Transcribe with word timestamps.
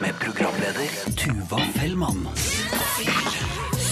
Med 0.00 0.18
programleder 0.18 1.14
Tuva 1.16 1.58
Fellmann. 1.74 2.28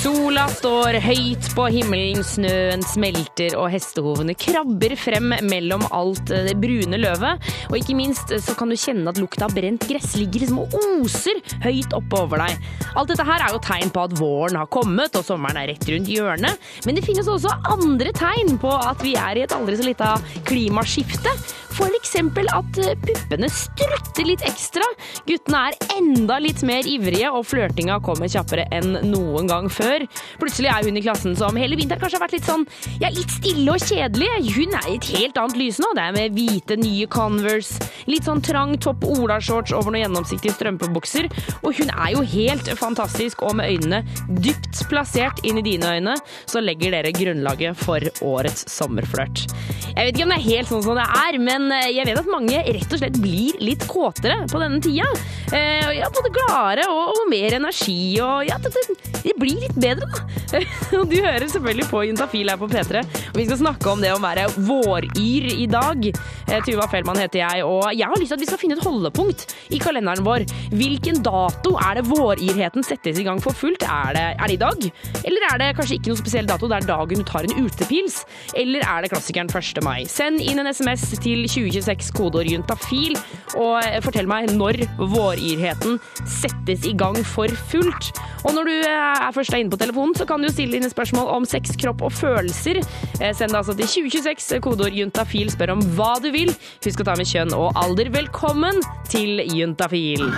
Sola 0.08 0.46
står 0.48 0.96
høyt 1.04 1.50
på 1.52 1.66
himmelen, 1.68 2.22
snøen 2.24 2.80
smelter 2.86 3.52
og 3.60 3.66
hestehovene 3.74 4.32
krabber 4.40 4.94
frem 4.96 5.34
mellom 5.44 5.84
alt 5.92 6.32
det 6.32 6.54
brune 6.62 6.96
løvet. 6.96 7.44
Og 7.68 7.76
ikke 7.76 7.96
minst 7.98 8.32
så 8.46 8.54
kan 8.56 8.72
du 8.72 8.78
kjenne 8.80 9.12
at 9.12 9.20
lukta 9.20 9.44
av 9.44 9.52
brent 9.52 9.84
gress 9.90 10.14
ligger 10.16 10.46
liksom 10.46 10.62
og 10.62 10.78
oser 10.78 11.42
høyt 11.66 11.92
oppe 11.98 12.22
over 12.22 12.40
deg. 12.40 12.56
Alt 12.96 13.12
dette 13.12 13.28
her 13.28 13.44
er 13.44 13.52
jo 13.52 13.60
tegn 13.68 13.92
på 13.92 14.06
at 14.08 14.16
våren 14.16 14.56
har 14.62 14.72
kommet 14.72 15.20
og 15.20 15.28
sommeren 15.28 15.60
er 15.60 15.74
rett 15.74 15.84
rundt 15.92 16.08
hjørnet. 16.08 16.68
Men 16.88 16.96
det 16.96 17.04
finnes 17.04 17.28
også 17.28 17.52
andre 17.68 18.14
tegn 18.16 18.56
på 18.62 18.72
at 18.78 19.04
vi 19.04 19.12
er 19.20 19.36
i 19.36 19.44
et 19.44 19.56
aldri 19.58 19.76
så 19.76 19.90
lita 19.90 20.14
klimaskifte. 20.48 21.36
Eksempel 22.08 22.48
at 22.56 22.78
puppene 23.04 23.48
strutter 23.52 24.24
litt 24.24 24.40
ekstra. 24.48 24.86
Guttene 25.28 25.58
er 25.68 25.96
enda 25.98 26.38
litt 26.40 26.62
mer 26.66 26.86
ivrige, 26.88 27.28
og 27.30 27.44
flørtinga 27.44 27.98
kommer 28.02 28.30
kjappere 28.32 28.64
enn 28.74 28.96
noen 29.10 29.50
gang 29.50 29.68
før. 29.70 30.06
Plutselig 30.40 30.70
er 30.72 30.86
hun 30.86 30.96
i 30.96 31.02
klassen 31.04 31.36
som 31.36 31.58
hele 31.60 31.76
vinteren 31.76 32.00
kanskje 32.00 32.16
har 32.16 32.24
vært 32.24 32.36
litt 32.38 32.48
sånn 32.48 32.64
ja, 33.02 33.10
litt 33.12 33.34
stille 33.34 33.74
og 33.74 33.84
kjedelig. 33.84 34.30
Hun 34.56 34.76
er 34.78 34.88
i 34.88 34.96
et 34.96 35.10
helt 35.18 35.40
annet 35.42 35.58
lys 35.60 35.80
nå. 35.82 35.90
Det 35.98 36.06
er 36.06 36.16
med 36.16 36.38
hvite, 36.38 36.78
nye 36.80 37.10
Converse, 37.12 37.90
litt 38.08 38.26
sånn 38.26 38.40
trang 38.46 38.72
topp 38.80 39.04
olashorts 39.04 39.76
over 39.76 39.92
noen 39.92 40.06
gjennomsiktige 40.06 40.56
strømpebukser. 40.56 41.28
Og 41.60 41.76
hun 41.76 41.92
er 41.92 42.14
jo 42.16 42.24
helt 42.32 42.72
fantastisk, 42.80 43.44
og 43.44 43.58
med 43.60 43.74
øynene 43.76 44.00
dypt 44.40 44.80
plassert 44.88 45.44
inn 45.44 45.60
i 45.60 45.66
dine 45.66 45.92
øyne, 45.98 46.16
så 46.48 46.64
legger 46.64 46.96
dere 46.96 47.12
grunnlaget 47.12 47.78
for 47.84 48.10
årets 48.24 48.64
sommerflørt. 48.72 49.44
Jeg 49.92 50.08
vet 50.08 50.14
ikke 50.14 50.28
om 50.28 50.34
det 50.34 50.40
er 50.40 50.48
helt 50.48 50.72
sånn 50.72 50.84
som 50.88 50.98
det 50.98 51.06
er, 51.20 51.40
men 51.42 51.67
eh, 51.74 51.90
jeg 51.96 52.08
vet 52.08 52.20
at 52.20 52.30
mange 52.30 52.62
rett 52.64 52.94
og 52.94 53.00
slett 53.00 53.18
blir 53.22 53.58
litt 53.62 53.86
kåtere 53.90 54.40
på 54.50 54.60
denne 54.62 54.80
tida. 54.84 55.06
Eh, 55.52 55.92
ja, 55.98 56.08
både 56.12 56.32
gladere 56.34 56.88
og, 56.92 57.14
og 57.14 57.30
mer 57.30 57.56
energi, 57.58 58.18
og 58.24 58.44
ja, 58.48 58.58
det, 58.62 58.72
det 59.24 59.34
blir 59.40 59.62
litt 59.62 59.78
bedre, 59.78 60.08
da. 60.08 60.24
Og 60.98 61.10
du 61.10 61.18
hører 61.20 61.44
selvfølgelig 61.50 61.86
på 61.90 62.02
Juntafil 62.08 62.48
her 62.48 62.58
på 62.60 62.68
P3, 62.70 63.02
og 63.02 63.36
vi 63.36 63.44
skal 63.44 63.58
snakke 63.60 63.90
om 63.92 64.00
det 64.00 64.14
å 64.14 64.20
være 64.22 64.46
våryr 64.64 65.48
i 65.52 65.66
dag. 65.70 66.08
Eh, 66.48 66.60
Tuva 66.64 66.88
Fellmann 66.90 67.20
heter 67.20 67.42
jeg, 67.42 67.64
og 67.68 67.90
jeg 67.92 68.08
har 68.08 68.20
lyst 68.20 68.32
til 68.32 68.38
at 68.38 68.44
vi 68.44 68.48
skal 68.48 68.60
finne 68.60 68.78
et 68.78 68.84
holdepunkt 68.84 69.54
i 69.76 69.80
kalenderen 69.82 70.24
vår. 70.26 70.46
Hvilken 70.72 71.20
dato 71.24 71.74
er 71.84 72.00
det 72.00 72.06
våryrheten 72.08 72.86
settes 72.86 73.20
i 73.20 73.26
gang 73.26 73.42
for 73.44 73.56
fullt? 73.56 73.84
Er 73.84 74.16
det, 74.16 74.26
er 74.36 74.48
det 74.48 74.56
i 74.56 74.62
dag? 74.62 74.88
Eller 75.28 75.48
er 75.50 75.62
det 75.62 75.70
kanskje 75.78 75.98
ikke 75.98 76.12
noen 76.12 76.22
spesiell 76.22 76.48
dato, 76.48 76.70
det 76.70 76.80
er 76.80 76.88
dagen 76.88 77.22
du 77.22 77.28
tar 77.28 77.48
en 77.48 77.66
utepils? 77.66 78.22
Eller 78.56 78.84
er 78.88 79.04
det 79.04 79.12
klassikeren 79.12 79.52
1. 79.52 79.82
mai? 79.84 80.02
Send 80.08 80.42
inn 80.44 80.62
en 80.62 80.70
SMS 80.72 81.10
til 81.24 81.44
2026 81.58 82.12
kodeord 82.16 82.48
juntafil, 82.50 83.18
og 83.58 83.78
eh, 83.82 83.98
fortell 84.04 84.28
meg 84.30 84.50
når 84.54 84.80
våryrheten 84.98 85.98
settes 86.28 86.86
i 86.88 86.94
gang 86.98 87.18
for 87.26 87.52
fullt. 87.70 88.10
Og 88.46 88.54
når 88.56 88.68
du 88.70 88.74
eh, 88.76 89.26
er 89.26 89.34
først 89.34 89.54
er 89.54 89.62
inne 89.64 89.72
på 89.74 89.80
telefonen, 89.80 90.14
så 90.18 90.26
kan 90.28 90.42
du 90.42 90.50
stille 90.52 90.78
dine 90.78 90.90
spørsmål 90.92 91.30
om 91.36 91.48
sex, 91.48 91.74
kropp 91.80 92.04
og 92.06 92.14
følelser. 92.14 92.82
Eh, 93.18 93.32
Send 93.34 93.52
det 93.54 93.60
altså 93.62 93.76
til 93.78 93.90
2026, 94.10 94.60
kodeord 94.64 94.96
juntafil. 94.96 95.52
Spør 95.54 95.76
om 95.76 95.84
hva 95.98 96.14
du 96.22 96.30
vil. 96.34 96.54
Husk 96.84 97.02
å 97.04 97.08
ta 97.10 97.16
med 97.18 97.28
kjønn 97.30 97.54
og 97.56 97.72
alder. 97.78 98.12
Velkommen 98.14 98.82
til 99.10 99.42
Juntafil. 99.54 100.28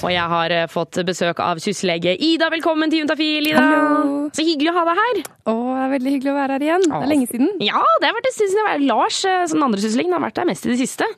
Og 0.00 0.08
jeg 0.08 0.28
har 0.32 0.52
eh, 0.54 0.68
fått 0.70 0.96
besøk 1.04 1.40
av 1.44 1.58
syslege 1.60 2.14
Ida. 2.24 2.48
Velkommen 2.52 2.88
til 2.88 3.02
Juntafil, 3.02 3.50
Ida. 3.50 3.60
Hallo. 3.60 4.28
Så 4.32 4.44
hyggelig 4.46 4.70
å 4.72 4.76
ha 4.78 4.84
deg 4.88 5.00
her. 5.00 5.18
Å, 5.50 5.52
det 5.52 5.82
er 5.84 5.90
veldig 5.92 6.12
hyggelig 6.14 6.30
å 6.30 6.36
være 6.38 6.56
her 6.56 6.64
igjen. 6.64 6.86
Det 6.86 7.00
er 7.00 7.10
lenge 7.10 7.28
siden. 7.28 7.50
Ja, 7.66 7.82
det 8.00 8.08
har 8.08 8.16
vært 8.16 8.28
det 8.28 8.32
siden 8.36 8.60
jeg. 8.62 8.84
Lars, 8.88 9.18
eh, 9.28 9.42
som 9.50 9.58
den 9.58 9.66
andre 9.66 9.82
syslegen, 9.84 10.14
har 10.16 10.24
vært 10.24 10.40
her 10.40 10.48
mest 10.48 10.64
i 10.64 10.72
det 10.72 10.78
siste. 10.80 11.08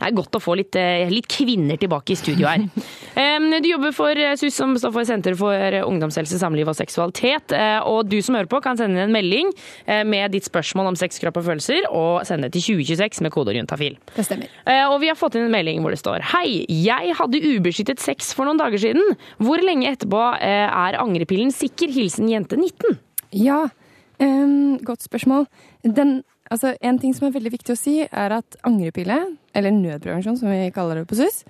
Det 0.00 0.08
er 0.08 0.16
godt 0.16 0.38
å 0.38 0.42
få 0.42 0.56
litt, 0.58 0.74
eh, 0.80 1.12
litt 1.12 1.28
kvinner 1.30 1.78
tilbake 1.78 2.16
i 2.16 2.18
studio 2.18 2.50
her. 2.50 2.66
Du 3.62 3.68
jobber 3.68 3.92
for 3.94 4.18
SUS, 4.40 4.56
som 4.56 4.72
står 4.80 4.90
for 4.94 5.06
Senter 5.06 5.34
for 5.38 5.74
ungdomshelse, 5.84 6.38
samliv 6.40 6.70
og 6.72 6.74
seksualitet. 6.74 7.52
Og 7.86 8.08
du 8.08 8.16
som 8.24 8.34
hører 8.34 8.48
på, 8.50 8.58
kan 8.64 8.78
sende 8.78 8.96
inn 8.96 9.04
en 9.04 9.14
melding 9.14 9.50
med 10.08 10.32
ditt 10.32 10.48
spørsmål 10.48 10.88
om 10.90 10.96
sex, 10.98 11.20
kropp 11.22 11.38
og 11.38 11.44
følelser, 11.46 11.84
og 11.92 12.24
sende 12.26 12.48
det 12.48 12.56
til 12.56 12.80
2026 12.80 13.20
med 13.22 13.34
kodeord 13.34 13.60
juntafil. 13.60 13.98
Det 14.16 14.24
stemmer. 14.26 14.50
Og 14.88 14.96
vi 15.04 15.12
har 15.12 15.18
fått 15.20 15.36
inn 15.38 15.46
en 15.46 15.54
melding 15.54 15.84
hvor 15.84 15.94
det 15.94 16.00
står 16.00 16.24
Hei, 16.32 16.64
jeg 16.72 17.14
hadde 17.20 17.42
ubeskyttet 17.52 18.02
sex 18.02 18.31
for 18.36 18.48
noen 18.48 18.60
dager 18.60 18.80
siden. 18.80 19.16
Hvor 19.42 19.62
lenge 19.64 19.90
etterpå 19.92 20.20
eh, 20.38 20.68
er 20.68 21.00
angrepillen 21.00 21.52
sikker? 21.54 21.92
Hilsen 21.94 22.30
jente 22.30 22.58
19. 22.58 22.98
Ja, 23.38 23.64
um, 24.20 24.78
godt 24.84 25.06
spørsmål. 25.06 25.46
Den, 25.82 26.20
altså, 26.52 26.74
en 26.84 27.00
ting 27.02 27.16
som 27.16 27.28
er 27.28 27.36
veldig 27.36 27.54
viktig 27.54 27.74
å 27.74 27.80
si, 27.80 27.98
er 28.04 28.38
at 28.38 28.58
angrepille, 28.68 29.18
eller 29.56 29.76
nødprevensjon 29.76 30.40
som 30.40 30.52
vi 30.52 30.72
kaller 30.74 31.00
det 31.00 31.08
på 31.10 31.20
SUS, 31.20 31.42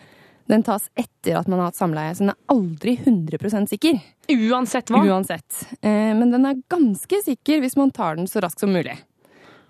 den 0.51 0.65
tas 0.67 0.89
etter 0.99 1.39
at 1.39 1.49
man 1.49 1.63
har 1.63 1.71
hatt 1.71 1.79
samleie, 1.79 2.15
så 2.15 2.25
den 2.25 2.33
er 2.35 2.53
aldri 2.53 2.97
100% 2.99 3.71
sikker. 3.73 4.01
Uansett 4.33 4.91
hva. 4.91 5.03
Uansett. 5.07 5.65
Eh, 5.81 6.13
men 6.19 6.35
den 6.35 6.47
er 6.49 6.61
ganske 6.73 7.23
sikker 7.25 7.63
hvis 7.63 7.79
man 7.79 7.95
tar 7.95 8.19
den 8.19 8.29
så 8.31 8.43
raskt 8.43 8.65
som 8.65 8.75
mulig. 8.75 8.97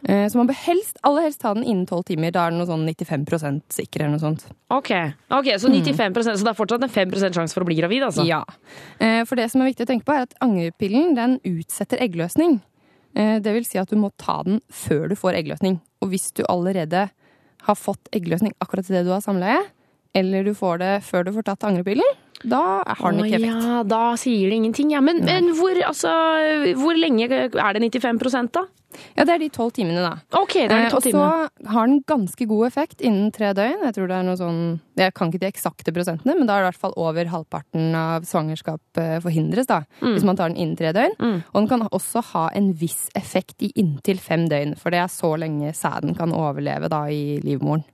Eh, 0.09 0.25
så 0.27 0.39
man 0.41 0.49
bør 0.49 0.57
helst, 0.65 0.97
aller 1.07 1.29
helst 1.29 1.41
ta 1.45 1.53
den 1.55 1.63
innen 1.63 1.85
12 1.87 2.03
timer. 2.11 2.33
Da 2.35 2.47
er 2.47 2.55
den 2.55 2.59
noe 2.59 2.67
sånn 2.67 2.83
95% 2.89 3.77
sikker 3.77 4.03
eller 4.03 4.17
noe 4.17 4.23
sånt. 4.23 4.45
Ok, 4.75 4.91
ok, 5.31 5.53
så 5.63 5.71
95 5.71 6.11
mm. 6.11 6.19
så 6.27 6.35
det 6.43 6.51
er 6.51 6.59
fortsatt 6.59 6.87
en 6.89 6.91
5 6.91 7.15
sjanse 7.37 7.55
for 7.55 7.63
å 7.63 7.69
bli 7.69 7.79
gravid, 7.79 8.03
altså? 8.09 8.27
Ja. 8.27 8.43
Eh, 8.99 9.23
For 9.29 9.39
det 9.39 9.51
som 9.53 9.63
er 9.63 9.71
viktig 9.71 9.87
å 9.87 9.91
tenke 9.93 10.09
på, 10.09 10.17
er 10.17 10.27
at 10.27 10.35
angrepillen 10.43 11.15
den 11.19 11.39
utsetter 11.47 12.03
eggløsning. 12.03 12.59
Eh, 13.15 13.39
Det 13.45 13.55
vil 13.55 13.69
si 13.69 13.79
at 13.79 13.91
du 13.93 13.97
må 14.01 14.11
ta 14.19 14.41
den 14.43 14.61
før 14.73 15.09
du 15.13 15.15
får 15.19 15.39
eggløsning. 15.39 15.79
Og 16.03 16.11
hvis 16.11 16.33
du 16.35 16.43
allerede 16.49 17.11
har 17.63 17.79
fått 17.79 18.11
eggløsning 18.11 18.57
akkurat 18.59 18.89
idet 18.91 19.05
du 19.07 19.13
har 19.15 19.23
samleie, 19.23 19.63
eller 20.19 20.43
du 20.45 20.53
får 20.53 20.83
det 20.83 20.93
før 21.07 21.25
du 21.25 21.33
får 21.33 21.47
tatt 21.47 21.65
angrepillen, 21.71 22.19
da 22.43 22.83
har 22.83 23.13
den 23.15 23.23
ikke 23.23 23.39
effekt. 23.39 23.67
ja, 23.71 23.83
da 23.87 24.17
sier 24.19 24.51
det 24.51 24.57
ingenting. 24.59 24.91
Ja, 24.91 25.01
men, 25.01 25.21
men 25.25 25.53
hvor, 25.55 25.79
altså, 25.87 26.11
hvor 26.75 26.99
lenge 26.99 27.29
er 27.31 27.77
det 27.79 27.83
95% 27.87 28.51
da? 28.57 28.65
Ja, 29.17 29.25
det 29.25 29.35
er 29.35 29.39
de 29.43 29.49
tolv 29.55 29.73
timene, 29.77 30.03
da. 30.05 30.13
Ok, 30.41 30.55
det 30.55 30.71
er 30.71 30.89
de 30.91 30.97
Eh, 30.97 31.01
timene. 31.01 31.23
og 31.23 31.51
så 31.63 31.69
har 31.73 31.87
den 31.87 32.03
ganske 32.09 32.47
god 32.49 32.67
effekt 32.67 33.01
innen 33.01 33.33
tre 33.33 33.53
døgn. 33.57 33.83
Jeg 33.87 33.95
tror 33.97 34.09
det 34.09 34.17
er 34.19 34.23
noe 34.27 34.37
sånn 34.37 34.81
Jeg 34.97 35.15
kan 35.15 35.31
ikke 35.33 35.41
de 35.41 35.49
eksakte 35.49 35.93
prosentene, 35.97 36.35
men 36.37 36.47
da 36.47 36.59
er 36.59 36.61
det 36.61 36.67
i 36.67 36.71
hvert 36.73 36.81
fall 36.83 36.93
over 37.01 37.25
halvparten 37.33 37.95
av 37.97 38.27
svangerskap 38.29 38.81
eh, 39.01 39.19
forhindres, 39.25 39.67
da. 39.67 39.79
Mm. 40.03 40.13
Hvis 40.13 40.25
man 40.29 40.37
tar 40.37 40.49
den 40.53 40.59
innen 40.61 40.77
tre 40.77 40.93
døgn. 40.93 41.17
Og 41.55 41.55
den 41.63 41.69
kan 41.71 41.87
også 41.89 42.21
ha 42.35 42.49
en 42.55 42.73
viss 42.77 43.09
effekt 43.17 43.63
i 43.65 43.73
inntil 43.81 44.19
fem 44.21 44.45
døgn, 44.51 44.77
for 44.77 44.91
det 44.93 45.01
er 45.01 45.09
så 45.09 45.33
lenge 45.41 45.73
sæden 45.73 46.15
kan 46.19 46.33
overleve 46.37 46.91
da 46.93 47.07
i 47.09 47.41
livmoren. 47.41 47.85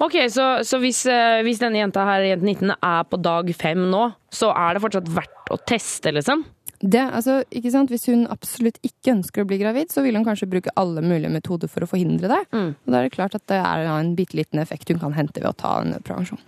Ok, 0.00 0.16
så, 0.32 0.62
så 0.64 0.80
hvis, 0.80 1.04
eh, 1.06 1.42
hvis 1.44 1.60
denne 1.60 1.78
jenta 1.84 2.04
her, 2.08 2.24
jente 2.24 2.44
19, 2.48 2.72
er 2.82 3.04
på 3.04 3.20
dag 3.20 3.52
fem 3.56 3.84
nå, 3.92 4.06
så 4.32 4.50
er 4.56 4.74
det 4.76 4.82
fortsatt 4.82 5.08
verdt 5.12 5.52
å 5.52 5.60
teste, 5.68 6.12
liksom? 6.12 6.42
Det, 6.80 7.00
altså, 7.00 7.38
ikke 7.54 7.72
sant? 7.72 7.92
Hvis 7.92 8.06
hun 8.10 8.26
absolutt 8.32 8.78
ikke 8.84 9.14
ønsker 9.14 9.44
å 9.44 9.48
bli 9.48 9.58
gravid, 9.60 9.92
så 9.94 10.04
vil 10.04 10.18
hun 10.18 10.26
kanskje 10.26 10.48
bruke 10.50 10.72
alle 10.76 11.04
mulige 11.04 11.32
metoder 11.32 11.70
for 11.72 11.86
å 11.86 11.88
forhindre 11.90 12.30
det. 12.32 12.40
Mm. 12.52 12.72
Og 12.74 12.92
da 12.92 12.98
er 12.98 13.08
det 13.08 13.14
klart 13.16 13.36
at 13.38 13.46
det 13.50 13.60
er 13.60 13.86
en 13.92 14.12
bitte 14.18 14.38
liten 14.38 14.60
effekt 14.62 14.92
hun 14.92 15.00
kan 15.02 15.16
hente 15.16 15.40
ved 15.40 15.50
å 15.50 15.56
ta 15.56 15.78
en 15.82 15.96
prevensjon. 16.04 16.40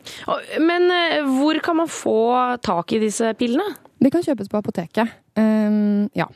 Men 0.61 0.91
eh, 0.95 1.23
hvor 1.39 1.61
kan 1.65 1.81
man 1.81 1.91
få 1.93 2.19
tak 2.65 2.93
i 2.97 3.03
disse 3.03 3.33
pillene? 3.41 3.77
De 3.99 4.13
kan 4.15 4.23
kjøpes 4.25 4.51
på 4.51 4.61
apoteket. 4.61 5.17
Um, 5.39 6.07
ja. 6.19 6.29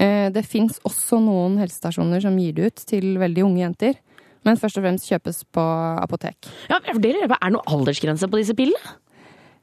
Eh, 0.00 0.28
det 0.34 0.44
fins 0.48 0.80
også 0.88 1.20
noen 1.22 1.58
helsestasjoner 1.60 2.22
som 2.24 2.38
gir 2.40 2.56
det 2.56 2.70
ut 2.70 2.86
til 2.92 3.14
veldig 3.20 3.46
unge 3.46 3.62
jenter. 3.62 4.00
Men 4.46 4.56
først 4.56 4.78
og 4.80 4.86
fremst 4.86 5.08
kjøpes 5.10 5.42
på 5.52 5.62
apotek. 6.00 6.48
Ja, 6.70 6.78
jeg 6.86 6.96
vurderer, 6.96 7.28
Er 7.28 7.48
det 7.50 7.54
noe 7.58 7.68
aldersgrense 7.68 8.28
på 8.28 8.40
disse 8.40 8.56
pillene? 8.56 8.96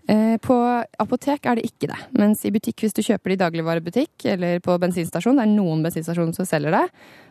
Eh, 0.08 0.38
på 0.40 0.56
apotek 1.04 1.50
er 1.50 1.60
det 1.60 1.66
ikke 1.68 1.90
det. 1.92 1.98
Mens 2.16 2.46
i 2.48 2.52
butikk, 2.56 2.80
hvis 2.86 2.96
du 2.96 3.02
kjøper 3.04 3.34
det 3.34 3.36
i 3.38 3.42
dagligvarebutikk 3.44 4.28
eller 4.34 4.62
på 4.64 4.78
bensinstasjon, 4.80 5.36
det 5.40 5.44
er 5.44 5.52
noen 5.52 5.84
bensinstasjoner 5.84 6.38
som 6.38 6.48
selger 6.48 6.72
det, 6.78 6.86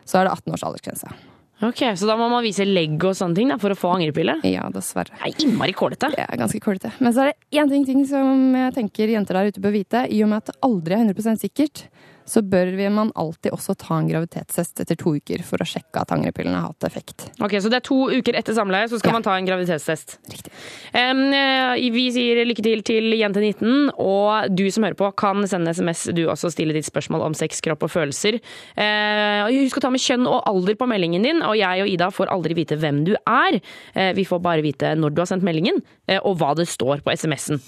så 0.05 0.19
er 0.19 0.27
det 0.27 0.35
18 0.37 0.53
års 0.53 0.65
aldersgrense. 0.67 1.17
Ok, 1.65 1.79
Så 1.97 2.05
da 2.05 2.13
må 2.13 2.27
man 2.29 2.43
vise 2.45 2.67
legg 2.69 3.01
og 3.01 3.15
sånne 3.17 3.33
ting 3.33 3.49
da, 3.49 3.55
for 3.57 3.73
å 3.73 3.77
få 3.77 3.95
angrepille? 3.95 4.35
Ja, 4.45 4.67
dessverre. 4.69 5.09
Det 5.23 5.31
er 5.31 5.47
innmari 5.47 5.73
kålete. 5.73 6.11
Er 6.13 6.37
ganske 6.37 6.61
kålete. 6.61 6.91
Men 7.01 7.15
så 7.15 7.23
er 7.23 7.31
det 7.31 7.57
én 7.57 7.71
ting, 7.71 7.85
ting 7.87 8.03
som 8.05 8.53
jeg 8.53 8.75
tenker 8.75 9.09
jenter 9.09 9.39
der 9.39 9.49
ute 9.49 9.63
bør 9.63 9.73
vite. 9.73 10.03
I 10.05 10.21
og 10.21 10.29
med 10.29 10.43
at 10.43 10.51
det 10.51 10.59
aldri 10.67 10.93
er 10.93 11.01
100% 11.07 11.41
sikkert, 11.41 11.87
så 12.27 12.41
bør 12.43 12.75
vi- 12.75 12.89
man 12.89 13.11
alltid 13.15 13.51
også 13.51 13.77
ta 13.77 13.97
en 13.97 14.07
graviditetstest 14.09 14.81
etter 14.81 14.95
to 14.95 15.15
uker 15.15 15.43
for 15.43 15.57
å 15.57 15.67
sjekke 15.67 16.01
at 16.01 16.11
angrepillene 16.11 16.55
har 16.55 16.73
hatt 16.73 16.83
effekt. 16.83 17.29
Ok, 17.41 17.57
Så 17.57 17.69
det 17.69 17.77
er 17.77 17.87
to 17.87 18.09
uker 18.09 18.33
etter 18.35 18.53
samleie, 18.53 18.87
så 18.89 18.99
skal 18.99 19.09
Ja. 19.09 19.13
man 19.13 19.23
ta 19.23 19.35
en 19.35 19.45
graviditetstest. 19.45 20.17
Riktig. 20.29 20.51
Eh, 20.93 21.91
vi 21.91 22.11
sier 22.11 22.45
lykke 22.45 22.63
til 22.63 22.81
til 22.83 23.11
Jente19, 23.13 23.91
og 23.97 24.55
du 24.55 24.69
som 24.71 24.83
hører 24.83 24.95
på 24.95 25.15
kan 25.15 25.41
sende 25.47 25.73
SMS. 25.73 26.05
Du 26.13 26.27
også 26.27 26.51
stille 26.51 26.73
ditt 26.73 26.85
spørsmål 26.85 27.25
om 27.27 27.33
sex, 27.33 27.61
kropp 27.61 27.83
og 27.83 27.91
følelser. 27.93 28.39
Uh, 28.77 29.47
husk 29.51 29.79
å 29.79 29.81
ta 29.81 29.91
med 29.93 30.03
kjønn 30.03 30.27
og 30.29 30.43
alder 30.49 30.77
på 30.79 30.87
meldingen 30.89 31.23
din, 31.23 31.41
og 31.41 31.57
jeg 31.57 31.83
og 31.83 31.91
Ida 31.91 32.09
får 32.13 32.31
aldri 32.33 32.57
vite 32.57 32.77
hvem 32.79 33.03
du 33.07 33.15
er. 33.25 33.59
Uh, 33.95 34.13
vi 34.17 34.25
får 34.27 34.41
bare 34.43 34.65
vite 34.65 34.93
når 34.97 35.13
du 35.15 35.21
har 35.21 35.29
sendt 35.29 35.45
meldingen, 35.47 35.81
uh, 36.09 36.19
og 36.23 36.37
hva 36.39 36.55
det 36.55 36.67
står 36.67 37.03
på 37.05 37.13
SMS-en. 37.15 37.61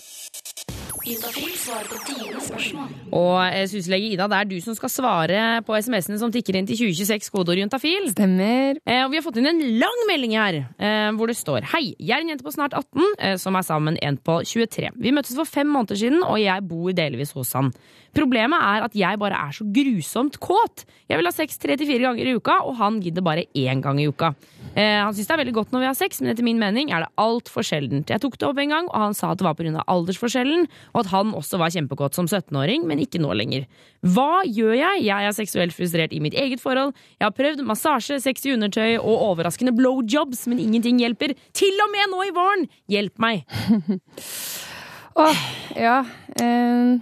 Og 3.16 3.70
syslege 3.72 4.12
Ida, 4.14 4.28
det 4.30 4.38
er 4.38 4.50
du 4.50 4.58
som 4.64 4.76
skal 4.78 4.92
svare 4.92 5.44
på 5.66 5.76
SMS-ene 5.78 6.20
som 6.22 6.32
tikker 6.34 6.58
inn 6.60 6.68
til 6.70 6.78
2026, 6.82 7.30
kodeord 7.34 7.62
juntafil. 7.62 8.10
Stemmer. 8.14 8.80
Eh, 8.86 9.02
og 9.06 9.14
vi 9.14 9.20
har 9.20 9.26
fått 9.26 9.40
inn 9.42 9.50
en 9.50 9.62
lang 9.82 10.04
melding 10.10 10.36
her, 10.38 10.60
eh, 10.78 11.10
hvor 11.18 11.32
det 11.32 11.38
står 11.40 11.70
Hei, 11.74 11.96
jeg 11.98 12.16
er 12.18 12.26
en 12.26 12.34
jente 12.34 12.46
på 12.46 12.54
snart 12.54 12.76
18, 12.78 13.16
eh, 13.18 13.38
som 13.42 13.56
er 13.56 13.66
sammen 13.66 13.96
med 13.96 14.04
en 14.06 14.18
på 14.18 14.40
23. 14.46 14.92
Vi 14.98 15.16
møttes 15.16 15.38
for 15.38 15.50
fem 15.50 15.68
måneder 15.68 15.98
siden, 16.00 16.24
og 16.24 16.40
jeg 16.42 16.68
bor 16.68 16.94
delvis 16.94 17.34
hos 17.38 17.54
han. 17.58 17.72
Problemet 18.16 18.60
er 18.60 18.86
at 18.88 18.96
jeg 18.98 19.20
bare 19.22 19.38
er 19.38 19.54
så 19.56 19.66
grusomt 19.66 20.40
kåt. 20.42 20.86
Jeg 21.10 21.20
vil 21.20 21.30
ha 21.30 21.34
sex 21.34 21.58
tre 21.62 21.78
til 21.78 21.90
fire 21.90 22.10
ganger 22.10 22.30
i 22.30 22.36
uka, 22.38 22.62
og 22.66 22.78
han 22.82 23.00
gidder 23.02 23.26
bare 23.26 23.46
én 23.56 23.82
gang 23.82 24.02
i 24.02 24.08
uka. 24.10 24.34
Eh, 24.76 25.00
han 25.02 25.14
syns 25.16 25.28
det 25.30 25.34
er 25.34 25.42
veldig 25.42 25.56
godt 25.56 25.72
når 25.74 25.84
vi 25.84 25.88
har 25.90 25.98
sex, 25.98 26.20
men 26.22 26.32
etter 26.32 26.46
min 26.46 26.60
mening 26.62 26.92
er 26.94 27.04
det 27.04 27.10
altfor 27.22 27.66
sjeldent. 27.66 28.12
Jeg 28.12 28.22
tok 28.22 28.38
det 28.40 28.48
opp 28.48 28.60
en 28.62 28.74
gang, 28.74 28.90
og 28.92 29.06
han 29.08 29.18
sa 29.18 29.32
at 29.34 29.42
det 29.42 29.48
var 29.48 29.58
pga. 29.58 29.84
aldersforskjellen, 29.90 30.68
og 30.94 31.00
at 31.02 31.12
han 31.14 31.34
også 31.38 31.60
var 31.62 31.74
kjempekåt 31.74 32.18
som 32.18 32.30
17-åring, 32.30 32.86
men 32.88 33.02
ikke 33.02 33.22
nå 33.22 33.34
lenger. 33.38 33.66
Hva 34.06 34.44
gjør 34.46 34.76
jeg? 34.78 35.04
Jeg 35.08 35.30
er 35.30 35.36
seksuelt 35.36 35.76
frustrert 35.76 36.14
i 36.14 36.22
mitt 36.24 36.38
eget 36.38 36.62
forhold. 36.62 36.94
Jeg 37.18 37.26
har 37.26 37.36
prøvd 37.36 37.66
massasje, 37.68 38.20
sexy 38.24 38.54
undertøy 38.54 38.98
og 39.00 39.26
overraskende 39.32 39.76
blowjobs, 39.76 40.46
men 40.52 40.62
ingenting 40.64 41.02
hjelper. 41.02 41.36
Til 41.58 41.84
og 41.84 41.92
med 41.94 42.14
nå 42.14 42.24
i 42.30 42.36
våren! 42.36 42.70
Hjelp 42.92 43.20
meg! 43.22 43.44
Åh, 45.20 45.44
ja. 45.76 45.98
Eh, 46.40 47.00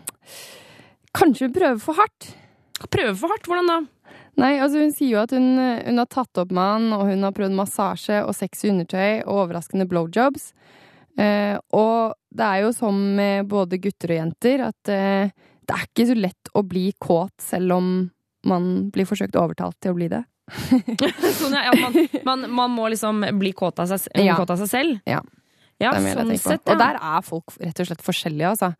kanskje 1.17 1.51
prøve 1.53 1.77
for 1.83 1.99
hardt. 1.99 2.31
Prøve 2.93 3.13
for 3.17 3.33
hardt, 3.33 3.45
hvordan 3.49 3.69
da? 3.69 3.77
Nei, 4.37 4.51
altså 4.61 4.83
hun 4.83 4.91
sier 4.93 5.15
jo 5.15 5.21
at 5.23 5.31
hun, 5.33 5.47
hun 5.57 5.97
har 6.01 6.09
tatt 6.13 6.37
opp 6.37 6.51
med 6.53 6.61
han, 6.61 6.91
og 6.93 7.07
hun 7.09 7.25
har 7.25 7.33
prøvd 7.33 7.55
massasje 7.57 8.19
og 8.21 8.35
sexy 8.37 8.69
undertøy 8.69 9.23
og 9.25 9.43
overraskende 9.47 9.87
blowjobs. 9.89 10.51
Eh, 11.17 11.55
og 11.73 12.13
det 12.37 12.45
er 12.45 12.61
jo 12.67 12.73
som 12.77 12.99
med 13.17 13.47
både 13.49 13.79
gutter 13.81 14.13
og 14.13 14.19
jenter, 14.19 14.67
at 14.67 14.91
eh, 14.93 15.31
det 15.67 15.73
er 15.75 15.87
ikke 15.87 16.05
så 16.11 16.17
lett 16.19 16.51
å 16.53 16.61
bli 16.69 16.91
kåt 17.01 17.33
selv 17.41 17.79
om 17.79 17.87
man 18.47 18.67
blir 18.93 19.09
forsøkt 19.09 19.35
overtalt 19.41 19.79
til 19.81 19.95
å 19.95 19.97
bli 19.97 20.11
det. 20.13 20.21
Sånn, 21.41 21.57
ja, 21.57 21.73
man, 21.81 21.97
man, 22.23 22.45
man 22.61 22.75
må 22.77 22.85
liksom 22.93 23.25
bli 23.41 23.51
kåt 23.57 23.81
av 23.83 23.89
seg, 23.89 24.05
Ja. 24.21 24.37
kåt 24.37 24.53
av 24.53 24.61
seg 24.61 24.69
selv? 24.71 25.01
Ja. 25.09 25.23
Ja, 25.77 25.91
sånn 26.01 26.31
sett, 26.41 26.63
ja. 26.65 26.73
Og 26.73 26.79
der 26.81 26.95
er 26.97 27.25
folk 27.25 27.53
rett 27.61 27.81
og 27.83 27.89
slett 27.89 28.01
forskjellige, 28.05 28.53
altså. 28.55 28.71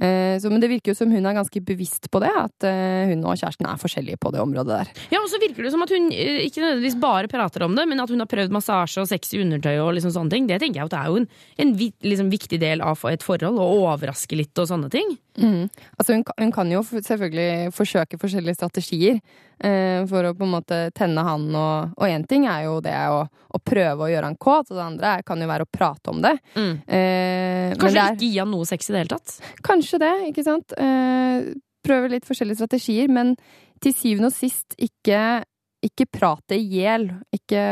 Eh, 0.00 0.38
så, 0.40 0.48
men 0.50 0.62
det 0.62 0.70
virker 0.72 0.92
jo 0.92 0.96
som 0.96 1.10
hun 1.12 1.26
er 1.28 1.36
ganske 1.36 1.60
bevisst 1.64 2.08
på 2.10 2.20
det, 2.22 2.30
at 2.32 2.66
eh, 2.66 3.10
hun 3.12 3.26
og 3.28 3.36
kjæresten 3.36 3.68
er 3.68 3.80
forskjellige 3.80 4.20
på 4.22 4.32
det 4.32 4.40
området 4.40 4.78
der. 4.80 4.92
Ja, 5.12 5.20
og 5.20 5.28
så 5.28 5.40
virker 5.42 5.66
det 5.66 5.74
som 5.74 5.84
at 5.84 5.92
hun 5.92 6.08
eh, 6.14 6.40
ikke 6.46 6.62
nødvendigvis 6.64 6.96
bare 7.02 7.30
prater 7.30 7.66
om 7.66 7.76
det, 7.76 7.84
men 7.90 8.00
at 8.00 8.10
hun 8.10 8.24
har 8.24 8.30
prøvd 8.30 8.54
massasje 8.56 9.04
og 9.04 9.10
sexy 9.10 9.42
undertøy 9.44 9.76
og 9.76 9.92
liksom 9.98 10.14
sånne 10.14 10.32
ting. 10.32 10.48
Det 10.48 10.62
tenker 10.62 10.80
jeg 10.80 10.88
at 10.88 10.94
det 10.94 11.02
er 11.02 11.12
jo 11.12 11.20
en, 11.20 11.28
en 11.64 11.76
liksom 12.08 12.32
viktig 12.32 12.62
del 12.62 12.84
av 12.84 13.04
et 13.12 13.26
forhold, 13.26 13.60
å 13.60 13.84
overraske 13.92 14.38
litt 14.38 14.58
og 14.62 14.70
sånne 14.72 14.90
ting. 14.92 15.16
Altså 15.36 16.12
hun, 16.12 16.24
hun 16.36 16.52
kan 16.52 16.68
jo 16.72 16.82
selvfølgelig 16.84 17.72
forsøke 17.72 18.18
forskjellige 18.20 18.58
strategier 18.58 19.16
eh, 19.64 20.02
for 20.08 20.28
å 20.28 20.34
på 20.36 20.44
en 20.44 20.52
måte 20.52 20.80
tenne 20.96 21.24
han, 21.24 21.46
og 21.56 22.04
én 22.04 22.26
ting 22.28 22.44
er 22.50 22.66
jo 22.66 22.80
det 22.84 22.96
å, 23.08 23.22
å 23.24 23.60
prøve 23.64 24.06
å 24.06 24.10
gjøre 24.12 24.28
han 24.28 24.36
kåt, 24.36 24.72
og 24.72 24.76
det 24.76 24.84
andre 24.84 25.14
kan 25.26 25.40
jo 25.40 25.48
være 25.48 25.64
å 25.64 25.70
prate 25.72 26.12
om 26.12 26.20
det. 26.24 26.34
Mm. 26.52 26.74
Eh, 26.84 27.68
men 27.72 27.80
Kanskje 27.80 27.96
det 27.96 28.04
er, 28.04 28.18
ikke 28.18 28.28
gi 28.28 28.42
han 28.42 28.52
noe 28.52 28.68
sex 28.68 28.90
i 28.90 28.94
det 28.94 29.04
hele 29.04 29.14
tatt. 29.14 29.38
Kanskje 29.64 29.81
det, 30.02 30.12
ikke 30.30 30.44
sant. 30.46 30.72
Eh, 30.78 31.54
prøve 31.82 32.10
litt 32.12 32.28
forskjellige 32.28 32.60
strategier, 32.62 33.08
men 33.08 33.36
til 33.82 33.92
syvende 33.92 34.30
og 34.30 34.36
sist 34.36 34.76
ikke 34.78 35.42
ikke 35.82 36.06
prate 36.14 36.54
i 36.54 36.62
hjel. 36.76 37.08
Ikke 37.34 37.62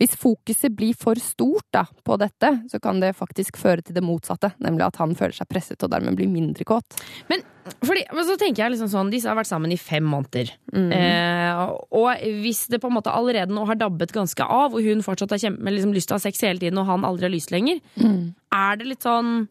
Hvis 0.00 0.16
fokuset 0.16 0.72
blir 0.74 0.94
for 0.96 1.18
stort 1.20 1.66
da, 1.74 1.84
på 1.84 2.16
dette, 2.20 2.50
så 2.72 2.80
kan 2.80 3.02
det 3.02 3.14
faktisk 3.18 3.58
føre 3.60 3.84
til 3.84 3.96
det 3.98 4.02
motsatte. 4.04 4.54
Nemlig 4.64 4.86
at 4.86 4.96
han 4.96 5.12
føler 5.18 5.36
seg 5.36 5.50
presset 5.50 5.84
og 5.84 5.92
dermed 5.92 6.16
blir 6.16 6.30
mindre 6.32 6.64
kåt. 6.64 6.96
Men, 7.28 7.44
fordi, 7.84 8.06
men 8.16 8.24
så 8.24 8.38
tenker 8.40 8.64
jeg 8.64 8.74
liksom 8.74 8.88
sånn, 8.92 9.12
disse 9.12 9.28
har 9.28 9.36
vært 9.36 9.50
sammen 9.50 9.74
i 9.74 9.80
fem 9.80 10.06
måneder. 10.08 10.54
Mm. 10.72 10.88
Eh, 10.96 11.62
og 12.00 12.24
hvis 12.40 12.64
det 12.72 12.80
på 12.80 12.88
en 12.88 12.96
måte 12.96 13.12
allerede 13.12 13.52
nå 13.52 13.66
har 13.68 13.76
dabbet 13.80 14.14
ganske 14.16 14.48
av, 14.48 14.72
og 14.72 14.84
hun 14.84 15.04
fortsatt 15.04 15.36
har 15.36 15.44
kjempe, 15.44 15.64
med 15.64 15.76
liksom 15.76 15.92
lyst 15.92 16.08
til 16.08 16.16
å 16.16 16.20
ha 16.22 16.24
sex 16.24 16.40
hele 16.48 16.62
tiden, 16.64 16.80
og 16.80 16.88
han 16.88 17.04
aldri 17.04 17.28
har 17.28 17.34
lyst 17.36 17.52
lenger, 17.52 17.80
Mm. 18.00 18.34
er 18.52 18.76
det 18.76 18.86
litt 18.86 19.04
sånn 19.04 19.48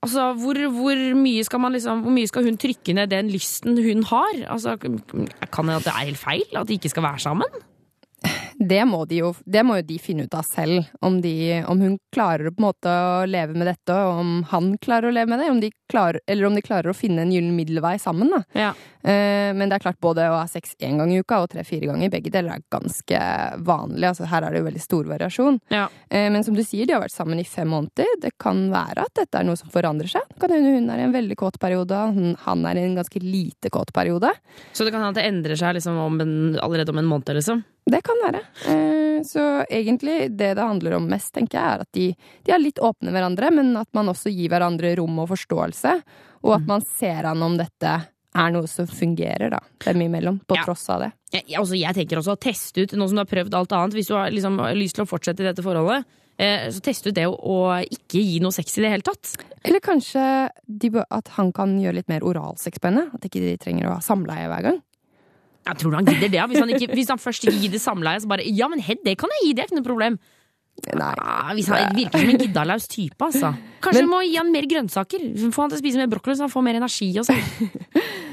Altså, 0.00 0.30
hvor, 0.32 0.56
hvor, 0.72 1.00
mye 1.16 1.44
man 1.60 1.74
liksom, 1.76 2.00
hvor 2.06 2.14
mye 2.14 2.28
skal 2.30 2.46
hun 2.46 2.56
trykke 2.56 2.94
ned 2.96 3.10
den 3.12 3.28
lysten 3.28 3.76
hun 3.84 4.04
har? 4.08 4.46
Altså, 4.48 4.78
kan 4.80 5.68
det 5.68 5.76
at 5.76 5.84
det 5.84 5.92
er 5.92 6.06
helt 6.06 6.22
feil? 6.22 6.46
At 6.56 6.68
de 6.68 6.78
ikke 6.78 6.88
skal 6.88 7.04
være 7.04 7.20
sammen? 7.20 7.60
Det 8.60 8.82
må, 8.84 9.06
de 9.08 9.22
jo, 9.22 9.30
det 9.48 9.62
må 9.64 9.78
jo 9.78 9.86
de 9.88 9.96
finne 10.02 10.26
ut 10.28 10.34
av 10.36 10.44
selv. 10.44 10.84
Om, 11.00 11.20
de, 11.24 11.62
om 11.64 11.80
hun 11.80 11.94
klarer 12.12 12.50
å 12.52 13.24
leve 13.24 13.56
med 13.56 13.70
dette, 13.70 13.94
og 13.96 14.20
om 14.20 14.32
han 14.50 14.74
klarer 14.84 15.08
å 15.08 15.14
leve 15.16 15.32
med 15.32 15.40
det. 15.40 15.48
Om 15.48 15.62
de 15.62 15.70
klarer, 15.88 16.20
eller 16.28 16.44
om 16.44 16.58
de 16.58 16.62
klarer 16.64 16.92
å 16.92 16.96
finne 16.96 17.24
en 17.24 17.32
gyllen 17.32 17.56
middelvei 17.56 17.94
sammen. 17.98 18.28
Da. 18.28 18.42
Ja. 18.52 18.74
Eh, 19.00 19.48
men 19.56 19.70
det 19.70 19.78
er 19.78 19.84
klart 19.86 20.00
både 20.04 20.28
å 20.28 20.36
ha 20.42 20.44
sex 20.50 20.76
én 20.84 21.00
gang 21.00 21.08
i 21.14 21.22
uka 21.24 21.38
og 21.40 21.48
tre-fire 21.54 21.88
ganger, 21.88 22.12
begge 22.12 22.32
deler 22.34 22.58
er 22.58 22.66
ganske 22.68 23.22
vanlig. 23.64 24.10
Altså, 24.10 24.28
her 24.28 24.44
er 24.44 24.52
det 24.52 24.60
jo 24.60 24.68
veldig 24.68 24.84
stor 24.84 25.08
variasjon. 25.14 25.58
Ja. 25.72 25.86
Eh, 26.12 26.28
men 26.28 26.44
som 26.44 26.56
du 26.56 26.60
sier, 26.60 26.84
de 26.84 26.98
har 26.98 27.04
vært 27.06 27.16
sammen 27.16 27.40
i 27.40 27.48
fem 27.48 27.72
måneder. 27.72 28.12
Det 28.20 28.34
kan 28.36 28.66
være 28.74 29.08
at 29.08 29.16
dette 29.22 29.40
er 29.40 29.48
noe 29.48 29.56
som 29.56 29.72
forandrer 29.72 30.12
seg. 30.18 30.36
Kan 30.36 30.52
hende 30.52 30.76
hun 30.76 30.92
er 30.92 31.00
i 31.00 31.08
en 31.08 31.16
veldig 31.16 31.40
kåt 31.40 31.56
periode, 31.64 31.96
han, 31.96 32.36
han 32.44 32.68
er 32.68 32.76
i 32.76 32.84
en 32.90 33.00
ganske 33.00 33.24
lite 33.24 33.72
kåt 33.72 33.96
periode. 33.96 34.36
Så 34.76 34.84
det 34.84 34.92
kan 34.92 35.00
hende 35.00 35.16
at 35.16 35.22
det 35.22 35.28
endrer 35.32 35.56
seg 35.56 35.80
liksom 35.80 35.96
om 35.96 36.20
en, 36.20 36.38
allerede 36.60 36.92
om 36.92 37.00
en 37.00 37.08
måned, 37.08 37.32
liksom? 37.40 37.64
Det 37.86 38.02
kan 38.06 38.20
være. 38.22 38.40
Eh, 38.70 39.22
så 39.26 39.64
egentlig 39.70 40.30
det 40.36 40.54
det 40.56 40.62
handler 40.62 40.98
om 40.98 41.08
mest, 41.10 41.32
tenker 41.34 41.58
jeg, 41.58 41.66
er 41.78 41.84
at 41.86 41.92
de, 41.96 42.06
de 42.46 42.52
er 42.54 42.62
litt 42.62 42.78
åpne 42.78 43.08
med 43.10 43.16
hverandre, 43.18 43.50
men 43.56 43.72
at 43.80 43.88
man 43.96 44.12
også 44.12 44.30
gir 44.32 44.50
hverandre 44.52 44.94
rom 45.00 45.18
og 45.24 45.30
forståelse, 45.32 45.94
og 46.44 46.54
at 46.56 46.66
man 46.68 46.84
ser 46.86 47.26
an 47.28 47.42
om 47.42 47.56
dette 47.60 47.94
er 48.30 48.52
noe 48.54 48.68
som 48.70 48.86
fungerer, 48.86 49.50
da, 49.50 49.58
dem 49.84 50.04
imellom, 50.04 50.38
på 50.46 50.54
Ja. 50.56 50.62
tross 50.68 50.84
av 50.92 51.00
det. 51.02 51.10
Jeg, 51.32 51.44
altså, 51.58 51.74
jeg 51.74 51.94
tenker 51.96 52.20
også 52.20 52.36
å 52.36 52.40
teste 52.40 52.84
ut, 52.84 52.92
nå 52.94 53.08
som 53.08 53.18
du 53.18 53.24
har 53.24 53.30
prøvd 53.32 53.56
alt 53.58 53.72
annet, 53.74 53.96
hvis 53.98 54.06
du 54.06 54.14
har 54.14 54.30
liksom, 54.30 54.60
lyst 54.78 54.94
til 55.00 55.04
å 55.04 55.10
fortsette 55.10 55.42
i 55.42 55.48
dette 55.48 55.64
forholdet, 55.66 56.04
eh, 56.38 56.68
så 56.70 56.80
teste 56.80 57.10
ut 57.10 57.14
det 57.18 57.26
å 57.26 57.56
ikke 57.82 58.22
gi 58.22 58.38
noe 58.44 58.54
sex 58.54 58.78
i 58.78 58.84
det 58.84 58.92
hele 58.94 59.02
tatt. 59.02 59.34
Eller 59.66 59.82
kanskje 59.82 60.22
de, 60.66 60.92
at 61.10 61.28
han 61.40 61.50
kan 61.52 61.74
gjøre 61.82 61.98
litt 61.98 62.08
mer 62.12 62.22
oralsex 62.22 62.78
på 62.78 62.92
henne, 62.92 63.08
at 63.12 63.26
ikke 63.26 63.42
de 63.42 63.56
trenger 63.58 63.88
å 63.90 63.96
ha 63.96 64.00
samleie 64.04 64.46
hver 64.46 64.62
gang. 64.68 64.80
Jeg 65.70 65.80
tror 65.82 65.96
han 65.98 66.08
gidder 66.08 66.28
det, 66.28 66.38
ja. 66.38 66.46
hvis, 66.50 66.60
han 66.62 66.74
ikke, 66.74 66.90
hvis 66.98 67.10
han 67.12 67.22
først 67.22 67.46
ikke 67.46 67.62
gidder 67.64 67.82
samleie, 67.82 68.20
så 68.22 68.30
bare 68.30 68.46
ja, 68.46 68.68
men 68.70 68.82
head, 68.84 69.02
det 69.06 69.16
kan 69.20 69.32
jeg 69.38 69.46
gi, 69.48 69.56
det 69.56 69.64
er 69.64 69.70
ikke 69.70 69.80
noe 69.80 69.88
problem. 69.88 70.20
Nei. 70.80 71.12
Ah, 71.20 71.50
hvis 71.52 71.68
han 71.68 71.92
virker 71.96 72.22
som 72.22 72.30
en 72.32 72.40
giddalaus 72.40 72.86
type, 72.88 73.18
altså. 73.20 73.52
Kanskje 73.84 74.02
Men- 74.02 74.10
må 74.10 74.20
gi 74.24 74.36
han 74.38 74.52
mer 74.52 74.66
grønnsaker? 74.70 75.26
Få 75.52 75.66
han 75.66 75.70
til 75.72 75.78
å 75.78 75.82
spise 75.82 76.00
mer 76.00 76.08
brokkoli, 76.08 76.36
så 76.38 76.46
han 76.46 76.52
får 76.52 76.64
mer 76.64 76.78
energi 76.80 77.12
og 77.20 77.28
sånn. 77.28 77.42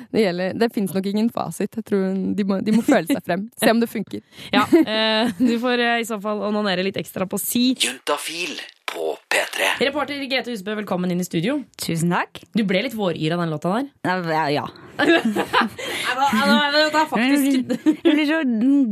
Det, 0.08 0.22
gjelder, 0.24 0.53
det 0.56 0.70
fins 0.72 0.94
nok 0.96 1.06
ingen 1.10 1.27
fasit. 1.29 1.75
Jeg 1.75 1.84
tror 1.84 2.13
de 2.34 2.44
må, 2.48 2.62
de 2.63 2.72
må 2.72 2.79
føle 2.82 3.03
seg 3.10 3.20
frem. 3.25 3.41
Se 3.60 3.67
om 3.70 3.82
det 3.82 3.89
funker. 3.91 4.22
Ja, 4.56 4.63
eh, 4.79 5.34
du 5.36 5.58
får 5.60 5.84
eh, 5.84 5.98
i 6.00 6.06
så 6.08 6.15
fall 6.24 6.39
onanere 6.48 6.86
litt 6.88 6.96
ekstra 6.96 7.27
på 7.27 7.36
si. 7.41 7.74
Juntafil 7.84 8.56
på 8.98 9.13
P3. 9.30 9.86
Reporter 9.86 10.24
Grete 10.30 10.54
Husbø, 10.54 10.74
velkommen 10.80 11.12
inn 11.13 11.22
i 11.22 11.25
studio. 11.27 11.60
Tusen 11.82 12.13
takk. 12.13 12.42
Du 12.58 12.63
ble 12.68 12.82
litt 12.88 12.96
våryr 12.98 13.36
av 13.36 13.44
den 13.44 13.54
låta 13.54 13.74
der. 13.75 13.89
Ja, 14.34 14.46
ja. 14.50 14.66
Det 14.98 15.18
er 17.01 17.10
faktisk 17.12 17.75
Jeg 17.86 18.16
blir 18.16 18.25
så 18.25 18.39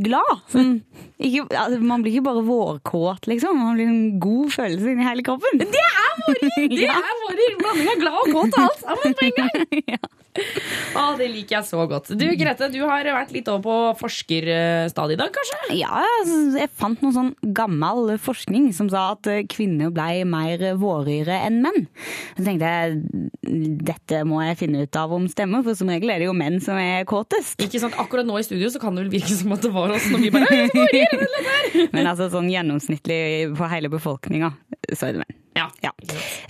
glad. 0.04 0.44
Sånn, 0.52 0.76
ikke, 1.18 1.48
altså, 1.50 1.80
man 1.82 2.04
blir 2.04 2.14
ikke 2.14 2.28
bare 2.28 2.44
vårkåt, 2.46 3.26
liksom. 3.32 3.58
Man 3.58 3.74
blir 3.78 3.90
en 3.90 4.20
god 4.22 4.54
følelse 4.54 4.94
inni 4.94 5.08
hele 5.08 5.26
kroppen. 5.26 5.64
Det 5.64 5.82
er 5.82 6.12
våryr! 6.22 6.76
Det 6.76 6.90
er 6.92 7.16
våryr! 7.24 7.58
Blanding 7.64 7.90
av 7.90 7.98
glad 8.04 8.20
og 8.22 8.36
kåt 8.36 8.60
og 8.60 8.68
alt 8.68 8.86
sammen 8.86 9.18
på 9.18 9.26
en 9.30 9.36
gang. 9.40 10.06
Å, 10.96 11.04
det 11.18 11.28
liker 11.28 11.58
jeg 11.58 11.68
så 11.68 11.84
godt. 11.88 12.12
Du 12.16 12.24
Grete, 12.38 12.68
du 12.72 12.78
har 12.84 13.06
vært 13.08 13.32
litt 13.34 13.48
over 13.52 13.62
på 13.66 13.76
forskerstadiet 14.00 15.16
i 15.16 15.20
dag, 15.20 15.32
kanskje? 15.34 15.58
Ja, 15.78 16.02
altså, 16.20 16.38
jeg 16.60 16.72
fant 16.78 17.02
noe 17.04 17.14
sånn 17.14 17.32
gammel 17.56 18.14
forskning 18.22 18.70
som 18.76 18.90
sa 18.92 19.10
at 19.14 19.28
eh, 19.30 19.44
kvinner 19.50 19.92
ble 19.94 20.24
mer 20.28 20.64
våryre 20.80 21.38
enn 21.46 21.60
menn. 21.64 21.86
Så 22.36 22.46
tenkte 22.46 22.72
jeg 22.72 23.30
dette 23.86 24.22
må 24.28 24.42
jeg 24.44 24.60
finne 24.62 24.84
ut 24.86 25.00
av 25.00 25.14
om 25.16 25.28
stemmer, 25.30 25.64
for 25.66 25.78
som 25.78 25.90
regel 25.92 26.12
er 26.12 26.22
det 26.22 26.30
jo 26.30 26.36
menn 26.36 26.60
som 26.64 26.78
er 26.80 27.06
kåtest. 27.08 27.60
Ikke 27.62 27.82
sant, 27.82 27.96
Akkurat 28.00 28.28
nå 28.28 28.36
i 28.38 28.44
studio 28.46 28.68
så 28.72 28.82
kan 28.82 28.96
det 28.96 29.06
vel 29.06 29.14
virke 29.16 29.34
som 29.38 29.54
at 29.56 29.64
det 29.64 29.72
var 29.74 29.94
oss 29.94 30.06
når 30.12 30.26
vi 30.26 30.34
bare 30.34 30.60
våryr, 30.74 31.16
den 31.16 31.26
låta 31.32 31.56
her!» 31.56 31.90
Men 31.96 32.12
altså 32.12 32.30
sånn 32.32 32.52
gjennomsnittlig 32.52 33.18
for 33.56 33.72
hele 33.72 33.90
befolkninga, 33.92 34.54
så 34.92 35.08
er 35.08 35.16
det 35.16 35.24
menn. 35.24 35.42
Ja. 35.56 35.66
Ja. 35.80 35.92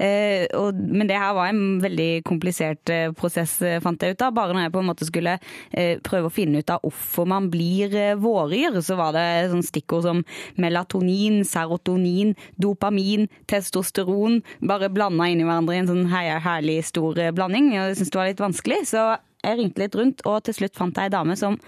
Eh, 0.02 0.46
og, 0.58 0.74
men 0.74 1.06
det 1.06 1.18
her 1.20 1.34
var 1.36 1.52
en 1.52 1.78
veldig 1.82 2.24
komplisert 2.26 2.90
eh, 2.90 3.12
prosess, 3.16 3.54
eh, 3.62 3.78
fant 3.82 4.02
jeg 4.02 4.16
ut 4.16 4.24
av. 4.26 4.34
Bare 4.36 4.56
når 4.56 4.66
jeg 4.66 4.74
på 4.74 4.82
en 4.82 4.88
måte 4.88 5.06
skulle 5.08 5.36
eh, 5.70 6.02
prøve 6.04 6.30
å 6.30 6.34
finne 6.34 6.62
ut 6.62 6.72
av 6.74 6.82
hvorfor 6.82 7.28
man 7.30 7.46
blir 7.52 7.94
eh, 7.94 8.16
våryr, 8.18 8.80
så 8.82 8.98
var 8.98 9.14
det 9.16 9.26
sånn 9.52 9.64
stikkord 9.66 10.08
som 10.08 10.24
melatonin, 10.60 11.44
serotonin, 11.46 12.34
dopamin, 12.58 13.30
testosteron. 13.50 14.42
Bare 14.66 14.90
blanda 14.92 15.30
inn 15.30 15.44
i 15.44 15.46
hverandre 15.46 15.78
i 15.78 15.84
en 15.84 15.92
sånn 15.92 16.10
heia, 16.10 16.40
herlig 16.42 16.80
stor 16.90 17.22
eh, 17.22 17.34
blanding. 17.36 17.72
Og 17.76 17.92
jeg 17.92 18.00
syntes 18.00 18.14
det 18.14 18.22
var 18.22 18.32
litt 18.32 18.46
vanskelig, 18.48 18.82
så 18.90 19.08
jeg 19.46 19.60
ringte 19.60 19.84
litt 19.84 19.98
rundt, 19.98 20.26
og 20.26 20.42
til 20.46 20.62
slutt 20.62 20.78
fant 20.78 20.98
jeg 20.98 21.12
ei 21.12 21.14
dame 21.14 21.38
som 21.38 21.60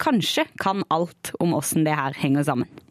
kanskje 0.00 0.46
kan 0.62 0.86
alt 0.94 1.34
om 1.42 1.56
åssen 1.58 1.84
det 1.84 1.96
her 1.98 2.16
henger 2.16 2.46
sammen. 2.48 2.87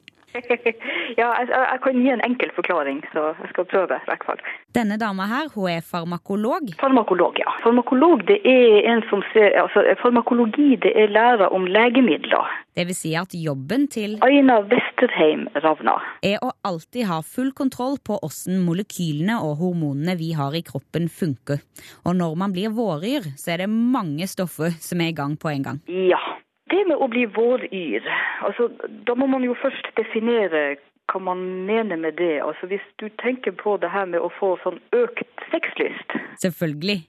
Ja, 1.17 1.31
jeg, 1.39 1.49
jeg 1.49 1.79
kan 1.83 1.97
gi 2.01 2.09
en 2.13 2.23
enkel 2.25 2.51
forklaring, 2.55 3.01
så 3.13 3.31
jeg 3.41 3.49
skal 3.51 3.65
prøve 3.71 3.97
i 3.97 4.07
hvert 4.09 4.25
fall. 4.27 4.41
Denne 4.75 4.97
dama 5.01 5.25
her, 5.29 5.49
hun 5.55 5.69
er 5.71 5.85
farmakolog. 5.85 6.69
Farmakolog, 6.81 7.39
ja. 7.41 7.53
Farmakolog 7.63 8.25
det 8.27 8.39
er 8.45 8.87
en 8.91 9.03
som 9.09 9.23
ser, 9.33 9.55
altså 9.63 9.83
Farmakologi 10.01 10.75
det 10.83 10.93
er 10.93 11.13
lære 11.13 11.49
om 11.55 11.65
legemidler. 11.65 12.51
Det 12.77 12.85
vil 12.89 12.97
si 12.97 13.13
at 13.17 13.33
jobben 13.33 13.87
til 13.89 14.17
Aina 14.25 14.59
Westerheim 14.69 15.47
Ravna. 15.63 15.95
er 16.21 16.37
å 16.45 16.51
alltid 16.67 17.07
ha 17.09 17.21
full 17.25 17.51
kontroll 17.57 17.97
på 18.05 18.19
åssen 18.21 18.59
molekylene 18.65 19.39
og 19.41 19.57
hormonene 19.63 20.17
vi 20.19 20.33
har 20.37 20.53
i 20.53 20.61
kroppen 20.65 21.09
funker. 21.09 21.63
Og 22.05 22.17
når 22.19 22.35
man 22.37 22.53
blir 22.53 22.75
våryr, 22.77 23.31
så 23.37 23.55
er 23.55 23.65
det 23.65 23.71
mange 23.73 24.27
stoffer 24.29 24.75
som 24.81 25.01
er 25.01 25.13
i 25.13 25.17
gang 25.17 25.37
på 25.41 25.49
en 25.49 25.65
gang. 25.65 25.81
Ja. 25.87 26.21
Det 26.69 26.83
med 26.87 26.99
å 26.99 27.07
bli 27.07 27.25
våryr, 27.25 28.03
altså 28.43 28.67
da 29.07 29.15
må 29.15 29.27
man 29.31 29.43
jo 29.45 29.55
først 29.61 29.87
definere 29.95 30.77
hva 31.07 31.21
man 31.23 31.43
mener 31.67 31.95
med 31.95 32.17
det. 32.19 32.41
Altså 32.43 32.67
Hvis 32.67 32.83
du 32.99 33.07
tenker 33.23 33.51
på 33.51 33.77
det 33.77 33.91
her 33.91 34.05
med 34.05 34.19
å 34.19 34.31
få 34.39 34.57
sånn 34.63 34.79
økt 34.91 35.45
sexlyst, 35.51 36.17
Selvfølgelig. 36.43 36.99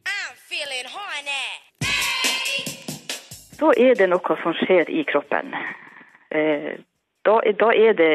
så 3.58 3.72
er 3.74 3.94
det 3.98 4.06
noe 4.08 4.36
som 4.42 4.54
skjer 4.54 4.90
i 4.90 5.02
kroppen. 5.10 5.50
Eh, 6.30 6.78
da, 7.28 7.37
da 7.61 7.68
er 7.76 7.97
det 7.99 8.12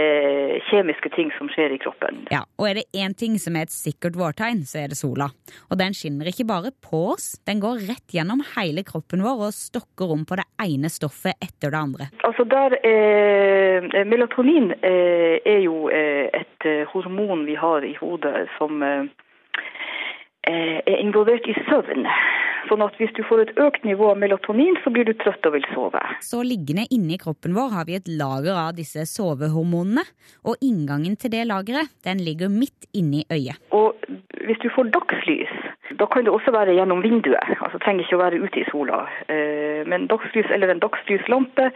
kjemiske 0.72 1.12
ting 1.14 1.30
som 1.38 1.50
skjer 1.54 1.76
i 1.76 1.80
kroppen. 1.82 2.24
Ja, 2.34 2.44
Og 2.58 2.70
er 2.70 2.80
det 2.80 2.86
én 2.98 3.14
ting 3.18 3.38
som 3.42 3.56
er 3.60 3.68
et 3.68 3.74
sikkert 3.74 4.18
vårtegn, 4.18 4.64
så 4.66 4.84
er 4.84 4.92
det 4.94 4.98
sola. 4.98 5.30
Og 5.70 5.78
den 5.82 5.94
skinner 5.98 6.30
ikke 6.32 6.48
bare 6.50 6.72
på 6.84 7.04
oss, 7.14 7.34
den 7.48 7.62
går 7.64 7.84
rett 7.90 8.16
gjennom 8.16 8.42
hele 8.56 8.84
kroppen 8.88 9.24
vår 9.26 9.48
og 9.50 9.56
stokker 9.56 10.14
om 10.16 10.26
på 10.26 10.38
det 10.42 10.48
ene 10.66 10.90
stoffet 10.92 11.38
etter 11.44 11.74
det 11.74 11.82
andre. 11.82 12.10
Altså 12.26 12.46
der, 12.50 12.78
eh, 12.88 14.04
Melatonin 14.10 14.72
eh, 14.82 15.38
er 15.46 15.62
jo 15.66 15.90
eh, 15.94 16.30
et 16.34 16.70
eh, 16.70 16.86
hormon 16.94 17.46
vi 17.46 17.56
har 17.60 17.86
i 17.86 17.94
hodet 18.00 18.48
som 18.58 18.82
eh, 18.84 19.06
eh, 20.50 20.80
er 20.82 20.98
involvert 21.02 21.48
i 21.48 21.56
søvn. 21.70 22.08
Sånn 22.70 22.84
at 22.86 22.96
hvis 23.00 23.12
du 23.18 23.24
får 23.28 23.44
et 23.44 23.54
økt 23.60 23.84
nivå 23.88 24.12
av 24.14 24.20
melatonin, 24.22 24.78
så 24.84 24.92
blir 24.94 25.08
du 25.08 25.14
trøtt 25.20 25.46
og 25.50 25.56
vil 25.58 25.66
sove. 25.74 26.02
Så 26.24 26.44
liggende 26.48 26.88
inni 26.96 27.18
kroppen 27.22 27.56
vår 27.58 27.74
har 27.76 27.88
vi 27.90 27.98
et 28.00 28.08
lager 28.08 28.56
av 28.56 28.74
disse 28.78 29.06
sovehormonene, 29.10 30.06
og 30.48 30.64
inngangen 30.64 31.18
til 31.20 31.34
det 31.34 31.46
lageret 31.50 31.92
den 32.08 32.24
ligger 32.24 32.52
midt 32.54 32.88
inni 32.94 33.26
øyet. 33.32 33.60
Og 33.76 34.00
hvis 34.48 34.60
du 34.64 34.70
får 34.76 34.92
dagslys, 34.96 35.52
da 36.00 36.08
kan 36.12 36.26
det 36.26 36.34
også 36.34 36.52
være 36.56 36.76
gjennom 36.78 37.04
vinduet. 37.04 37.54
Altså 37.64 37.80
trenger 37.84 38.06
ikke 38.06 38.18
å 38.18 38.24
være 38.24 38.42
ute 38.44 38.62
i 38.64 38.68
sola. 38.72 39.06
Eh, 39.28 39.84
Men 39.88 40.08
dagslys 40.08 40.50
eller 40.52 40.72
en 40.72 40.82
dagslyslampe, 40.84 41.72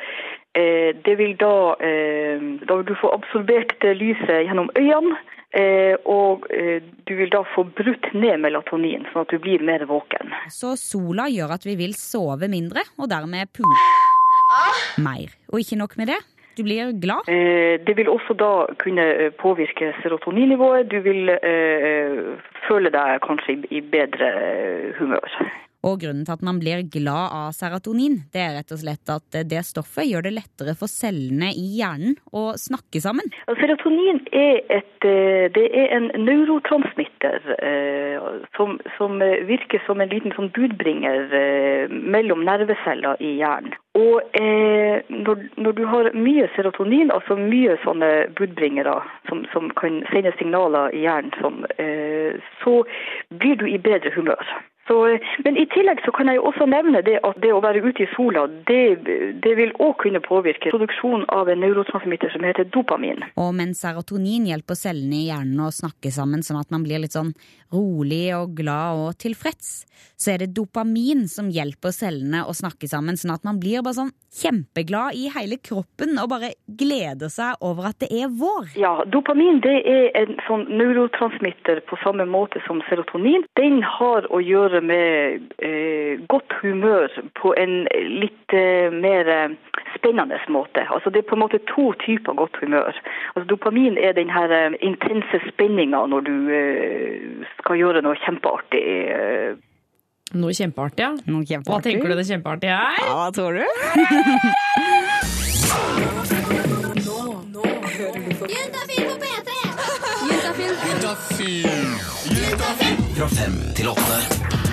eh, 0.56 0.96
det 1.06 1.18
vil 1.20 1.36
da 1.38 1.76
eh, 1.80 2.40
Da 2.68 2.76
vil 2.76 2.88
du 2.88 2.96
få 2.96 3.12
absorbert 3.14 3.76
det 3.82 3.98
lyset 4.00 4.48
gjennom 4.48 4.72
øynene. 4.76 5.18
Eh, 5.54 5.96
Og 6.06 6.46
eh, 6.52 6.82
du 7.08 7.16
vil 7.16 7.30
da 7.30 7.44
få 7.56 7.64
brutt 7.78 8.10
ned 8.14 8.40
melatonin, 8.44 9.06
sånn 9.14 9.26
at 9.26 9.30
du 9.32 9.40
blir 9.40 9.62
mer 9.64 9.86
våken. 9.90 10.34
Så 10.50 10.76
sola 10.78 11.28
gjør 11.32 11.54
at 11.58 11.66
vi 11.66 11.76
vil 11.80 11.94
sove 11.94 12.48
mindre, 12.52 12.84
og 13.00 13.10
dermed 13.10 13.48
pumpe 13.54 15.04
mer. 15.04 15.32
Og 15.54 15.60
ikke 15.64 15.78
nok 15.80 15.96
med 15.98 16.08
det, 16.14 16.18
du 16.58 16.64
blir 16.66 16.92
glad. 17.00 17.28
Eh, 17.30 17.78
Det 17.86 17.96
vil 17.98 18.10
også 18.10 18.34
da 18.34 18.66
kunne 18.82 19.32
påvirke 19.38 19.94
serotoninnivået. 20.02 20.90
Du 20.90 21.00
vil 21.06 21.30
eh, 21.30 22.36
føle 22.68 22.90
deg 22.90 23.22
kanskje 23.22 23.60
i- 23.72 23.82
bedre 23.82 24.32
humør. 25.00 25.30
Og 25.86 26.00
grunnen 26.02 26.26
til 26.26 26.34
at 26.34 26.44
man 26.46 26.58
blir 26.62 26.82
glad 26.90 27.34
av 27.38 27.52
serotonin, 27.54 28.24
det 28.34 28.42
er 28.42 28.56
rett 28.58 28.74
og 28.74 28.80
slett 28.82 29.12
at 29.14 29.38
det 29.46 29.62
stoffet 29.68 30.08
gjør 30.10 30.26
det 30.26 30.34
lettere 30.34 30.74
for 30.80 30.90
cellene 30.90 31.52
i 31.54 31.66
hjernen 31.78 32.16
å 32.34 32.50
snakke 32.58 33.02
sammen. 33.04 33.30
Serotonin 33.62 34.24
er, 34.34 34.64
et, 34.74 35.06
eh, 35.06 35.54
er 35.54 35.94
en 35.94 36.10
neurotransmitter 36.26 37.52
eh, 37.62 38.26
som, 38.58 38.80
som 38.98 39.22
eh, 39.22 39.44
virker 39.48 39.84
som 39.86 40.02
en 40.02 40.10
liten 40.10 40.34
sånn 40.34 40.50
budbringer 40.56 41.36
mellom 41.94 42.42
nerveceller 42.48 43.22
i 43.22 43.38
hjernen. 43.42 43.76
Og 43.98 44.22
når, 44.38 45.40
når 45.58 45.74
du 45.74 45.84
har 45.90 46.10
mye 46.14 46.46
serotonin, 46.54 47.10
altså 47.10 47.34
mye 47.40 47.74
sånne 47.82 48.10
budbringere 48.38 48.94
som, 49.30 49.42
som 49.54 49.72
kan 49.80 50.04
sende 50.12 50.36
signaler 50.38 50.94
i 50.94 51.02
hjernen, 51.08 51.34
sånn, 51.42 51.64
så 52.62 52.76
blir 53.42 53.58
du 53.58 53.66
i 53.66 53.80
bedre 53.82 54.14
humør. 54.14 54.54
Så, 54.88 54.98
men 55.44 55.58
i 55.60 55.66
tillegg 55.74 56.02
så 56.06 56.14
kan 56.16 56.30
jeg 56.32 56.40
jo 56.40 56.48
også 56.50 56.68
nevne 56.70 57.02
det 57.06 57.18
at 57.28 57.40
det 57.44 57.52
å 57.54 57.62
være 57.64 57.84
ute 57.84 58.06
i 58.06 58.10
sola, 58.14 58.46
det, 58.70 58.82
det 59.44 59.54
vil 59.60 59.74
òg 59.84 59.98
kunne 60.04 60.22
påvirke 60.24 60.72
produksjonen 60.72 61.28
av 61.34 61.52
en 61.52 61.62
neurotransmitter 61.64 62.32
som 62.34 62.46
heter 62.48 62.70
dopamin. 62.72 63.26
Og 63.36 63.52
mens 63.58 63.84
serotonin 63.84 64.48
hjelper 64.48 64.80
cellene 64.80 65.20
i 65.20 65.28
hjernen 65.28 65.66
å 65.68 65.74
snakke 65.76 66.12
sammen 66.14 66.46
sånn 66.46 66.62
at 66.62 66.72
man 66.74 66.88
blir 66.88 67.04
litt 67.04 67.18
sånn 67.18 67.34
rolig 67.74 68.32
og 68.38 68.56
glad 68.58 69.02
og 69.02 69.18
tilfreds, 69.20 69.84
så 70.18 70.34
er 70.34 70.44
det 70.44 70.54
dopamin 70.56 71.26
som 71.32 71.50
hjelper 71.52 71.92
cellene 71.96 72.46
å 72.48 72.56
snakke 72.56 72.88
sammen 72.90 73.20
sånn 73.20 73.36
at 73.36 73.44
man 73.48 73.60
blir 73.62 73.84
bare 73.84 73.98
sånn 74.00 74.14
kjempeglad 74.38 75.18
i 75.18 75.28
hele 75.34 75.58
kroppen 75.64 76.18
og 76.22 76.30
bare 76.32 76.54
gleder 76.80 77.32
seg 77.34 77.58
over 77.66 77.90
at 77.92 78.00
det 78.04 78.10
er 78.14 78.32
vår. 78.40 78.74
Ja, 78.80 78.94
dopamin 79.10 79.62
det 79.66 79.78
er 79.90 80.10
en 80.20 80.38
sånn 80.48 80.68
neurotransmitter 80.70 81.84
på 81.90 82.00
samme 82.04 82.28
måte 82.30 82.62
som 82.68 82.82
serotonin. 82.90 83.46
Den 83.60 83.82
har 83.86 84.30
å 84.34 84.42
gjøre 84.44 84.77
med 84.82 85.42
eh, 85.64 86.20
godt 86.30 86.54
humør 86.62 87.08
på 87.42 87.54
en 87.58 87.88
litt 88.22 88.54
eh, 88.54 88.92
mer 88.94 89.28
eh, 89.34 89.56
spennende 89.96 90.40
måte. 90.54 90.84
Altså 90.94 91.10
det 91.10 91.24
er 91.24 91.30
på 91.30 91.36
en 91.38 91.44
måte 91.46 91.60
to 91.70 91.92
typer 92.06 92.34
godt 92.38 92.58
humør. 92.62 92.94
Altså 93.36 93.48
dopamin 93.50 93.98
er 93.98 94.12
den 94.18 94.30
her 94.30 94.52
eh, 94.52 94.78
intense 94.82 95.42
spenninga 95.52 96.06
når 96.12 96.28
du 96.30 96.36
eh, 96.50 97.48
skal 97.62 97.80
gjøre 97.82 98.02
noe 98.06 98.20
kjempeartig. 98.26 98.84
eh. 98.84 99.56
Noe 100.36 100.52
kjempeartig, 100.52 101.04
ja. 101.06 101.14
Noe 101.32 101.62
Hva 101.64 101.80
tenker 101.80 102.12
du 102.12 102.18
det 102.20 102.28
kjempeartige 102.28 102.76
er? 102.76 103.00
Ja, 103.00 103.14
hva 103.16 103.30
tror 103.32 103.54
du? 103.56 103.64
Fra 113.18 113.28
fem 113.28 113.54
til 113.76 113.88
åtte. 113.90 114.67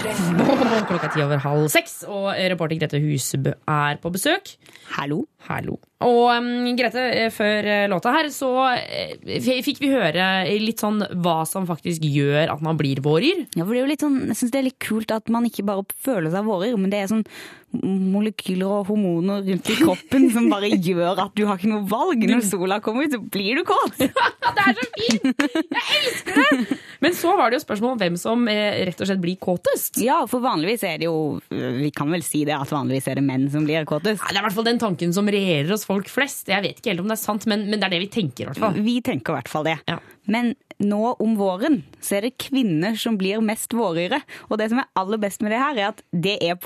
Klokka 0.00 1.08
er 1.08 1.12
ti 1.12 1.20
over 1.22 1.40
halv 1.44 1.68
seks, 1.72 2.00
og 2.08 2.32
reporter 2.32 2.78
Grete 2.80 3.00
Husebø 3.02 3.52
er 3.68 3.98
på 4.00 4.12
besøk. 4.14 4.54
Hallo? 4.96 5.24
Hallo. 5.48 5.78
Og 6.00 6.30
um, 6.32 6.68
Grete, 6.78 7.02
eh, 7.12 7.28
før 7.32 7.66
eh, 7.68 7.86
låta 7.92 8.12
her 8.14 8.30
så 8.32 8.48
eh, 8.72 9.44
fikk 9.60 9.82
vi 9.82 9.92
høre 9.92 10.48
litt 10.62 10.80
sånn 10.80 11.02
hva 11.20 11.42
som 11.48 11.68
faktisk 11.68 12.06
gjør 12.08 12.54
at 12.54 12.64
man 12.64 12.78
blir 12.80 13.02
vårer. 13.04 13.44
Ja, 13.52 13.66
for 13.66 13.74
det 13.74 13.82
er 13.82 13.84
jo 13.84 13.92
litt 13.92 14.04
sånn, 14.06 14.20
jeg 14.30 14.38
synes 14.40 14.54
det 14.54 14.60
er 14.62 14.68
litt 14.70 14.80
kult 14.80 15.12
at 15.12 15.28
man 15.32 15.48
ikke 15.48 15.66
bare 15.68 15.84
føler 16.00 16.32
seg 16.32 16.48
vårer, 16.48 16.76
men 16.80 16.92
det 16.92 17.02
er 17.02 17.12
sånn 17.12 17.26
molekyler 17.70 18.66
og 18.66 18.88
hormoner 18.88 19.44
rundt 19.46 19.68
i 19.70 19.76
kroppen 19.78 20.24
som 20.34 20.48
bare 20.50 20.72
gjør 20.88 21.20
at 21.22 21.36
du 21.38 21.44
har 21.46 21.60
ikke 21.60 21.70
noe 21.70 21.84
valg. 21.86 22.24
Når 22.26 22.48
sola 22.48 22.80
kommer 22.82 23.04
ut, 23.06 23.12
så 23.14 23.20
blir 23.20 23.60
du 23.60 23.66
kåt. 23.68 24.00
Det 24.50 24.64
er 24.66 24.74
så 24.74 24.86
fint! 24.96 25.44
Jeg 25.70 25.98
elsker 26.00 26.38
det! 26.40 26.78
Men 27.00 27.14
så 27.16 27.32
var 27.38 27.52
det 27.52 27.60
jo 27.60 27.62
spørsmål 27.62 27.92
om 27.94 28.00
hvem 28.00 28.16
som 28.18 28.42
rett 28.50 28.98
og 29.00 29.08
slett 29.08 29.20
blir 29.22 29.38
kåtest. 29.40 30.00
Ja, 30.02 30.18
for 30.28 30.42
vanligvis 30.44 30.82
er 30.84 30.98
det 31.00 31.06
jo 31.06 31.38
Vi 31.48 31.88
kan 31.96 32.10
vel 32.12 32.24
si 32.26 32.42
det 32.48 32.56
at 32.56 32.72
vanligvis 32.72 33.06
er 33.08 33.20
det 33.20 33.24
menn 33.24 33.46
som 33.52 33.64
blir 33.68 33.86
kåtest. 33.88 34.24
Ja, 34.24 34.32
Det 34.34 34.40
er 34.40 34.42
i 34.42 34.46
hvert 34.48 34.58
fall 34.58 34.68
den 34.68 34.82
tanken 34.82 35.14
som 35.16 35.29
regjerer 35.34 35.72
hos 35.74 35.86
folk 35.88 36.10
flest. 36.10 36.48
Jeg 36.50 36.64
vet 36.64 36.80
ikke 36.80 36.92
helt 36.92 37.04
om 37.04 37.10
det 37.10 37.16
er 37.18 37.22
sant, 37.22 37.46
men, 37.50 37.66
men 37.70 37.80
det 37.80 37.88
er 37.88 37.96
det 37.96 38.02
vi 38.06 38.12
tenker. 38.20 38.44
i 38.44 38.50
hvert 38.50 38.62
fall. 38.62 38.80
Vi 38.84 38.96
tenker 39.06 39.34
i 39.34 39.38
hvert 39.40 39.52
fall 39.52 39.66
det. 39.68 39.78
Ja. 39.90 39.98
Men 40.30 40.54
nå 40.80 41.14
om 41.20 41.34
våren 41.38 41.82
så 42.00 42.18
er 42.18 42.28
det 42.28 42.38
kvinner 42.40 42.96
som 43.00 43.18
blir 43.20 43.42
mest 43.44 43.74
våryre. 43.76 44.22
Og 44.48 44.60
det 44.60 44.70
som 44.72 44.82
er 44.82 44.90
aller 45.00 45.20
best 45.20 45.44
med 45.44 45.54
det 45.54 45.60
her, 45.62 45.76
er 45.76 45.92
at 45.92 46.02
det 46.12 46.38
er 46.44 46.56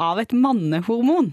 av 0.00 0.20
et 0.20 0.32
mannehormon. 0.32 1.32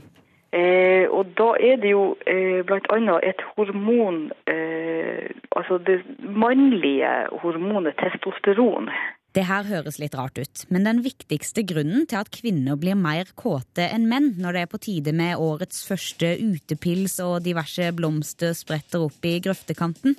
Eh, 0.51 1.07
og 1.07 1.31
da 1.39 1.53
er 1.63 1.77
det 1.79 1.93
jo 1.93 2.17
eh, 2.27 2.59
annet 2.67 3.23
et 3.23 3.41
hormon, 3.55 4.31
eh, 4.51 5.31
altså 5.55 5.77
det 5.79 6.01
mannlige 6.19 7.11
hormonet 7.39 7.95
testosteron. 8.01 8.89
Det 9.31 9.45
her 9.47 9.63
høres 9.63 9.95
litt 10.01 10.15
rart 10.19 10.35
ut, 10.41 10.63
men 10.67 10.83
den 10.83 10.97
viktigste 11.05 11.63
grunnen 11.63 12.03
til 12.09 12.19
at 12.19 12.31
kvinner 12.35 12.75
blir 12.75 12.97
mer 12.99 13.29
kåte 13.39 13.85
enn 13.87 14.09
menn 14.11 14.33
når 14.43 14.57
det 14.57 14.63
er 14.65 14.71
på 14.73 14.79
tide 14.83 15.13
med 15.15 15.39
årets 15.39 15.85
første 15.87 16.33
utepils 16.41 17.15
og 17.23 17.45
diverse 17.45 17.87
blomster 17.95 18.51
spretter 18.57 19.05
opp 19.05 19.23
i 19.23 19.37
grøftekanten, 19.39 20.17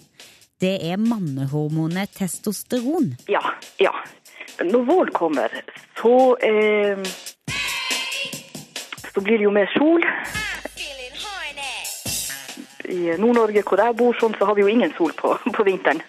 det 0.64 0.78
er 0.88 0.96
mannehormonet 0.96 2.14
testosteron. 2.16 3.12
Ja, 3.28 3.42
ja. 3.82 3.92
Når 4.62 4.88
våren 4.88 5.12
kommer, 5.12 5.52
så 6.00 6.36
eh, 6.40 7.04
Så 9.12 9.20
blir 9.20 9.36
det 9.36 9.44
jo 9.44 9.52
mer 9.52 9.68
sol. 9.76 10.00
I 12.88 13.12
Nord-Norge, 13.20 13.60
hvor 13.68 13.80
jeg 13.80 13.96
bor, 13.96 14.16
sånn, 14.16 14.32
så 14.38 14.48
har 14.48 14.56
vi 14.56 14.64
jo 14.64 14.70
ingen 14.72 14.92
sol 14.96 15.12
på, 15.18 15.34
på 15.52 15.64
vinteren. 15.68 16.00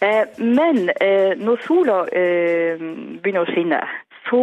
Eh, 0.00 0.26
men 0.38 0.90
eh, 1.00 1.38
når 1.38 1.62
sola 1.64 2.02
eh, 2.12 2.80
begynner 3.22 3.46
å 3.46 3.52
skinne, 3.52 3.80
så, 4.26 4.42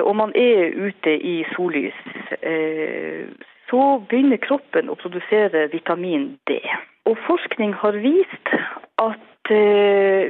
og 0.00 0.14
man 0.16 0.30
er 0.32 0.72
ute 0.80 1.12
i 1.12 1.42
sollys, 1.52 1.96
så 3.68 3.80
begynner 4.08 4.40
kroppen 4.40 4.88
å 4.88 4.96
produsere 4.96 5.66
vitamin 5.74 6.38
D. 6.48 6.56
Og 7.04 7.20
forskning 7.26 7.74
har 7.82 7.98
vist 8.00 8.54
at 9.04 9.52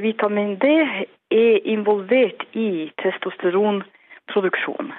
vitamin 0.03 0.57
D 0.59 0.73
er 0.83 1.69
involvert 1.71 2.43
i 2.51 2.91
testosteronproduksjon. 2.99 4.91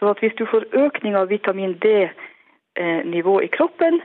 Så 0.00 0.16
hvis 0.22 0.38
du 0.40 0.46
får 0.48 0.70
økning 0.72 1.12
av 1.12 1.28
vitamin 1.28 1.76
D-nivå 1.84 3.42
i 3.44 3.52
kroppen, 3.52 4.00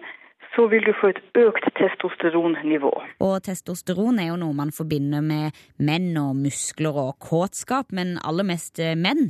så 0.57 0.65
vil 0.67 0.81
du 0.87 0.93
få 0.97 1.11
et 1.13 1.19
økt 1.37 1.67
testosteronnivå. 1.77 2.89
Og 3.21 3.35
testosteron 3.45 4.17
er 4.17 4.31
jo 4.31 4.39
noe 4.41 4.57
man 4.57 4.73
forbinder 4.73 5.21
med 5.21 5.53
menn 5.77 6.17
og 6.17 6.33
muskler 6.39 6.97
og 6.97 7.19
kåtskap, 7.21 7.93
men 7.93 8.17
aller 8.25 8.47
mest 8.47 8.81
eh, 8.81 8.97
menn. 8.97 9.29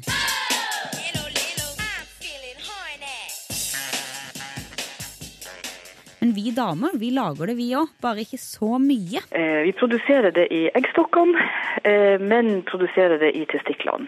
Men 6.19 6.31
vi 6.33 6.51
damer 6.55 6.95
vi 6.99 7.11
lager 7.11 7.51
det, 7.51 7.57
vi 7.59 7.67
òg. 7.77 7.91
Bare 8.01 8.23
ikke 8.23 8.39
så 8.41 8.79
mye. 8.81 9.21
Eh, 9.31 9.61
Vi 9.67 9.75
produserer 9.75 10.31
det 10.31 10.47
i 10.51 10.63
eggstokkene, 10.79 11.43
eh, 11.83 12.17
menn 12.23 12.63
produserer 12.63 13.19
det 13.19 13.35
i 13.35 13.45
testiklene. 13.45 14.07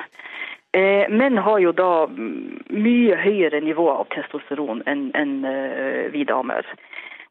Eh, 0.71 1.09
Menn 1.09 1.38
har 1.38 1.59
jo 1.59 1.71
da 1.73 2.05
mye 2.07 3.15
høyere 3.17 3.57
nivå 3.65 3.88
av 3.89 4.05
testosteron 4.13 4.83
enn 4.85 5.09
en, 5.17 5.31
eh, 5.45 6.11
vi 6.13 6.23
damer. 6.23 6.65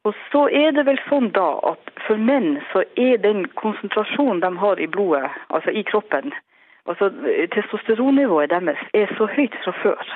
Og 0.07 0.15
så 0.31 0.45
er 0.47 0.71
det 0.71 0.85
vel 0.87 0.99
sånn 1.09 1.31
da 1.35 1.47
at 1.73 1.91
for 2.05 2.21
menn 2.29 2.61
så 2.71 2.85
er 2.95 3.19
den 3.23 3.45
konsentrasjonen 3.59 4.39
de 4.43 4.51
har 4.61 4.79
i 4.79 4.87
blodet, 4.87 5.27
altså 5.49 5.73
i 5.75 5.83
kroppen, 5.83 6.31
altså 6.87 7.11
testosteronnivået 7.55 8.49
deres 8.53 8.79
er 8.93 9.11
så 9.17 9.27
høyt 9.35 9.57
fra 9.63 9.75
før 9.83 10.13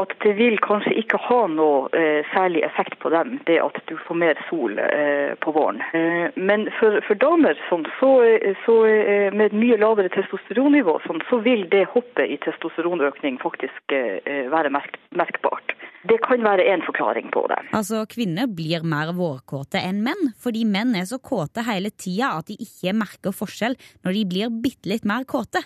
at 0.00 0.14
det 0.24 0.32
vil 0.38 0.56
kanskje 0.62 0.92
ikke 0.98 1.18
ha 1.28 1.44
noe 1.50 1.86
eh, 1.94 2.26
særlig 2.32 2.64
effekt 2.66 2.96
på 3.02 3.12
dem, 3.14 3.36
det 3.46 3.60
at 3.62 3.76
du 3.86 3.94
får 4.06 4.18
mer 4.18 4.40
sol 4.48 4.78
eh, 4.82 5.34
på 5.38 5.54
våren. 5.54 5.78
Eh, 5.94 6.34
men 6.34 6.66
for, 6.80 6.98
for 7.06 7.18
damer 7.22 7.58
sånn, 7.68 7.86
så, 8.00 8.10
eh, 8.26 8.58
så 8.64 8.74
eh, 8.90 9.28
med 9.30 9.52
et 9.52 9.58
mye 9.60 9.78
lavere 9.78 10.10
testosteronnivå, 10.16 10.96
sånn, 11.06 11.22
så 11.30 11.38
vil 11.46 11.68
det 11.70 11.84
hoppet 11.92 12.26
i 12.26 12.40
testosteronøkning 12.42 13.38
faktisk 13.42 13.94
eh, 13.94 14.50
være 14.50 14.72
merk 14.74 14.98
merkbart. 15.14 15.76
Det 16.04 16.18
kan 16.26 16.42
være 16.44 16.66
en 16.68 16.82
forklaring 16.84 17.30
på 17.32 17.46
det. 17.48 17.60
Altså, 17.72 18.02
Kvinner 18.10 18.50
blir 18.50 18.82
mer 18.84 19.14
vårkåte 19.16 19.80
enn 19.80 20.02
menn, 20.04 20.34
fordi 20.42 20.66
menn 20.68 20.92
er 20.98 21.06
så 21.08 21.20
kåte 21.22 21.64
hele 21.64 21.94
tida 21.94 22.34
at 22.40 22.50
de 22.50 22.58
ikke 22.60 22.92
merker 22.98 23.32
forskjell 23.32 23.78
når 24.04 24.18
de 24.18 24.26
blir 24.34 24.52
bitte 24.66 24.90
litt 24.90 25.06
mer 25.08 25.24
kåte. 25.24 25.62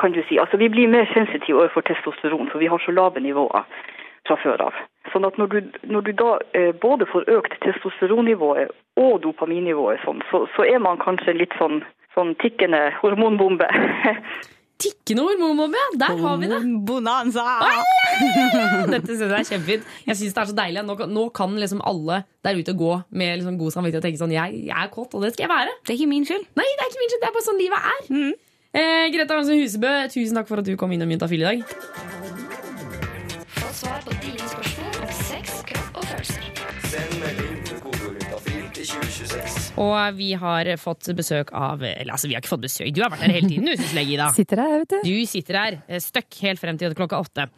Kan 0.00 0.12
du 0.12 0.22
si. 0.28 0.38
Altså, 0.38 0.56
vi 0.60 0.68
blir 0.68 0.88
mer 0.92 1.06
sensitive 1.14 1.58
overfor 1.62 1.80
testosteron, 1.88 2.48
for 2.52 2.58
vi 2.62 2.66
har 2.72 2.78
så 2.84 2.92
lave 2.92 3.20
nivåer 3.24 3.64
fra 4.26 4.36
før 4.42 4.64
av. 4.66 4.74
Sånn 5.12 5.24
at 5.28 5.36
når 5.38 5.46
du, 5.52 5.58
når 5.86 6.00
du 6.08 6.12
da 6.18 6.32
eh, 6.58 6.72
både 6.82 7.06
får 7.06 7.28
økt 7.30 7.54
testosteronnivået 7.62 8.72
og 8.98 9.20
dopaminnivået, 9.22 10.00
sånn, 10.04 10.20
så, 10.30 10.44
så 10.56 10.66
er 10.66 10.82
man 10.82 10.98
kanskje 10.98 11.36
litt 11.38 11.54
sånn, 11.60 11.80
sånn 12.16 12.34
tikkende 12.42 12.88
hormonbombe. 13.02 13.68
Tikkende 14.82 15.22
hormonbombe, 15.24 15.78
ja. 15.80 15.92
Der 16.02 16.18
har 16.20 16.34
vi 16.42 16.48
det. 16.50 16.58
Bonanza! 16.88 17.44
Dette 18.92 19.14
synes 19.14 19.22
jeg 19.30 19.38
er 19.38 19.46
kjempefint. 19.48 19.86
Jeg 20.06 20.18
synes 20.18 20.34
det 20.36 20.42
er 20.42 20.50
så 20.50 20.56
deilig. 20.58 20.82
Nå, 20.84 20.96
kan- 21.00 21.14
nå 21.16 21.22
kan 21.38 21.54
liksom 21.56 21.80
alle 21.86 22.18
der 22.44 22.58
ute 22.60 22.74
gå 22.76 22.90
med 23.16 23.38
liksom 23.40 23.56
god 23.62 23.72
samvittighet 23.72 24.02
og 24.02 24.08
tenke 24.10 24.20
sånn 24.20 24.34
jeg, 24.36 24.58
jeg 24.68 24.76
er 24.76 24.90
kåt, 24.92 25.14
og 25.16 25.24
det 25.24 25.32
skal 25.32 25.46
jeg 25.46 25.52
være. 25.54 25.72
Det 25.86 25.94
er 25.94 25.98
ikke 26.00 26.10
min 26.12 26.26
skyld. 26.28 26.44
Nei, 26.60 26.66
det 26.76 26.84
er 26.84 26.90
ikke 26.92 27.02
min 27.04 27.12
skyld. 27.14 27.22
Det 27.24 27.30
er 27.30 27.36
bare 27.38 27.46
sånn 27.48 27.62
livet 27.62 27.88
er. 27.94 28.04
Eh, 28.76 29.08
Grete 29.08 29.32
Arnsen 29.32 29.56
Husebø, 29.56 29.88
tusen 30.12 30.36
takk 30.36 30.50
for 30.50 30.60
at 30.60 30.66
du 30.68 30.74
kom 30.76 30.92
innom 30.92 31.08
Juntafil 31.14 31.40
i 31.40 31.46
dag. 31.46 31.62
Få 33.56 33.72
svar 33.72 34.02
på 34.04 34.12
dine 34.20 34.50
spørsmål 34.52 35.00
om 35.00 35.14
sex, 35.22 35.62
kropp 35.70 36.02
og 36.02 36.04
følelser. 36.10 36.52
Send 36.92 37.35
Og 39.80 40.16
vi 40.16 40.32
har 40.38 40.70
fått 40.80 41.08
besøk 41.16 41.52
av 41.56 41.82
Eller 41.84 42.12
altså, 42.14 42.28
vi 42.28 42.36
har 42.36 42.42
ikke 42.42 42.52
fått 42.54 42.64
besøk. 42.66 42.90
Du 42.94 43.02
har 43.04 43.12
vært 43.12 43.26
her 43.26 43.34
hele 43.36 43.50
tiden, 43.50 43.68
du, 43.68 44.00
Ida. 44.06 44.30
Sitter 44.36 44.62
her, 44.62 44.74
vet 44.82 44.94
du. 44.94 44.98
Du 45.06 45.26
sitter 45.28 45.58
her, 45.60 45.78
eh, 45.88 46.02
støkk 46.02 46.40
helt 46.44 46.62
frem 46.62 46.78
til 46.80 46.94
klokka 46.96 47.20
åtte. 47.22 47.48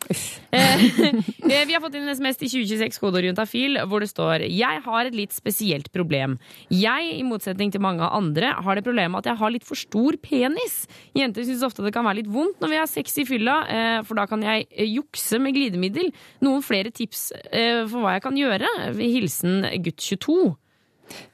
Eh, 0.48 1.64
vi 1.68 1.74
har 1.74 1.82
fått 1.82 1.96
inn 1.98 2.06
en 2.08 2.14
SMS 2.16 2.38
til 2.40 2.50
2026 2.52 3.00
kodeorientafil 3.02 3.80
hvor 3.88 4.02
det 4.02 4.08
står 4.10 4.46
Jeg 4.48 4.82
har 4.84 5.08
et 5.08 5.16
litt 5.16 5.34
spesielt 5.36 5.90
problem. 5.94 6.38
Jeg, 6.72 7.10
i 7.18 7.24
motsetning 7.26 7.72
til 7.74 7.82
mange 7.84 8.06
andre, 8.06 8.54
har 8.64 8.78
det 8.78 8.84
problemet 8.86 9.22
at 9.22 9.32
jeg 9.32 9.40
har 9.40 9.52
litt 9.52 9.66
for 9.68 9.78
stor 9.78 10.16
penis. 10.22 10.80
Jenter 11.16 11.46
syns 11.46 11.64
ofte 11.66 11.84
det 11.84 11.94
kan 11.96 12.06
være 12.06 12.22
litt 12.22 12.30
vondt 12.32 12.62
når 12.62 12.72
vi 12.72 12.80
har 12.80 12.88
sex 12.90 13.18
i 13.22 13.26
fylla, 13.28 13.58
eh, 13.68 13.98
for 14.08 14.18
da 14.18 14.26
kan 14.30 14.44
jeg 14.44 14.68
eh, 14.70 14.88
jukse 14.88 15.40
med 15.42 15.56
glidemiddel. 15.56 16.12
Noen 16.44 16.64
flere 16.64 16.92
tips 16.94 17.28
eh, 17.50 17.84
for 17.88 18.02
hva 18.04 18.16
jeg 18.16 18.24
kan 18.24 18.38
gjøre? 18.38 18.72
Hilsen 18.98 19.62
gutt 19.84 20.00
22. 20.04 20.56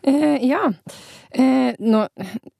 Eh, 0.02 0.44
ja. 0.46 0.62
Eh, 1.34 1.74
nå, 1.82 2.04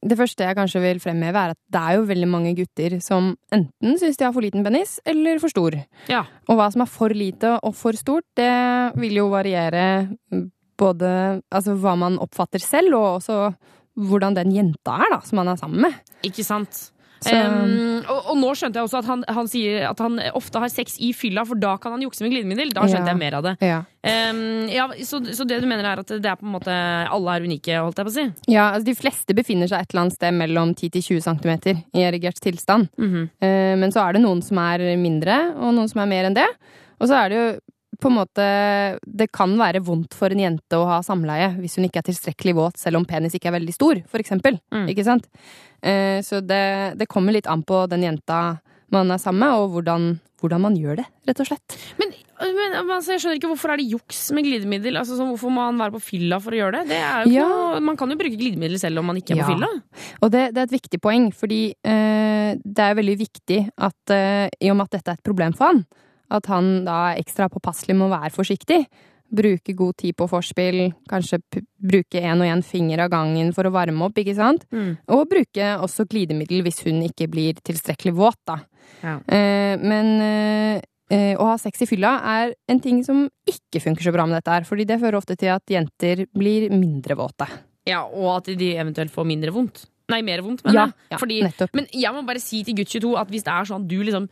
det 0.03 0.18
første 0.18 0.46
jeg 0.46 0.59
kanskje 0.59 0.83
vil 0.83 1.03
fremheve, 1.03 1.40
er 1.40 1.55
at 1.55 1.61
det 1.72 1.83
er 1.83 1.98
jo 1.98 2.09
veldig 2.09 2.31
mange 2.31 2.55
gutter 2.59 2.96
som 3.05 3.33
enten 3.55 4.00
syns 4.00 4.18
de 4.18 4.27
har 4.27 4.35
for 4.35 4.44
liten 4.44 4.64
penis, 4.66 4.96
eller 5.07 5.38
for 5.42 5.53
stor. 5.53 5.77
Ja. 6.11 6.24
Og 6.48 6.59
hva 6.59 6.70
som 6.74 6.85
er 6.85 6.90
for 6.90 7.14
lite 7.14 7.57
og 7.61 7.77
for 7.79 7.96
stort, 7.98 8.27
det 8.38 8.50
vil 8.98 9.20
jo 9.22 9.29
variere 9.33 9.85
både 10.81 11.11
altså 11.55 11.77
hva 11.79 11.94
man 11.98 12.18
oppfatter 12.22 12.62
selv, 12.62 12.96
og 12.98 13.20
også 13.20 13.38
hvordan 13.94 14.35
den 14.40 14.50
jenta 14.55 14.98
er 15.05 15.14
da, 15.14 15.20
som 15.22 15.38
man 15.38 15.53
er 15.53 15.61
sammen 15.61 15.87
med. 15.87 16.00
Ikke 16.27 16.46
sant? 16.46 16.88
Em, 17.24 18.03
og, 18.05 18.27
og 18.33 18.37
nå 18.37 18.50
skjønte 18.59 18.77
jeg 18.81 18.85
også 18.88 18.98
at 19.00 19.09
han, 19.09 19.22
han 19.37 19.48
sier 19.48 19.87
at 19.88 20.00
han 20.03 20.18
ofte 20.37 20.61
har 20.61 20.68
sex 20.72 20.98
i 21.00 21.12
fylla, 21.16 21.44
for 21.48 21.57
da 21.61 21.77
kan 21.81 21.94
han 21.94 22.03
jukse 22.05 22.24
med 22.24 22.35
glidemiddel. 22.35 22.72
Da 22.74 22.85
skjønte 22.85 23.09
Ja. 23.09 23.14
jeg 23.14 23.20
mer 23.22 23.37
av 23.38 23.46
det. 23.46 23.55
Ja. 23.64 23.79
Um, 24.05 24.68
ja, 24.68 24.88
så, 25.09 25.22
så 25.33 25.46
det 25.48 25.62
du 25.62 25.66
mener 25.70 25.87
er 25.88 26.03
at 26.03 26.11
det 26.12 26.29
er 26.29 26.37
på 26.37 26.44
en 26.44 26.53
måte 26.53 26.74
alle 26.74 27.37
er 27.37 27.46
unike, 27.48 27.79
holdt 27.81 28.03
jeg 28.03 28.09
på 28.09 28.12
å 28.12 28.16
si? 28.18 28.27
Ja, 28.53 28.66
altså 28.74 28.90
De 28.90 28.96
fleste 28.98 29.37
befinner 29.37 29.70
seg 29.70 29.81
et 29.81 29.94
eller 29.94 30.05
annet 30.05 30.18
sted 30.18 30.37
mellom 30.37 30.74
10 30.77 30.92
til 30.98 31.07
20 31.20 31.24
cm 31.24 31.53
i 31.96 32.05
erigert 32.05 32.40
tilstand. 32.44 32.90
Mm 32.98 33.09
-hmm. 33.12 33.29
uh, 33.40 33.77
Men 33.81 33.92
så 33.92 34.09
er 34.09 34.12
det 34.12 34.22
noen 34.22 34.42
som 34.42 34.59
er 34.59 34.96
mindre, 34.96 35.55
og 35.57 35.74
noen 35.74 35.88
som 35.88 36.00
er 36.03 36.07
mer 36.07 36.24
enn 36.24 36.35
det. 36.37 36.48
Og 37.00 37.09
så 37.09 37.14
er 37.24 37.29
det 37.29 37.37
jo 37.37 37.48
på 38.05 38.11
en 38.12 38.19
måte 38.21 38.45
Det 39.09 39.31
kan 39.35 39.55
være 39.59 39.81
vondt 39.85 40.14
for 40.17 40.33
en 40.35 40.43
jente 40.45 40.77
å 40.79 40.85
ha 40.90 41.01
samleie 41.07 41.49
hvis 41.59 41.79
hun 41.81 41.88
ikke 41.88 42.03
er 42.05 42.09
tilstrekkelig 42.11 42.55
våt, 42.61 42.77
selv 42.81 43.01
om 43.01 43.09
penis 43.09 43.35
ikke 43.38 43.49
er 43.51 43.57
veldig 43.59 43.75
stor, 43.77 44.03
for 44.12 44.21
eksempel. 44.23 44.61
Mm. 44.75 44.85
Ikke 44.93 45.07
sant? 45.09 45.27
Eh, 45.83 46.21
Så 46.23 46.43
det, 46.45 46.97
det 47.01 47.09
kommer 47.09 47.33
litt 47.35 47.49
an 47.51 47.64
på 47.67 47.87
den 47.90 48.05
jenta 48.07 48.45
man 48.95 49.11
er 49.11 49.19
sammen 49.19 49.40
med, 49.43 49.57
og 49.59 49.73
hvordan, 49.75 50.05
hvordan 50.38 50.61
man 50.62 50.77
gjør 50.79 51.01
det, 51.01 51.05
rett 51.27 51.40
og 51.43 51.49
slett. 51.49 51.75
Men, 51.99 52.12
men 52.55 52.77
altså, 52.85 53.14
jeg 53.17 53.23
skjønner 53.25 53.38
ikke 53.40 53.49
hvorfor 53.51 53.73
er 53.73 53.81
det 53.81 53.88
juks 53.90 54.21
med 54.37 54.45
glidemiddel? 54.47 54.99
Altså, 55.01 55.17
hvorfor 55.19 55.51
må 55.51 55.64
han 55.67 55.81
være 55.81 55.97
på 55.97 56.03
fylla 56.12 56.38
for 56.45 56.55
å 56.55 56.61
gjøre 56.61 56.83
det? 56.85 56.93
det 56.93 57.01
er 57.01 57.25
jo 57.27 57.33
Ja. 57.40 57.49
noe, 57.49 57.81
man 57.88 57.99
kan 57.99 58.12
jo 58.12 58.19
bruke 58.21 58.38
glidemiddel 58.38 58.79
selv 58.79 59.01
om 59.03 59.09
man 59.11 59.19
ikke 59.19 59.35
er 59.35 59.40
Ja. 59.40 59.49
på 59.49 59.57
fylla. 59.57 59.71
Og 60.23 60.31
det, 60.31 60.45
det 60.55 60.62
er 60.62 60.69
et 60.69 60.77
viktig 60.77 61.01
poeng, 61.03 61.27
fordi 61.35 61.61
eh, 61.83 62.55
det 62.62 62.87
er 62.87 62.95
veldig 63.01 63.17
viktig 63.25 63.61
at 63.88 64.14
eh, 64.14 64.47
i 64.62 64.71
og 64.71 64.77
med 64.79 64.87
at 64.93 64.99
dette 65.01 65.11
er 65.17 65.19
et 65.19 65.27
problem 65.27 65.57
for 65.59 65.73
han, 65.73 65.83
at 66.33 66.47
han 66.53 66.85
da 66.87 67.01
er 67.11 67.21
ekstra 67.23 67.51
påpasselig 67.53 67.97
med 67.97 68.09
å 68.09 68.15
være 68.15 68.33
forsiktig. 68.35 68.81
Bruke 69.35 69.75
god 69.75 69.97
tid 69.99 70.17
på 70.19 70.29
forspill, 70.31 70.81
kanskje 71.11 71.41
bruke 71.81 72.21
én 72.21 72.43
og 72.45 72.47
én 72.47 72.63
finger 72.63 73.03
av 73.05 73.13
gangen 73.15 73.51
for 73.57 73.67
å 73.67 73.73
varme 73.75 74.07
opp, 74.07 74.19
ikke 74.21 74.37
sant? 74.37 74.67
Mm. 74.71 74.95
Og 75.17 75.29
bruke 75.31 75.71
også 75.83 76.07
glidemiddel 76.11 76.63
hvis 76.67 76.85
hun 76.87 77.03
ikke 77.09 77.29
blir 77.33 77.59
tilstrekkelig 77.65 78.15
våt, 78.15 78.41
da. 78.47 78.61
Ja. 79.03 79.17
Eh, 79.27 79.81
men 79.81 80.11
eh, 80.23 80.83
eh, 81.11 81.33
å 81.41 81.49
ha 81.49 81.57
sex 81.61 81.83
i 81.83 81.89
fylla 81.89 82.19
er 82.35 82.55
en 82.71 82.83
ting 82.85 83.01
som 83.07 83.25
ikke 83.49 83.83
funker 83.83 84.07
så 84.07 84.13
bra 84.15 84.29
med 84.29 84.39
dette 84.39 84.55
her, 84.55 84.69
fordi 84.69 84.87
det 84.89 85.01
fører 85.03 85.19
ofte 85.19 85.39
til 85.41 85.55
at 85.57 85.73
jenter 85.73 86.27
blir 86.37 86.69
mindre 86.73 87.19
våte. 87.19 87.49
Ja, 87.89 88.05
og 88.07 88.39
at 88.39 88.55
de 88.57 88.71
eventuelt 88.77 89.13
får 89.13 89.29
mindre 89.29 89.53
vondt. 89.57 89.87
Nei, 90.13 90.21
mer 90.25 90.43
vondt, 90.45 90.61
mener 90.67 90.77
Ja, 90.77 90.87
ja, 91.15 91.19
Fordi, 91.21 91.39
men 91.73 91.87
jeg 91.89 92.13
må 92.13 92.21
bare 92.29 92.43
si 92.43 92.61
til 92.67 92.77
gutt 92.77 92.93
22 92.93 93.15
at 93.17 93.31
hvis 93.33 93.47
det 93.47 93.53
er 93.55 93.69
sånn 93.71 93.87
at 93.87 93.89
du 93.89 94.03
liksom 94.05 94.27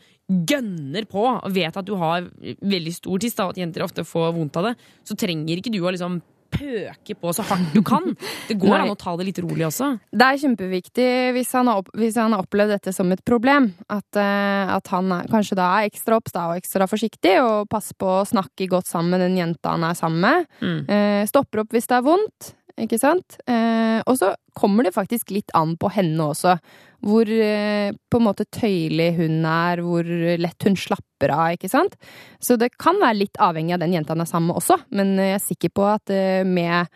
gønner 0.48 1.06
på 1.10 1.24
og 1.32 1.48
vet 1.54 1.76
at 1.78 1.88
du 1.88 1.94
har 2.00 2.26
veldig 2.42 2.94
stor 2.96 3.22
tiss, 3.22 3.38
og 3.40 3.54
at 3.54 3.62
jenter 3.62 3.86
ofte 3.86 4.06
får 4.06 4.32
vondt 4.36 4.60
av 4.60 4.70
det, 4.70 4.76
så 5.08 5.18
trenger 5.18 5.60
ikke 5.60 5.72
du 5.74 5.82
å 5.82 5.92
liksom 5.92 6.20
pøke 6.52 7.16
på 7.16 7.32
så 7.34 7.44
hardt 7.48 7.74
du 7.74 7.80
kan. 7.86 8.12
Det 8.48 8.58
går 8.60 8.76
an 8.82 8.92
å 8.92 8.98
ta 8.98 9.14
det 9.18 9.26
litt 9.28 9.40
rolig 9.42 9.66
også. 9.68 9.92
Det 10.12 10.28
er 10.28 10.40
kjempeviktig 10.42 11.08
hvis 11.36 11.52
han 11.56 11.70
har, 11.70 11.82
opp, 11.82 11.92
hvis 11.98 12.18
han 12.20 12.36
har 12.36 12.44
opplevd 12.44 12.74
dette 12.76 12.94
som 12.94 13.12
et 13.14 13.22
problem. 13.28 13.70
At, 13.88 14.08
uh, 14.18 14.74
at 14.76 14.92
han 14.92 15.12
er, 15.16 15.30
kanskje 15.32 15.58
da 15.58 15.70
er 15.78 15.90
ekstra 15.90 16.18
obs 16.20 16.36
og 16.36 16.56
ekstra 16.58 16.88
forsiktig, 16.90 17.36
og 17.42 17.70
passer 17.72 17.98
på 17.98 18.10
å 18.20 18.26
snakke 18.28 18.68
godt 18.70 18.90
sammen 18.90 19.16
med 19.16 19.24
den 19.26 19.38
jenta 19.40 19.76
han 19.76 19.86
er 19.88 19.98
sammen 19.98 20.26
med. 20.26 20.50
Mm. 20.60 20.82
Uh, 20.90 21.22
stopper 21.30 21.64
opp 21.64 21.76
hvis 21.76 21.88
det 21.90 21.98
er 21.98 22.06
vondt. 22.06 22.52
Ikke 22.80 22.98
sant? 23.00 23.36
Eh, 23.50 24.00
og 24.08 24.16
så 24.18 24.32
kommer 24.56 24.86
det 24.86 24.94
faktisk 24.94 25.32
litt 25.34 25.52
an 25.58 25.74
på 25.80 25.90
henne 25.92 26.30
også. 26.32 26.56
Hvor 27.02 27.28
eh, 27.28 27.92
på 27.92 28.20
en 28.20 28.26
måte 28.26 28.46
tøyelig 28.54 29.10
hun 29.18 29.42
er, 29.48 29.82
hvor 29.84 30.06
lett 30.06 30.68
hun 30.68 30.78
slapper 30.78 31.34
av, 31.34 31.56
ikke 31.56 31.70
sant? 31.72 31.96
Så 32.40 32.56
det 32.60 32.72
kan 32.80 33.00
være 33.02 33.20
litt 33.24 33.40
avhengig 33.42 33.76
av 33.76 33.82
den 33.84 33.96
jenta 33.96 34.16
han 34.16 34.24
er 34.24 34.30
sammen 34.30 34.52
med 34.52 34.62
også, 34.62 34.78
men 34.94 35.16
jeg 35.20 35.36
er 35.38 35.44
sikker 35.44 35.74
på 35.76 35.88
at 35.92 36.14
eh, 36.14 36.46
med 36.46 36.88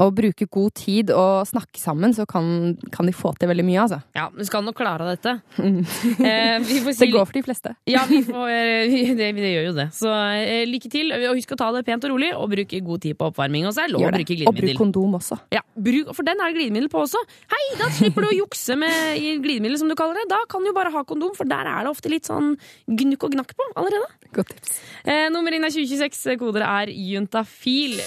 å 0.00 0.06
bruke 0.14 0.46
god 0.50 0.72
tid 0.78 1.10
og 1.12 1.46
snakke 1.48 1.80
sammen, 1.80 2.14
så 2.16 2.24
kan, 2.28 2.76
kan 2.94 3.06
de 3.08 3.12
få 3.12 3.32
til 3.38 3.50
veldig 3.50 3.64
mye, 3.66 3.80
altså. 3.84 3.98
Ja, 4.16 4.28
du 4.32 4.42
skal 4.48 4.64
nok 4.64 4.76
klare 4.78 5.04
dette. 5.10 5.34
Eh, 5.58 6.58
vi 6.64 6.78
får 6.84 6.94
si 6.96 7.04
Det 7.06 7.10
går 7.12 7.26
for 7.28 7.36
de 7.36 7.42
fleste. 7.44 7.74
Ja, 7.90 8.04
vi 8.08 8.22
får, 8.24 8.46
eh, 8.48 8.86
vi- 8.88 9.14
det, 9.20 9.30
det 9.36 9.50
gjør 9.52 9.66
jo 9.70 9.74
det. 9.80 9.88
Så 9.96 10.12
eh, 10.12 10.62
lykke 10.70 10.90
til. 10.92 11.12
Og 11.12 11.36
husk 11.36 11.52
å 11.52 11.58
ta 11.60 11.70
det 11.76 11.84
pent 11.88 12.04
og 12.08 12.14
rolig, 12.14 12.30
og 12.36 12.48
bruke 12.54 12.80
god 12.86 13.02
tid 13.04 13.18
på 13.20 13.28
oppvarming. 13.32 13.66
Og 13.68 13.74
så 13.76 13.84
er 13.84 13.92
lov 13.92 14.06
å 14.06 14.12
bruke 14.14 14.32
glidemiddel. 14.32 14.52
Og 14.52 14.62
bruk 14.72 14.80
kondom 14.80 15.18
også. 15.20 15.38
Ja, 15.54 15.60
bruk, 15.76 16.12
for 16.16 16.24
den 16.28 16.40
er 16.40 16.52
det 16.52 16.58
glidemiddel 16.60 16.88
på 16.92 17.02
også. 17.04 17.20
Hei, 17.52 17.62
da 17.80 17.90
slipper 17.98 18.26
du 18.26 18.30
å 18.32 18.36
jukse 18.42 18.78
med 18.80 19.20
glidemiddel, 19.44 19.78
som 19.82 19.92
du 19.92 19.96
kaller 19.98 20.22
det. 20.22 20.28
Da 20.32 20.40
kan 20.50 20.64
du 20.66 20.72
bare 20.76 20.92
ha 20.94 21.04
kondom, 21.08 21.36
for 21.36 21.48
der 21.48 21.68
er 21.68 21.84
det 21.86 21.92
ofte 21.92 22.12
litt 22.12 22.28
sånn 22.30 22.54
gnukk 22.88 23.28
og 23.28 23.36
gnakk 23.36 23.52
på 23.58 23.68
allerede. 23.76 24.08
Godt 24.32 24.54
tips. 24.56 24.78
Eh, 25.04 25.26
nummer 25.34 25.52
inn 25.52 25.68
er 25.68 25.74
2026, 25.74 26.38
koder 26.40 26.64
er 26.68 26.92
juntafil. 26.96 28.00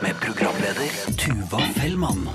Med 0.00 0.20
programleder 0.20 1.16
Tuva 1.16 1.60
Fellmann. 1.74 2.28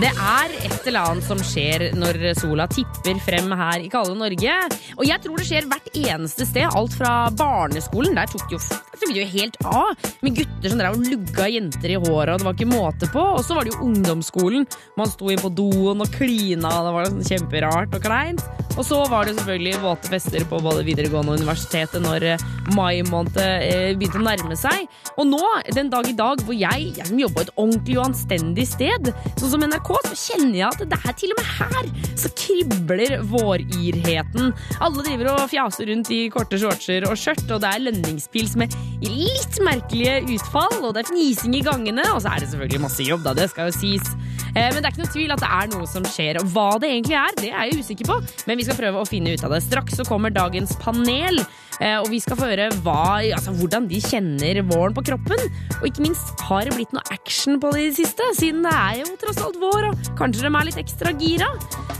Det 0.00 0.08
er 0.08 0.52
et 0.64 0.86
eller 0.88 1.10
annet 1.10 1.26
som 1.26 1.40
skjer 1.44 1.90
når 1.92 2.30
sola 2.38 2.64
tipper 2.72 3.18
frem 3.20 3.50
her 3.52 3.82
i 3.84 3.90
kalde 3.92 4.14
Norge. 4.16 4.54
Og 4.96 5.02
jeg 5.04 5.20
tror 5.20 5.36
det 5.36 5.44
skjer 5.44 5.66
hvert 5.68 5.90
eneste 5.92 6.46
sted. 6.48 6.72
Alt 6.72 6.96
fra 6.96 7.12
barneskolen, 7.36 8.16
der 8.16 8.30
tok 8.30 8.46
det 8.48 8.56
jo, 8.56 8.60
tok 8.94 9.04
det 9.10 9.18
jo 9.18 9.26
helt 9.34 9.58
av. 9.68 10.08
Med 10.24 10.38
gutter 10.38 10.72
som 10.72 10.80
drev 10.80 10.96
og 10.96 11.04
lugga 11.04 11.50
jenter 11.52 11.92
i 11.92 12.00
håret, 12.00 12.32
og 12.32 12.40
det 12.40 12.48
var 12.48 12.56
ikke 12.56 12.70
måte 12.70 13.10
på. 13.12 13.26
Og 13.34 13.44
så 13.44 13.58
var 13.58 13.68
det 13.68 13.74
jo 13.74 13.90
ungdomsskolen. 13.90 14.64
Man 14.96 15.12
sto 15.12 15.28
inn 15.28 15.44
på 15.44 15.52
doen 15.60 16.00
og 16.00 16.16
klina, 16.16 16.72
og 16.78 16.88
det 16.88 16.96
var 16.96 17.12
sånn 17.12 17.30
kjemperart 17.34 18.00
og 18.00 18.08
kleint. 18.08 18.48
Og 18.78 18.86
så 18.86 19.02
var 19.10 19.26
det 19.26 19.34
selvfølgelig 19.36 19.82
våte 19.82 20.08
fester 20.08 20.44
på 20.48 20.60
både 20.62 20.84
videregående 20.86 21.34
og 21.34 21.42
universitetet 21.42 22.00
når 22.00 22.26
eh, 22.32 22.44
mai 22.76 23.02
måned 23.04 23.36
eh, 23.42 23.90
begynte 23.98 24.20
å 24.20 24.24
nærme 24.24 24.56
seg. 24.56 24.86
Og 25.20 25.26
nå, 25.28 25.40
den 25.74 25.90
dag 25.92 26.06
i 26.08 26.16
dag 26.16 26.40
hvor 26.46 26.56
jeg, 26.56 26.92
jeg 26.96 27.08
som 27.10 27.20
jobber 27.20 27.44
et 27.44 27.52
ordentlig 27.56 27.98
og 27.98 28.06
anstendig 28.06 28.66
sted, 28.70 29.10
sånn 29.34 29.52
som 29.52 29.66
NRK, 29.66 29.89
så 30.06 30.16
kjenner 30.16 30.58
jeg 30.60 30.68
at 30.68 30.84
det 30.90 30.98
er 31.00 31.16
til 31.18 31.34
og 31.34 31.40
med 31.40 31.50
her 31.58 31.90
så 32.20 32.30
kribler 32.36 33.16
vårirheten. 33.30 34.52
Alle 34.80 35.04
driver 35.06 35.32
og 35.34 35.46
fjaser 35.50 35.88
rundt 35.90 36.10
i 36.14 36.20
korte 36.32 36.58
shortser 36.60 37.06
og 37.08 37.16
skjørt, 37.18 37.46
og 37.50 37.62
det 37.62 37.70
er 37.70 37.84
lønningspils 37.86 38.56
med 38.60 38.74
litt 39.06 39.60
merkelige 39.64 40.20
utfall, 40.36 40.76
og 40.82 40.94
det 40.94 41.04
er 41.04 41.10
fnising 41.12 41.56
i 41.56 41.64
gangene, 41.66 42.04
og 42.14 42.20
så 42.24 42.34
er 42.34 42.44
det 42.44 42.50
selvfølgelig 42.52 42.84
masse 42.84 43.06
jobb, 43.06 43.24
da, 43.26 43.34
det 43.38 43.48
skal 43.52 43.70
jo 43.70 43.76
sies. 43.78 44.12
Eh, 44.54 44.68
Men 44.74 44.80
det 44.80 44.86
er 44.88 44.92
ikke 44.92 45.04
noe 45.04 45.14
tvil 45.14 45.34
at 45.34 45.42
det 45.44 45.50
er 45.60 45.72
noe 45.74 45.88
som 45.90 46.06
skjer. 46.06 46.40
Og 46.42 46.52
hva 46.54 46.68
det 46.82 46.90
egentlig 46.90 47.16
er, 47.20 47.34
det 47.40 47.50
er 47.52 47.70
jeg 47.70 47.84
usikker 47.84 48.10
på, 48.10 48.20
men 48.50 48.60
vi 48.60 48.66
skal 48.66 48.78
prøve 48.80 49.02
å 49.02 49.08
finne 49.08 49.34
ut 49.34 49.44
av 49.46 49.54
det. 49.54 49.62
Straks 49.66 50.00
så 50.00 50.06
kommer 50.08 50.34
dagens 50.34 50.74
panel, 50.82 51.40
og 51.80 52.10
vi 52.12 52.20
skal 52.20 52.36
få 52.38 52.50
høre 52.50 52.68
hva, 52.84 53.20
altså, 53.24 53.54
hvordan 53.56 53.88
de 53.90 54.00
kjenner 54.04 54.62
våren 54.68 54.96
på 54.96 55.04
kroppen. 55.06 55.44
Og 55.80 55.86
ikke 55.88 56.04
minst, 56.04 56.34
har 56.48 56.66
det 56.66 56.76
blitt 56.76 56.92
noe 56.96 57.04
action 57.14 57.60
på 57.62 57.72
det 57.74 57.82
i 57.82 57.88
det 57.90 57.98
siste? 58.02 58.26
Siden 58.36 58.66
det 58.66 58.74
er 58.74 59.00
jo 59.00 59.14
tross 59.20 59.40
alt 59.44 59.60
vår, 59.60 59.90
og 59.90 60.10
kanskje 60.18 60.44
de 60.46 60.52
er 60.52 60.68
litt 60.68 60.80
ekstra 60.82 61.14
gira. 61.20 61.48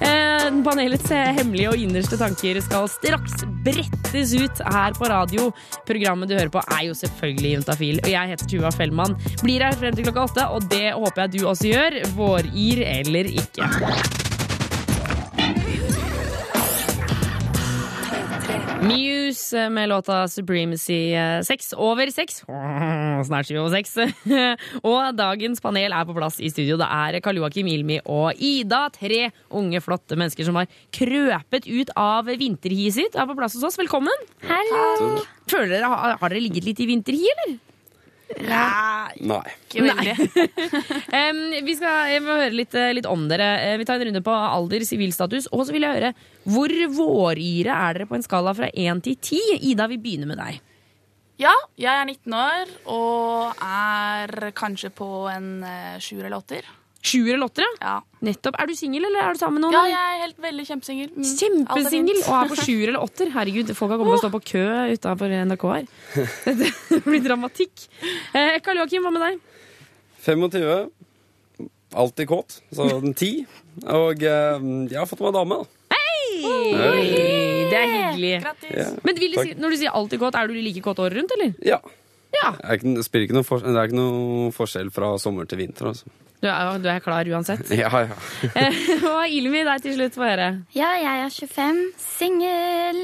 Eh, 0.00 0.48
Panelets 0.64 1.10
eh, 1.12 1.32
hemmelige 1.36 1.72
og 1.72 1.80
innerste 1.80 2.18
tanker 2.20 2.60
skal 2.64 2.88
straks 2.92 3.44
brettes 3.64 4.32
ut 4.36 4.62
her 4.64 4.96
på 4.96 5.10
radio. 5.10 5.50
Programmet 5.88 6.30
du 6.30 6.36
hører 6.36 6.52
på 6.52 6.64
er 6.64 6.86
jo 6.88 6.96
selvfølgelig 6.96 7.54
Juntafil, 7.58 8.00
og 8.04 8.10
jeg 8.12 8.34
heter 8.34 8.50
Tuva 8.52 8.72
Fellmann. 8.74 9.18
Blir 9.44 9.66
her 9.66 9.76
frem 9.80 9.96
til 9.96 10.08
klokka 10.08 10.28
åtte, 10.30 10.48
og 10.48 10.68
det 10.72 10.90
håper 10.96 11.26
jeg 11.26 11.36
du 11.36 11.46
også 11.46 11.72
gjør. 11.74 12.00
Vårir 12.16 12.84
eller 12.88 13.32
ikke. 13.32 14.29
Muse 18.80 19.68
med 19.70 19.88
låta 19.88 20.28
Supremacy 20.28 21.12
6 21.44 21.74
over 21.76 22.10
6. 22.10 22.34
Snart 23.26 23.46
7 23.46 23.58
over 23.58 23.76
6. 23.76 23.96
og 24.90 25.16
dagens 25.18 25.60
panel 25.60 25.92
er 25.92 26.06
på 26.08 26.16
plass 26.16 26.40
i 26.40 26.48
studio. 26.52 26.78
Det 26.80 26.88
er 26.88 27.20
Karl 27.20 27.42
Joakim 27.42 27.68
Ilmi 27.68 28.00
og 28.04 28.40
Ida. 28.40 28.86
Tre 28.94 29.28
unge, 29.52 29.82
flotte 29.84 30.16
mennesker 30.16 30.48
som 30.48 30.56
har 30.60 30.70
krøpet 30.96 31.68
ut 31.68 31.92
av 32.00 32.30
vinterhiet 32.40 32.96
sitt. 32.96 33.18
Er 33.18 33.28
på 33.28 33.36
plass 33.38 33.58
hos 33.58 33.68
oss. 33.68 33.80
Velkommen. 33.80 34.28
Hallo! 34.48 35.18
Føler 35.50 35.76
dere, 35.76 35.90
har, 35.92 36.16
har 36.20 36.32
dere 36.32 36.46
ligget 36.46 36.68
litt 36.68 36.80
i 36.80 36.88
vinterhi, 36.88 37.26
eller? 37.36 37.58
Nei. 38.38 39.40
Ikke 39.66 39.82
veldig. 39.84 40.14
um, 41.10 41.40
vi 41.66 41.74
skal 41.76 42.12
jeg 42.12 42.22
må 42.24 42.36
høre 42.38 42.54
litt, 42.54 42.74
eh, 42.78 42.92
litt 42.96 43.08
om 43.10 43.26
dere. 43.30 43.48
Eh, 43.64 43.76
Vi 43.80 43.86
tar 43.88 44.00
en 44.00 44.10
runde 44.10 44.22
på 44.24 44.34
alder, 44.34 44.84
sivilstatus. 44.86 45.48
Og 45.52 45.66
så 45.66 45.74
vil 45.74 45.86
jeg 45.86 45.98
høre 45.98 46.12
hvor 46.46 46.74
våryre 46.96 47.74
er 47.74 47.98
dere 47.98 48.08
på 48.10 48.18
en 48.18 48.26
skala 48.26 48.54
fra 48.56 48.70
1 48.70 49.02
til 49.06 49.16
10? 49.18 49.40
Ida, 49.72 49.88
vi 49.90 49.98
begynner 50.00 50.30
med 50.30 50.40
deg. 50.40 50.60
Ja, 51.40 51.54
jeg 51.80 51.88
er 51.88 52.04
19 52.04 52.34
år 52.36 52.72
og 52.92 53.62
er 53.64 54.50
kanskje 54.56 54.90
på 54.92 55.08
en 55.32 55.62
eh, 55.64 55.96
sjuer 56.02 56.26
eller 56.28 56.42
åtter. 56.42 56.68
Sjuer 57.00 57.32
eller 57.34 57.48
åttere? 57.48 57.68
Ja. 57.80 57.94
Nettopp. 58.26 58.56
Er 58.60 58.68
du 58.68 58.74
singel, 58.76 59.06
eller 59.08 59.22
er 59.24 59.36
du 59.36 59.40
sammen 59.40 59.56
med 59.56 59.64
noen? 59.64 59.76
ja, 59.78 59.84
jeg 59.88 60.16
er 60.16 60.22
helt 60.26 60.40
veldig 60.44 60.64
kjempesingel. 60.68 61.10
Mm, 61.16 61.28
Kjempesingel 61.40 62.18
og 62.26 62.34
er 62.36 62.50
på 62.52 62.58
sjuer 62.60 62.90
eller 62.92 63.04
åtter. 63.06 63.30
Herregud, 63.32 63.72
folk 63.78 63.94
har 63.94 64.00
kommet 64.02 64.18
og 64.18 64.20
stå 64.20 64.30
på 64.34 64.40
kø 64.50 64.64
utenfor 64.92 65.34
NRK 65.48 65.64
her. 65.70 65.88
Det 66.90 67.00
blir 67.06 67.22
dramatikk. 67.24 67.86
Eh, 68.36 68.58
Karl 68.66 68.82
Joakim, 68.82 69.06
hva 69.06 69.14
med 69.16 69.24
deg? 69.24 69.40
25. 70.26 70.90
Alltid 72.04 72.28
kåt. 72.28 72.60
Så 72.76 72.86
en 72.98 73.14
10. 73.16 73.46
Og 73.96 74.20
eh, 74.22 74.66
jeg 74.92 74.98
har 75.00 75.08
fått 75.08 75.24
meg 75.24 75.32
dame, 75.38 75.62
da. 75.62 75.96
Hei! 75.96 76.42
Det 77.70 77.78
er 77.80 77.88
hyggelig. 77.94 78.34
Ja. 78.76 78.90
Men 79.08 79.18
vil 79.24 79.32
du 79.34 79.40
si, 79.40 79.56
når 79.56 79.72
du 79.72 79.80
sier 79.80 79.96
alltid 79.96 80.20
kåt, 80.20 80.36
er 80.36 80.52
du 80.52 80.58
like 80.60 80.84
kåt 80.84 81.00
året 81.00 81.16
rundt, 81.16 81.32
eller? 81.38 81.56
ja. 81.64 81.80
Ja. 82.30 82.52
Det, 82.54 82.62
er 82.62 82.76
ikke, 82.78 82.90
det, 82.94 83.20
ikke 83.24 83.34
noe 83.34 83.42
for, 83.42 83.58
det 83.64 83.74
er 83.74 83.88
ikke 83.88 83.96
noe 83.98 84.50
forskjell 84.54 84.92
fra 84.94 85.08
sommer 85.18 85.48
til 85.50 85.58
vinter. 85.64 85.88
Altså. 85.90 86.06
Du 86.40 86.48
er, 86.48 86.78
du 86.80 86.88
er 86.88 87.02
klar 87.04 87.28
uansett. 87.28 87.68
Ja, 87.82 87.90
ja. 87.92 88.16
Og 89.12 89.28
Ilmi, 89.28 89.60
deg 89.66 89.84
til 89.84 89.96
slutt, 89.98 90.16
få 90.16 90.24
høre. 90.24 90.48
Ja, 90.76 90.94
jeg 90.96 91.26
er 91.26 91.34
25, 91.36 91.82
singel. 92.00 93.02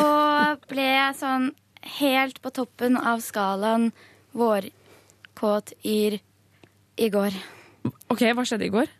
Og 0.00 0.64
ble 0.70 0.88
sånn 1.18 1.50
helt 2.00 2.40
på 2.44 2.52
toppen 2.56 2.96
av 2.96 3.20
skalaen 3.24 3.90
vårkåt-yr 4.36 6.18
i 7.04 7.08
går. 7.12 7.36
Ok, 8.12 8.24
hva 8.32 8.44
skjedde 8.48 8.68
i 8.68 8.72
går? 8.72 8.92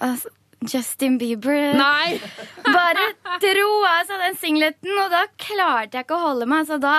Altså, 0.00 0.32
Justin 0.70 1.16
Bieber 1.20 1.74
Nei! 1.76 2.16
bare 2.64 3.08
dro 3.42 3.70
av 3.88 4.04
seg 4.08 4.24
den 4.24 4.38
singleten, 4.40 4.92
og 5.04 5.12
da 5.12 5.26
klarte 5.40 6.00
jeg 6.00 6.08
ikke 6.08 6.16
å 6.16 6.28
holde 6.30 6.48
meg. 6.48 6.68
Så 6.68 6.80
da 6.80 6.96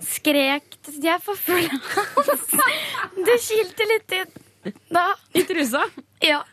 skrek 0.00 0.78
jeg 0.96 1.20
for 1.20 1.36
full 1.36 1.68
hals. 1.68 2.46
Det 3.20 3.42
kilte 3.44 3.92
litt 3.92 4.22
inn 4.22 4.38
da. 4.92 5.06
I 5.34 5.42
trusa? 5.48 5.82
Ja. 6.24 6.42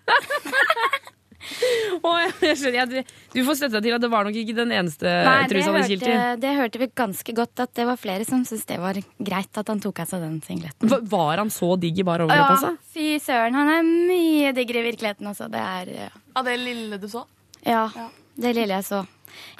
Og 2.03 2.15
jeg 2.43 2.57
skjønner, 2.59 2.91
jeg, 2.97 3.03
du 3.31 3.39
får 3.47 3.55
støtte 3.59 3.79
til 3.85 3.93
at 3.95 4.01
det 4.03 4.09
var 4.11 4.25
nok 4.27 4.35
ikke 4.35 4.55
den 4.57 4.71
eneste 4.75 5.07
Nei, 5.07 5.35
trusa 5.47 5.71
han 5.71 5.85
kilte 5.87 6.09
i. 6.11 6.15
det 6.43 6.51
hørte 6.57 6.81
vi 6.81 6.87
ganske 6.97 7.35
godt, 7.37 7.61
at 7.63 7.71
det 7.77 7.85
var 7.87 7.99
flere 8.01 8.25
som 8.27 8.41
syntes 8.47 8.65
det 8.67 8.79
var 8.83 8.97
greit 9.29 9.59
at 9.61 9.69
han 9.71 9.79
tok 9.83 10.01
av 10.03 10.09
seg 10.11 10.25
den 10.25 10.41
singleten. 10.43 10.89
Hva- 10.91 10.99
Var 11.13 11.43
han 11.43 11.51
så 11.53 11.69
digg 11.79 12.01
i 12.01 12.05
bar 12.07 12.25
Ja, 12.25 12.39
altså? 12.49 12.73
Ja, 12.73 12.91
fy 12.95 13.07
søren. 13.23 13.55
Han 13.55 13.71
er 13.77 13.87
mye 13.87 14.51
diggere 14.57 14.81
i 14.83 14.87
virkeligheten 14.89 15.29
altså. 15.31 15.47
Det 15.53 15.61
er 15.61 15.93
ja. 16.07 16.09
Av 16.35 16.49
det 16.49 16.57
lille 16.59 16.99
du 16.99 17.07
så. 17.07 17.23
ja, 17.63 17.85
Ja. 17.95 18.09
det 18.35 18.55
lille 18.57 18.81
jeg 18.81 18.83
så. 18.89 19.05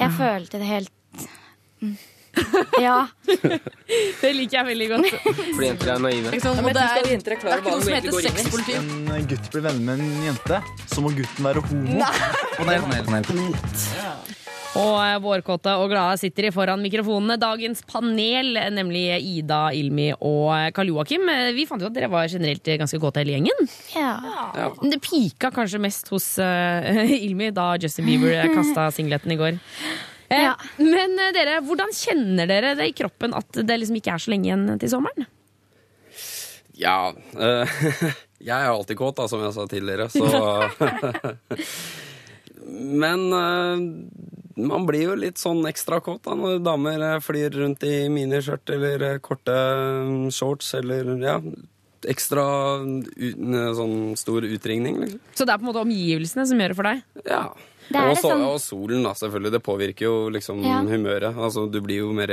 Jeg 0.02 0.12
følte 0.18 0.60
det 0.60 0.68
helt 0.68 0.92
mm. 1.82 1.96
Ja. 2.88 3.08
Det 4.22 4.32
liker 4.36 4.58
jeg 4.60 4.66
veldig 4.72 4.88
godt. 4.94 5.08
Fordi 5.28 5.68
jenter 5.70 5.94
er 5.96 6.02
naive. 6.04 6.32
det 6.32 6.42
er, 6.42 7.04
det 7.04 7.14
er 7.14 7.28
ikke 7.28 7.74
noe 7.74 7.84
som 7.84 7.94
heter 7.98 8.18
sexpoliti. 8.28 8.76
en 8.78 9.30
gutt 9.32 9.52
blir 9.54 9.66
venner 9.70 9.86
med 9.88 10.04
en 10.04 10.26
jente, 10.30 10.62
så 10.94 11.04
må 11.06 11.14
gutten 11.18 11.48
være 11.48 11.64
homo. 11.68 11.88
Og 14.78 14.96
eh, 15.02 15.16
vårkåte 15.24 15.74
og 15.82 15.90
glade 15.90 16.20
sitter 16.22 16.48
de 16.48 16.52
foran 16.54 16.82
mikrofonene. 16.84 17.38
Dagens 17.42 17.82
panel, 17.90 18.52
nemlig 18.76 19.06
Ida, 19.40 19.62
Ilmi 19.74 20.12
og 20.18 20.52
eh, 20.54 20.68
Karl 20.76 20.92
Joakim. 20.92 21.26
Eh, 21.34 21.50
Vi 21.58 21.66
fant 21.70 21.82
jo 21.82 21.90
at 21.90 21.96
dere 21.96 22.12
var 22.12 22.28
generelt 22.30 22.68
ganske 22.84 23.00
kåte 23.02 23.24
hele 23.24 23.38
gjengen. 23.38 23.72
ja. 24.58 24.68
Men 24.82 24.94
Det 24.94 25.02
pika 25.02 25.50
kanskje 25.56 25.82
mest 25.82 26.12
hos 26.14 26.36
uh, 26.42 27.02
Ilmi 27.26 27.50
da 27.56 27.72
Justin 27.82 28.06
Bieber 28.10 28.38
kasta 28.58 28.90
singleten 28.94 29.34
i 29.34 29.40
går. 29.40 29.58
Eh, 30.30 30.44
Ja. 30.44 30.54
Men 30.78 31.18
eh, 31.20 31.32
dere, 31.36 31.60
hvordan 31.64 31.94
kjenner 31.96 32.50
dere 32.50 32.76
det 32.76 32.90
i 32.92 32.96
kroppen 32.98 33.34
at 33.38 33.60
det 33.64 33.78
liksom 33.80 34.00
ikke 34.00 34.14
er 34.16 34.24
så 34.24 34.32
lenge 34.34 34.50
igjen 34.50 34.70
til 34.82 34.92
sommeren? 34.98 35.28
ja 36.78 37.10
eh, 37.34 37.78
jeg 38.48 38.54
er 38.54 38.70
alltid 38.70 39.00
kåt, 39.00 39.16
da, 39.18 39.26
som 39.32 39.42
jeg 39.42 39.56
sa 39.56 39.64
tidligere, 39.72 40.10
så 40.14 40.28
Men 42.68 43.24
eh, 43.34 43.80
man 44.68 44.86
blir 44.90 45.08
jo 45.08 45.16
litt 45.18 45.40
sånn 45.42 45.64
ekstra 45.70 46.00
kåt 46.04 46.26
da, 46.28 46.36
når 46.38 46.60
damer 46.66 47.06
flyr 47.24 47.56
rundt 47.62 47.86
i 47.88 48.08
miniskjørt 48.12 48.74
eller 48.76 49.08
korte 49.24 49.56
mm, 49.56 50.28
shorts 50.36 50.74
eller 50.78 51.14
ja, 51.24 51.38
ekstra 52.08 52.46
sånn 53.78 53.98
stor 54.20 54.46
utringning, 54.46 55.00
liksom. 55.06 55.22
Så 55.38 55.48
det 55.48 55.54
er 55.56 55.62
på 55.62 55.66
en 55.66 55.72
måte 55.72 55.86
omgivelsene 55.86 56.46
som 56.50 56.62
gjør 56.62 56.74
det 56.74 56.80
for 56.82 56.90
deg? 56.92 57.04
Ja. 57.30 57.42
Det 57.90 57.96
er 58.02 58.10
Og, 58.12 58.18
så, 58.20 58.32
og 58.36 58.60
solen, 58.60 59.04
da, 59.04 59.14
selvfølgelig. 59.16 59.52
Det 59.52 59.64
påvirker 59.64 60.06
jo 60.08 60.30
liksom 60.30 60.62
Ja. 60.66 60.82
humøret. 60.84 61.36
Altså, 61.38 61.70
du 61.72 61.80
blir 61.82 62.02
jo 62.04 62.12
mer 62.14 62.28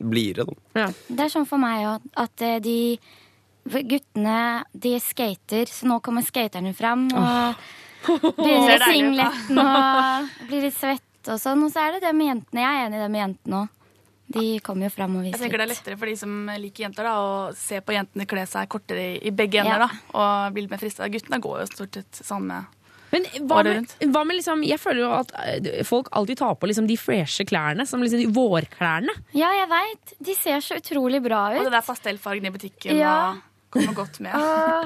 blidere, 0.00 0.46
da. 0.74 0.86
Det 1.08 1.20
er 1.20 1.28
sånn 1.34 1.46
for 1.46 1.58
meg 1.58 1.84
òg, 1.86 2.00
at 2.16 2.42
eh, 2.42 2.58
de 2.60 2.98
guttene 3.64 4.64
de 4.76 4.98
skater, 5.00 5.66
så 5.72 5.86
nå 5.88 6.00
kommer 6.04 6.22
skaterne 6.26 6.74
fram. 6.76 7.06
Og 7.12 8.34
blir 8.36 8.58
Ser 8.66 8.76
i 8.76 8.78
deilig 8.78 8.90
singleten 8.92 9.58
og 9.62 10.28
blir 10.50 10.66
litt 10.66 10.76
svett 10.76 11.30
og 11.32 11.40
sånn. 11.40 11.64
Og 11.64 11.72
så 11.72 11.86
er 11.88 11.96
det 11.96 12.02
det 12.04 12.12
med 12.14 12.28
jentene. 12.28 12.60
Jeg 12.60 12.82
er 12.82 12.86
enig 12.88 12.98
i 13.00 13.04
det 13.04 13.10
med 13.14 13.22
jentene 13.24 13.62
òg. 13.64 13.70
De 14.34 14.44
kommer 14.64 14.88
jo 14.88 14.92
fram 14.94 15.16
og 15.18 15.24
Jeg 15.26 15.36
tenker 15.36 15.60
Det 15.60 15.64
er 15.66 15.68
lettere 15.74 15.96
for 16.00 16.08
de 16.08 16.14
som 16.16 16.30
liker 16.58 16.86
jenter, 16.86 17.04
da, 17.04 17.12
å 17.20 17.50
se 17.54 17.80
på 17.84 17.92
jentene 17.92 18.24
kle 18.28 18.46
seg 18.48 18.70
kortere 18.72 19.02
i, 19.20 19.30
begge 19.30 19.36
begge 19.36 19.60
Ja. 19.60 19.64
ender. 19.64 19.84
da, 19.84 19.90
Og 20.16 20.54
bli 20.54 20.62
litt 20.64 20.70
mer 20.72 20.80
frista. 20.80 21.08
Guttene 21.12 21.40
går 21.44 21.60
jo 21.60 21.66
stort 21.66 21.92
sett 22.00 22.20
samme 22.24 22.62
Men 23.14 23.26
hva 23.48 23.62
med, 23.66 23.94
hva 24.10 24.24
med 24.26 24.38
liksom 24.40 24.64
Jeg 24.66 24.80
føler 24.82 25.04
jo 25.04 25.10
at 25.14 25.32
eh, 25.44 25.80
folk 25.86 26.10
alltid 26.16 26.40
tar 26.42 26.54
på 26.58 26.70
liksom 26.70 26.88
de 26.90 26.98
freshe 27.00 27.46
klærne, 27.48 27.86
som 27.88 28.02
liksom 28.02 28.22
de 28.24 28.28
vårklærne. 28.34 29.14
Ja, 29.36 29.52
jeg 29.60 29.70
veit. 29.70 30.14
De 30.28 30.36
ser 30.38 30.62
så 30.64 30.78
utrolig 30.82 31.22
bra 31.24 31.46
ut. 31.54 31.60
Og 31.62 31.68
det 31.68 31.76
der 31.76 31.86
pastellfargen 31.86 32.48
i 32.50 32.54
butikken 32.54 32.98
Ja. 32.98 33.16
og 33.34 33.74
kommer 33.74 33.94
godt 33.96 34.20
med. 34.22 34.34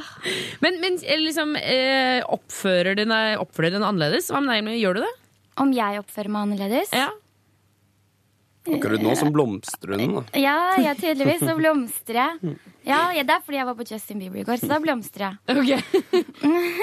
Men, 0.64 0.78
men 0.80 0.96
liksom 1.24 1.56
eh, 1.60 2.22
oppfører 2.24 2.96
den 2.96 3.12
oppfører 3.12 3.74
den 3.76 3.84
annerledes? 3.84 4.30
Hva 4.32 4.40
med 4.44 4.54
deg, 4.64 4.78
Gjør 4.80 4.96
du 5.00 5.02
det? 5.04 5.14
Om 5.58 5.72
jeg 5.74 6.00
oppfører 6.00 6.32
meg 6.32 6.46
annerledes? 6.46 6.92
Ja. 6.94 7.10
Akkurat 8.76 9.02
nå 9.02 9.14
som 9.16 9.30
blomstrer 9.32 10.00
hun, 10.02 10.18
da. 10.18 10.24
Ja, 10.38 10.56
ja, 10.82 10.94
tydeligvis 10.98 11.40
så 11.46 11.54
blomstrer 11.58 12.20
jeg. 12.22 12.56
Ja, 12.88 13.12
ja, 13.12 13.22
Det 13.26 13.34
er 13.34 13.42
fordi 13.44 13.58
jeg 13.58 13.66
var 13.68 13.76
på 13.76 13.84
Justin 13.88 14.20
Bieber 14.22 14.40
i 14.40 14.44
går, 14.48 14.60
så 14.62 14.68
da 14.70 14.78
blomstrer 14.80 15.28
jeg. 15.28 15.58
Ok. 15.58 16.24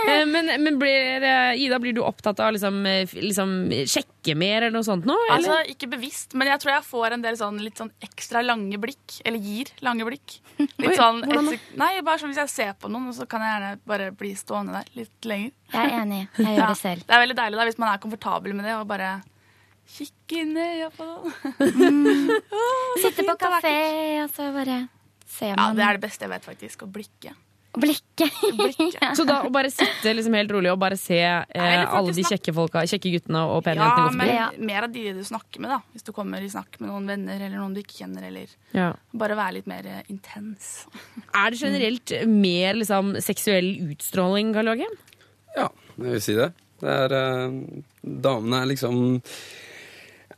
Eh, 0.05 0.21
men 0.29 0.49
men 0.61 0.75
blir, 0.77 1.23
eh, 1.25 1.55
Ida, 1.63 1.79
blir 1.81 1.93
du 1.95 2.01
opptatt 2.05 2.39
av 2.43 2.51
liksom, 2.53 2.75
eh, 2.85 3.09
liksom 3.09 3.53
sjekke 3.89 4.35
mer 4.37 4.61
eller 4.61 4.75
noe 4.75 4.85
sånt 4.85 5.07
nå? 5.07 5.15
Altså, 5.33 5.55
Ikke 5.71 5.87
bevisst, 5.89 6.35
men 6.37 6.47
jeg 6.51 6.61
tror 6.61 6.75
jeg 6.75 6.85
får 6.85 7.15
en 7.15 7.23
del 7.23 7.37
sånn 7.39 7.57
litt 7.63 7.79
sånn 7.81 7.89
ekstra 8.05 8.43
lange 8.45 8.77
blikk. 8.81 9.17
Eller 9.25 9.41
gir 9.41 9.71
lange 9.81 10.05
blikk. 10.05 10.37
Oi, 10.59 10.67
Litt 10.85 10.99
sånn 10.99 11.23
Nei, 11.25 11.89
bare 12.05 12.21
sånn 12.21 12.31
Hvis 12.31 12.43
jeg 12.43 12.53
ser 12.53 12.73
på 12.79 12.91
noen, 12.91 13.09
så 13.17 13.25
kan 13.27 13.41
jeg 13.43 13.55
gjerne 13.55 13.71
bare 13.89 14.11
bli 14.15 14.35
stående 14.37 14.77
der 14.77 14.91
litt 15.01 15.25
lenger. 15.27 15.51
Jeg 15.73 15.89
er 15.89 15.97
enig. 16.03 16.21
Jeg 16.37 16.53
gjør 16.59 16.67
det 16.67 16.77
selv. 16.85 17.07
Det 17.07 17.15
er 17.17 17.23
veldig 17.25 17.39
deilig 17.41 17.59
da, 17.59 17.65
hvis 17.71 17.81
man 17.81 17.93
er 17.95 18.03
komfortabel 18.05 18.53
med 18.59 18.69
det, 18.69 18.75
og 18.77 18.85
bare 18.91 19.09
kikke 19.95 20.41
inn 20.41 20.57
i 20.57 20.67
Japan. 20.81 21.31
Mm. 21.61 22.29
Sitte 23.03 23.25
på 23.27 23.35
kafé, 23.39 23.77
og 24.23 24.31
så 24.35 24.51
bare 24.55 24.79
ser 25.29 25.53
Ja, 25.57 25.71
det 25.75 25.83
er 25.85 25.97
det 25.99 26.05
beste 26.07 26.25
jeg 26.25 26.31
vet, 26.33 26.45
faktisk. 26.47 26.85
Å 26.85 26.89
blikke. 26.91 27.33
blikket. 27.75 28.31
Så 29.19 29.25
da 29.27 29.41
å 29.43 29.49
bare 29.51 29.67
sitte 29.73 30.13
liksom 30.15 30.35
helt 30.37 30.51
rolig 30.53 30.69
og 30.71 30.77
bare 30.79 30.95
se 30.99 31.17
eh, 31.19 31.81
alle 31.83 32.13
de 32.15 32.23
kjekke 32.23 32.53
folka, 32.55 32.85
kjekke 32.87 33.11
guttene 33.17 33.41
og 33.51 33.65
pene 33.65 33.81
Ja, 33.83 33.89
jentene 33.89 34.27
gå 34.29 34.53
men 34.55 34.67
mer 34.69 34.87
av 34.87 34.93
de 34.93 35.03
du 35.17 35.19
snakker 35.27 35.59
med, 35.65 35.73
da. 35.73 35.81
Hvis 35.91 36.05
du 36.07 36.13
kommer 36.15 36.39
i 36.45 36.47
snakk 36.53 36.79
med 36.79 36.87
noen 36.93 37.09
venner 37.11 37.35
eller 37.35 37.57
noen 37.59 37.75
du 37.75 37.81
ikke 37.83 37.97
kjenner, 37.99 38.29
eller 38.29 38.53
Ja. 38.75 38.93
bare 39.11 39.35
være 39.35 39.57
litt 39.57 39.67
mer 39.67 39.89
eh, 39.91 40.01
intens. 40.13 40.85
Er 41.41 41.51
det 41.51 41.59
generelt 41.65 42.15
mer 42.31 42.79
liksom, 42.79 43.15
seksuell 43.19 43.73
utstråling, 43.89 44.53
Karl 44.55 44.71
Joakim? 44.71 44.95
Ja, 45.57 45.67
jeg 45.99 46.15
vil 46.15 46.23
si 46.23 46.39
det. 46.39 46.53
Det 46.79 46.91
er 46.91 47.13
eh, 47.19 47.59
Damene 48.05 48.63
er 48.63 48.71
liksom 48.71 49.03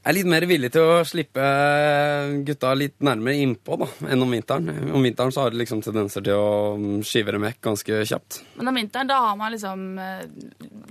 er 0.07 0.13
litt 0.15 0.27
mer 0.29 0.45
villig 0.47 0.69
til 0.71 0.81
å 0.81 1.03
slippe 1.07 1.43
gutta 2.47 2.73
litt 2.77 2.95
nærmere 3.03 3.35
innpå 3.43 3.77
da, 3.81 3.87
enn 4.13 4.21
om 4.23 4.31
vinteren. 4.31 4.91
Om 4.95 5.03
vinteren 5.03 5.31
så 5.35 5.43
har 5.45 5.51
de 5.53 5.59
liksom 5.61 5.81
tendenser 5.83 6.23
til 6.25 6.33
å 6.39 7.01
skyve 7.03 7.27
skive 7.27 7.33
dem 7.35 7.41
vekk 7.47 7.59
ganske 7.65 7.99
kjapt. 8.07 8.41
Men 8.59 8.67
om 8.71 8.75
vinteren, 8.79 9.07
da 9.09 9.17
har 9.25 9.35
man 9.39 9.51
liksom 9.51 9.85
eh, 9.99 10.21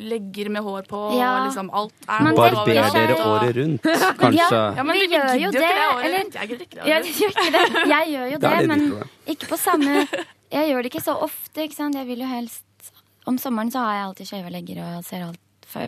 legger 0.03 0.51
med 0.53 0.63
hår 0.67 0.83
på, 0.91 1.01
Ja. 1.17 1.31
og 1.39 1.47
liksom 1.49 1.71
alt 1.73 1.95
er 2.09 2.23
Man 2.27 2.35
Barberer 2.37 2.91
dere 2.93 3.17
året 3.25 3.57
rundt, 3.57 3.83
kanskje? 4.23 4.61
Ja, 4.77 4.83
men 4.83 4.93
Vi 4.97 5.07
gjør 5.15 5.33
jo 5.41 5.51
det, 5.55 5.63
året 5.65 6.05
eller- 6.05 6.19
rundt. 6.19 6.35
Jeg 6.41 6.49
gidder 6.51 6.65
ikke 6.67 6.77
det 6.83 6.89
Ja, 6.91 6.99
året 6.99 7.07
du 7.07 7.13
gjør 7.23 7.31
ikke 7.31 7.53
det. 7.57 7.89
Jeg 7.95 8.13
gjør 8.13 8.27
jo 8.33 8.39
Det 8.45 8.51
det, 8.59 8.69
men 8.69 8.87
ikke 9.27 9.47
på 9.55 9.59
samme 9.59 10.07
Jeg 10.57 10.71
gjør 10.71 10.83
det 10.83 10.93
ikke 10.93 11.03
så 11.07 11.15
ofte, 11.27 11.63
ikke 11.65 11.75
sant. 11.79 11.95
Jeg 11.99 12.07
vil 12.07 12.21
jo 12.23 12.29
helst 12.31 12.93
Om 13.27 13.39
sommeren 13.43 13.73
så 13.75 13.81
har 13.83 13.95
jeg 13.97 14.05
alltid 14.11 14.27
skjeve 14.31 14.53
legger 14.55 14.83
og 14.85 15.05
ser 15.05 15.25
alt 15.27 15.41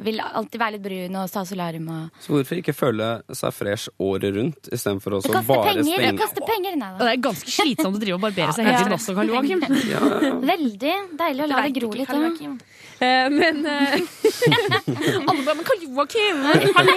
vil 0.05 0.21
alltid 0.23 0.61
være 0.61 0.77
litt 0.77 0.85
brun 0.85 1.19
og 1.21 1.31
ta 1.33 1.45
solarium 1.49 1.89
og 1.95 2.23
Så 2.25 2.35
hvorfor 2.35 2.61
ikke 2.61 2.75
føle 2.77 3.09
seg 3.41 3.55
fresh 3.57 3.93
året 4.03 4.35
rundt, 4.37 4.71
istedenfor 4.73 5.19
å 5.19 5.23
bare 5.29 5.45
penger! 5.71 5.85
Stenge 5.89 6.17
Kaste 6.19 6.45
penger, 6.45 6.79
nei 6.79 6.91
da. 6.95 6.99
Det 7.05 7.13
er 7.13 7.23
ganske 7.29 7.53
slitsomt 7.53 7.99
å 7.99 8.03
drive 8.03 8.19
og 8.19 8.25
barbere 8.27 8.57
seg 8.57 8.69
hele 8.69 8.83
tiden 8.83 8.97
også, 8.99 9.15
Karl 9.19 9.33
Joakim. 9.35 9.63
ja, 9.93 10.03
ja. 10.29 10.33
Veldig 10.53 10.97
deilig 11.21 11.45
å 11.45 11.49
la 11.53 11.63
det 11.67 11.73
gro 11.79 11.91
litt. 11.95 12.09
Ikke, 12.09 12.51
uh, 12.99 13.29
men 13.33 13.61
uh, 13.67 13.97
Alle 15.29 15.43
bare 15.47 15.57
Men 15.59 15.67
Karl 15.69 15.85
Joakim! 15.87 16.43
Hallo! 16.79 16.97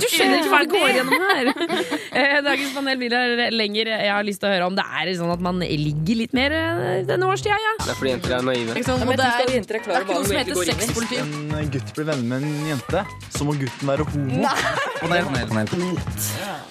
Du 0.00 0.06
skjønner 0.08 0.40
ikke 0.40 0.52
hva 0.52 0.62
det 0.64 0.72
går 0.72 0.88
gjennom 0.96 1.26
her! 1.28 1.52
Uh, 1.52 2.38
dagens 2.48 2.72
panel 2.76 3.00
blir 3.00 3.16
her 3.16 3.54
lenger. 3.54 3.92
Jeg 3.92 4.12
har 4.12 4.26
lyst 4.26 4.42
til 4.42 4.50
å 4.50 4.54
høre 4.54 4.70
om 4.70 4.78
det 4.78 4.86
er 5.02 5.12
sånn 5.18 5.32
at 5.34 5.44
man 5.44 5.60
ligger 5.62 6.18
litt 6.22 6.36
mer 6.36 6.54
eh, 6.56 7.02
denne 7.08 7.28
årstida, 7.28 7.56
ja. 7.60 7.74
Det 7.82 7.92
er 7.92 7.98
fordi 7.98 8.12
jenter 8.14 8.36
er 8.38 8.46
naive. 8.46 8.76
Ja, 8.76 8.96
det 9.12 9.28
er, 9.28 9.54
jenter 9.56 9.78
er 9.78 9.86
det 9.86 9.96
er 9.96 10.06
ikke 10.06 10.16
noe 10.16 10.28
som 10.28 10.38
heter 10.38 10.52
egentlig 10.52 10.56
går 10.58 10.64
inn 10.64 10.72
i. 10.72 10.86
sexpoliti. 10.86 11.16
En 11.62 11.72
gutt 11.76 11.91
blir 11.96 12.08
venner 12.08 12.28
med 12.28 12.44
en 12.46 12.68
jente, 12.72 13.02
så 13.34 13.46
må 13.46 13.54
gutten 13.58 13.90
være 13.90 14.06
homo. 14.08 14.42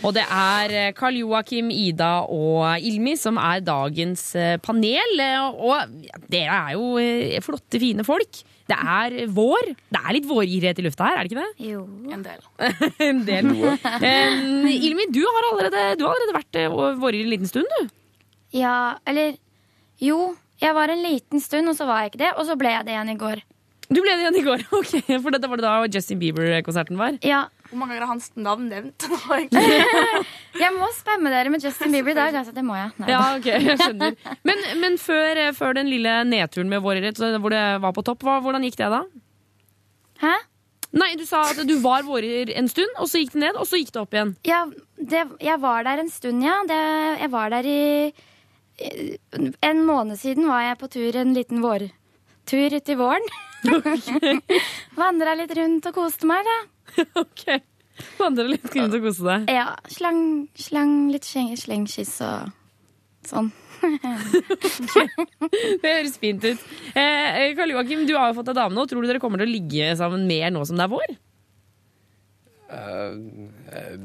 Og 0.01 0.13
det 0.15 0.23
er 0.25 0.73
eh, 0.79 0.93
Karl 0.97 1.19
Joakim, 1.19 1.69
Ida 1.73 2.11
og 2.31 2.79
Ilmi 2.81 3.17
som 3.19 3.37
er 3.41 3.61
dagens 3.65 4.23
eh, 4.39 4.55
panel. 4.63 5.19
Eh, 5.21 5.61
Og 5.61 5.93
dere 6.31 6.61
er 6.71 6.77
jo 6.77 7.41
flotte, 7.45 7.81
fine 7.81 8.05
folk. 8.07 8.41
Det 8.71 8.77
er 8.77 9.15
vår. 9.35 9.71
Det 9.91 9.99
er 9.99 10.15
litt 10.15 10.27
vårgirighet 10.29 10.79
i 10.79 10.85
lufta 10.85 11.09
her, 11.09 11.19
er 11.19 11.27
det 11.27 11.33
ikke 11.33 11.43
det? 11.43 11.69
Jo. 11.71 11.81
En 12.15 12.23
del. 12.23 12.45
en 13.09 13.23
del. 13.27 13.49
Um, 13.51 14.67
Ilmi, 14.71 15.09
du 15.11 15.21
har 15.27 15.49
allerede, 15.51 15.83
du 15.99 16.05
har 16.07 16.15
allerede 16.15 16.37
vært 16.39 16.61
eh, 16.61 16.69
en 16.71 17.33
liten 17.33 17.51
stund, 17.51 17.67
du. 17.79 17.91
Ja, 18.55 18.97
eller 19.07 19.35
Jo, 20.01 20.33
jeg 20.61 20.73
var 20.77 20.89
en 20.89 21.03
liten 21.03 21.41
stund, 21.43 21.69
og 21.69 21.75
så 21.77 21.85
var 21.89 22.03
jeg 22.03 22.13
ikke 22.13 22.23
det. 22.23 22.31
Og 22.37 22.47
så 22.47 22.55
ble 22.57 22.71
jeg 22.73 22.87
det 22.87 22.95
igjen 22.95 23.11
i 23.13 23.19
går. 23.19 23.43
Du 23.91 23.99
ble 23.99 24.13
det 24.15 24.23
igjen 24.23 24.37
i 24.39 24.43
går, 24.45 24.61
ok, 24.79 24.91
for 25.19 25.35
dette 25.35 25.49
var 25.51 25.59
det 25.59 25.65
da 25.65 25.73
Justin 25.91 26.19
Bieber-konserten 26.21 26.99
var. 26.99 27.17
Ja. 27.27 27.41
Hvor 27.71 27.79
mange 27.79 27.93
ganger 27.95 28.05
har 28.05 28.11
hans 28.13 28.29
navn 28.39 28.69
nevnt 28.71 29.03
nå, 29.11 29.17
egentlig? 29.35 29.81
Jeg 30.63 30.75
må 30.75 30.87
spamme 30.95 31.31
dere 31.33 31.51
med 31.51 31.63
Justin 31.63 31.91
Bieber 31.95 32.13
i 32.13 32.17
dag. 32.19 32.35
Altså, 32.41 32.53
det 32.55 32.63
må 32.67 32.75
jeg. 32.79 32.91
Nei, 33.01 33.09
Ja, 33.11 33.19
ok, 33.37 33.47
jeg 33.47 33.77
skjønner. 33.79 34.15
Men, 34.47 34.63
men 34.83 34.97
før, 34.99 35.39
eh, 35.39 35.51
før 35.57 35.75
den 35.79 35.89
lille 35.91 36.13
nedturen 36.27 36.71
med 36.71 36.83
vårgyrighet, 36.83 37.19
hvor 37.43 37.53
det 37.55 37.61
var 37.83 37.95
på 37.95 38.03
topp, 38.07 38.23
hva, 38.27 38.37
hvordan 38.43 38.63
gikk 38.67 38.75
det 38.81 38.89
da? 38.93 39.01
Hæ? 40.21 40.33
Nei, 40.91 41.13
du 41.15 41.23
sa 41.27 41.45
at 41.53 41.61
du 41.67 41.77
var 41.83 42.03
vårer 42.03 42.51
en 42.59 42.67
stund, 42.71 42.91
og 42.99 43.07
så 43.07 43.21
gikk 43.21 43.31
det 43.37 43.43
ned, 43.45 43.59
og 43.59 43.67
så 43.69 43.79
gikk 43.79 43.93
det 43.95 44.01
opp 44.03 44.15
igjen. 44.17 44.33
Ja, 44.47 44.65
det, 44.99 45.23
jeg 45.39 45.59
var 45.63 45.87
der 45.87 46.03
en 46.03 46.11
stund, 46.11 46.43
ja. 46.43 46.57
Det, 46.67 46.81
jeg 47.23 47.31
var 47.31 47.53
der 47.55 47.67
i 47.71 47.79
En 49.67 49.83
måned 49.87 50.19
siden 50.19 50.47
var 50.49 50.65
jeg 50.65 50.79
på 50.81 50.89
tur, 50.91 51.15
en 51.21 51.33
liten 51.37 51.63
vårtur 51.63 52.75
uti 52.75 52.95
våren. 52.99 53.23
Vandra 54.97 55.33
litt 55.37 55.53
rundt 55.57 55.85
og 55.89 55.93
koste 55.97 56.27
meg, 56.29 56.47
da. 56.47 56.57
ok. 57.23 57.43
Vandra 58.17 58.45
litt 58.49 58.65
rundt 58.75 58.95
og 58.97 59.03
koste 59.05 59.27
deg. 59.27 59.49
Ja, 59.53 59.67
slang, 59.93 60.21
slang 60.57 60.95
litt 61.13 61.27
sleng- 61.27 61.57
slengkyss 61.59 62.15
og 62.25 62.49
sånn. 63.29 63.51
Det 65.81 65.89
høres 65.89 66.17
fint 66.21 66.43
ut. 66.45 66.59
Eh, 66.93 67.51
Karl 67.57 67.73
Joakim, 67.73 68.03
du 68.09 68.13
har 68.17 68.29
jo 68.31 68.37
fått 68.39 68.51
deg 68.51 68.57
dame 68.59 68.77
nå. 68.77 68.85
Tror 68.89 69.01
du 69.01 69.09
dere 69.09 69.21
kommer 69.23 69.41
til 69.41 69.49
å 69.49 69.53
ligge 69.55 69.91
sammen 69.99 70.27
mer 70.29 70.51
nå 70.53 70.61
som 70.69 70.77
det 70.77 70.85
er 70.85 70.91
vår? 70.93 71.15
Eh, 72.71 73.15
eh, 73.75 73.95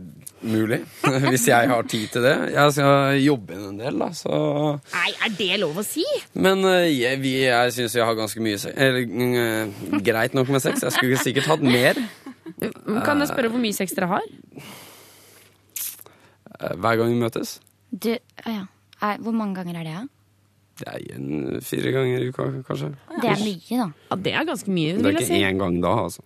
mulig. 0.43 0.81
Hvis 1.31 1.45
jeg 1.47 1.69
har 1.71 1.83
tid 1.87 2.09
til 2.11 2.25
det. 2.27 2.33
Jeg 2.51 2.73
skal 2.75 3.19
jobbe 3.23 3.55
inn 3.55 3.67
en 3.69 3.77
del, 3.79 3.99
da, 4.03 4.09
så 4.17 4.39
Nei, 4.91 5.11
er 5.23 5.35
det 5.39 5.61
lov 5.63 5.79
å 5.79 5.85
si? 5.87 6.03
Men 6.35 6.65
eh, 6.67 6.89
jeg, 6.97 7.21
vi- 7.23 7.37
jeg 7.47 7.73
syns 7.77 7.95
jeg 7.95 8.05
har 8.09 8.19
ganske 8.19 8.43
mye 8.43 8.59
sex. 8.59 8.75
Eller 8.75 9.07
eh, 9.07 10.01
greit 10.03 10.35
nok 10.35 10.51
med 10.57 10.65
sex. 10.65 10.83
Jeg 10.83 10.97
skulle 10.99 11.21
sikkert 11.23 11.47
hatt 11.53 11.63
mer. 11.63 12.01
Kan 13.07 13.23
jeg 13.23 13.31
spørre 13.31 13.53
hvor 13.55 13.63
mye 13.63 13.77
sex 13.77 13.95
dere 13.95 14.11
har? 14.17 14.27
eh, 16.61 16.75
hver 16.77 16.97
gang 17.01 17.13
vi 17.15 17.21
møtes. 17.23 17.57
Du, 17.93 18.11
ja. 18.47 18.65
Hvor 19.23 19.35
mange 19.37 19.55
ganger 19.61 19.79
er 19.81 19.85
det, 19.87 19.95
da? 19.95 20.07
Det 20.77 20.89
er 20.93 21.17
en 21.17 21.61
fire 21.65 21.93
ganger 21.95 22.21
i 22.25 22.29
uka, 22.33 22.47
kanskje. 22.67 22.91
Det 23.23 23.31
er 23.31 23.39
mye, 23.45 23.79
da. 23.79 23.87
Ja, 24.11 24.17
Det 24.27 24.33
er 24.35 24.45
ganske 24.49 24.73
mye, 24.73 24.97
Det 24.97 25.07
er 25.07 25.15
jeg 25.15 25.23
ikke 25.23 25.31
si. 25.31 25.43
én 25.47 25.61
gang 25.63 25.79
da, 25.85 25.93
altså. 26.09 26.25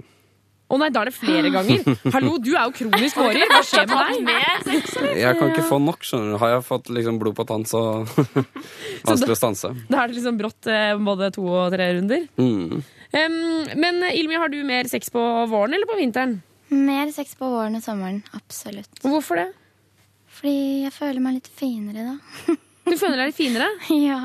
Å 0.70 0.76
nei, 0.78 0.86
da 0.94 1.00
er 1.02 1.08
det 1.10 1.14
flere 1.16 1.50
ganger. 1.50 1.80
Hallo, 2.14 2.36
du 2.38 2.52
er 2.54 2.68
jo 2.68 2.74
kronisk 2.76 3.16
vårer. 3.18 3.42
Hva 3.50 3.58
skjer 3.66 3.88
med 3.90 4.28
deg? 4.68 5.16
Jeg 5.18 5.38
kan 5.40 5.50
ikke 5.50 5.64
få 5.66 5.80
nok, 5.82 6.04
skjønner 6.06 6.36
du. 6.36 6.38
Har 6.38 6.52
jeg 6.54 6.62
fått 6.68 6.90
liksom 6.94 7.16
blod 7.18 7.34
på 7.40 7.46
tann, 7.48 7.64
så 7.66 7.80
vanskelig 9.08 9.34
å 9.34 9.38
stanse. 9.40 9.72
Da 9.90 10.04
er 10.04 10.12
det 10.12 10.18
liksom 10.20 10.38
brått 10.38 10.68
eh, 10.70 10.92
både 11.02 11.32
to 11.34 11.46
og 11.50 11.72
tre 11.74 11.88
runder. 11.96 12.28
Mm. 12.38 12.84
Um, 13.10 13.34
men 13.82 13.98
Ilmi, 14.14 14.38
har 14.38 14.52
du 14.52 14.60
mer 14.68 14.86
sex 14.92 15.10
på 15.10 15.22
våren 15.50 15.74
eller 15.74 15.90
på 15.90 15.98
vinteren? 15.98 16.36
Mer 16.70 17.10
sex 17.10 17.34
på 17.34 17.48
våren 17.50 17.74
og 17.80 17.82
sommeren. 17.82 18.20
Absolutt. 18.38 18.92
Hvorfor 19.02 19.40
det? 19.42 19.48
Fordi 20.38 20.84
jeg 20.86 20.94
føler 20.94 21.18
meg 21.24 21.40
litt 21.40 21.50
finere 21.50 22.12
da. 22.12 22.54
Du 22.90 22.94
føler 22.98 23.20
deg 23.20 23.32
litt 23.32 23.38
finere? 23.38 23.66
ja. 24.06 24.20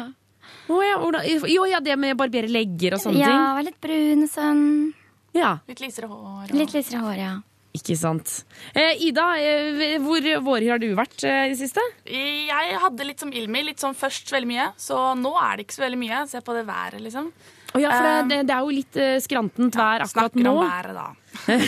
Å 0.66 0.78
ja, 0.82 0.96
hvordan- 0.98 1.26
jo, 1.50 1.66
ja, 1.70 1.78
det 1.84 1.94
med 2.02 2.16
å 2.16 2.18
barbere 2.18 2.50
legger 2.50 2.96
og 2.96 3.02
sånne 3.04 3.20
ja, 3.22 3.28
ting. 3.30 3.42
være 3.58 3.66
litt 3.68 3.82
brun 3.84 4.24
og 4.26 4.30
sånn. 4.32 4.62
Ja. 5.36 5.58
Litt 5.68 5.84
lysere 5.84 6.08
hår. 6.12 6.54
Litt 6.56 6.74
lysere 6.76 7.04
hår, 7.04 7.20
ja. 7.20 7.34
Ikke 7.76 7.98
sant. 8.00 8.46
Eh, 8.72 9.02
Ida, 9.04 9.26
eh, 9.36 9.98
hvor 10.00 10.24
vårhyr 10.46 10.76
har 10.76 10.80
du 10.80 10.88
vært 10.96 11.26
eh, 11.28 11.50
i 11.50 11.52
det 11.52 11.60
siste? 11.60 11.84
Jeg 12.08 12.78
hadde 12.80 13.08
litt 13.08 13.20
som 13.20 13.34
Ilmi, 13.36 13.66
litt 13.68 13.84
sånn 13.84 13.98
først 13.98 14.32
veldig 14.32 14.48
mye. 14.48 14.70
Så 14.80 14.96
nå 15.20 15.34
er 15.42 15.58
det 15.58 15.66
ikke 15.68 15.76
så 15.82 15.84
veldig 15.84 16.00
mye. 16.00 16.22
Se 16.32 16.40
på 16.46 16.56
det 16.56 16.64
været, 16.70 17.04
liksom. 17.04 17.28
Oh, 17.76 17.82
ja, 17.82 17.92
for 17.92 18.08
det, 18.08 18.14
Um, 18.16 18.30
det, 18.32 18.38
det 18.48 18.56
er 18.56 18.64
jo 18.64 18.72
litt 18.72 18.98
eh, 19.04 19.18
skrantent 19.20 19.76
vær 19.76 20.06
akkurat 20.06 20.32
Snakker 20.32 20.46
nå. 20.46 20.54
om 20.56 20.70
været, 20.70 20.96
da. 20.96 21.08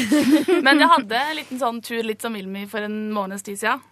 Men 0.64 0.80
jeg 0.80 0.90
hadde 0.94 1.20
en 1.20 1.36
liten 1.42 1.60
sånn 1.60 1.82
tur 1.84 2.08
litt 2.08 2.24
som 2.24 2.36
Ilmi 2.40 2.64
for 2.72 2.88
en 2.88 2.96
måneds 3.12 3.44
tid 3.44 3.60
siden. 3.60 3.84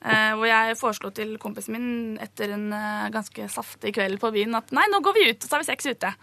Eh, 0.00 0.32
hvor 0.32 0.48
jeg 0.48 0.76
foreslo 0.80 1.10
til 1.12 1.34
kompisen 1.40 1.74
min 1.76 1.88
etter 2.24 2.54
en 2.54 2.70
eh, 2.72 3.08
ganske 3.12 3.44
saftig 3.52 3.92
kveld 3.98 4.16
på 4.22 4.30
byen 4.32 4.56
at 4.56 4.70
nei, 4.72 4.86
nå 4.88 5.02
går 5.04 5.16
vi 5.18 5.26
ut, 5.28 5.42
og 5.42 5.44
så 5.44 5.58
har 5.58 5.64
vi 5.64 5.68
sex 5.68 5.90
ute. 5.92 6.14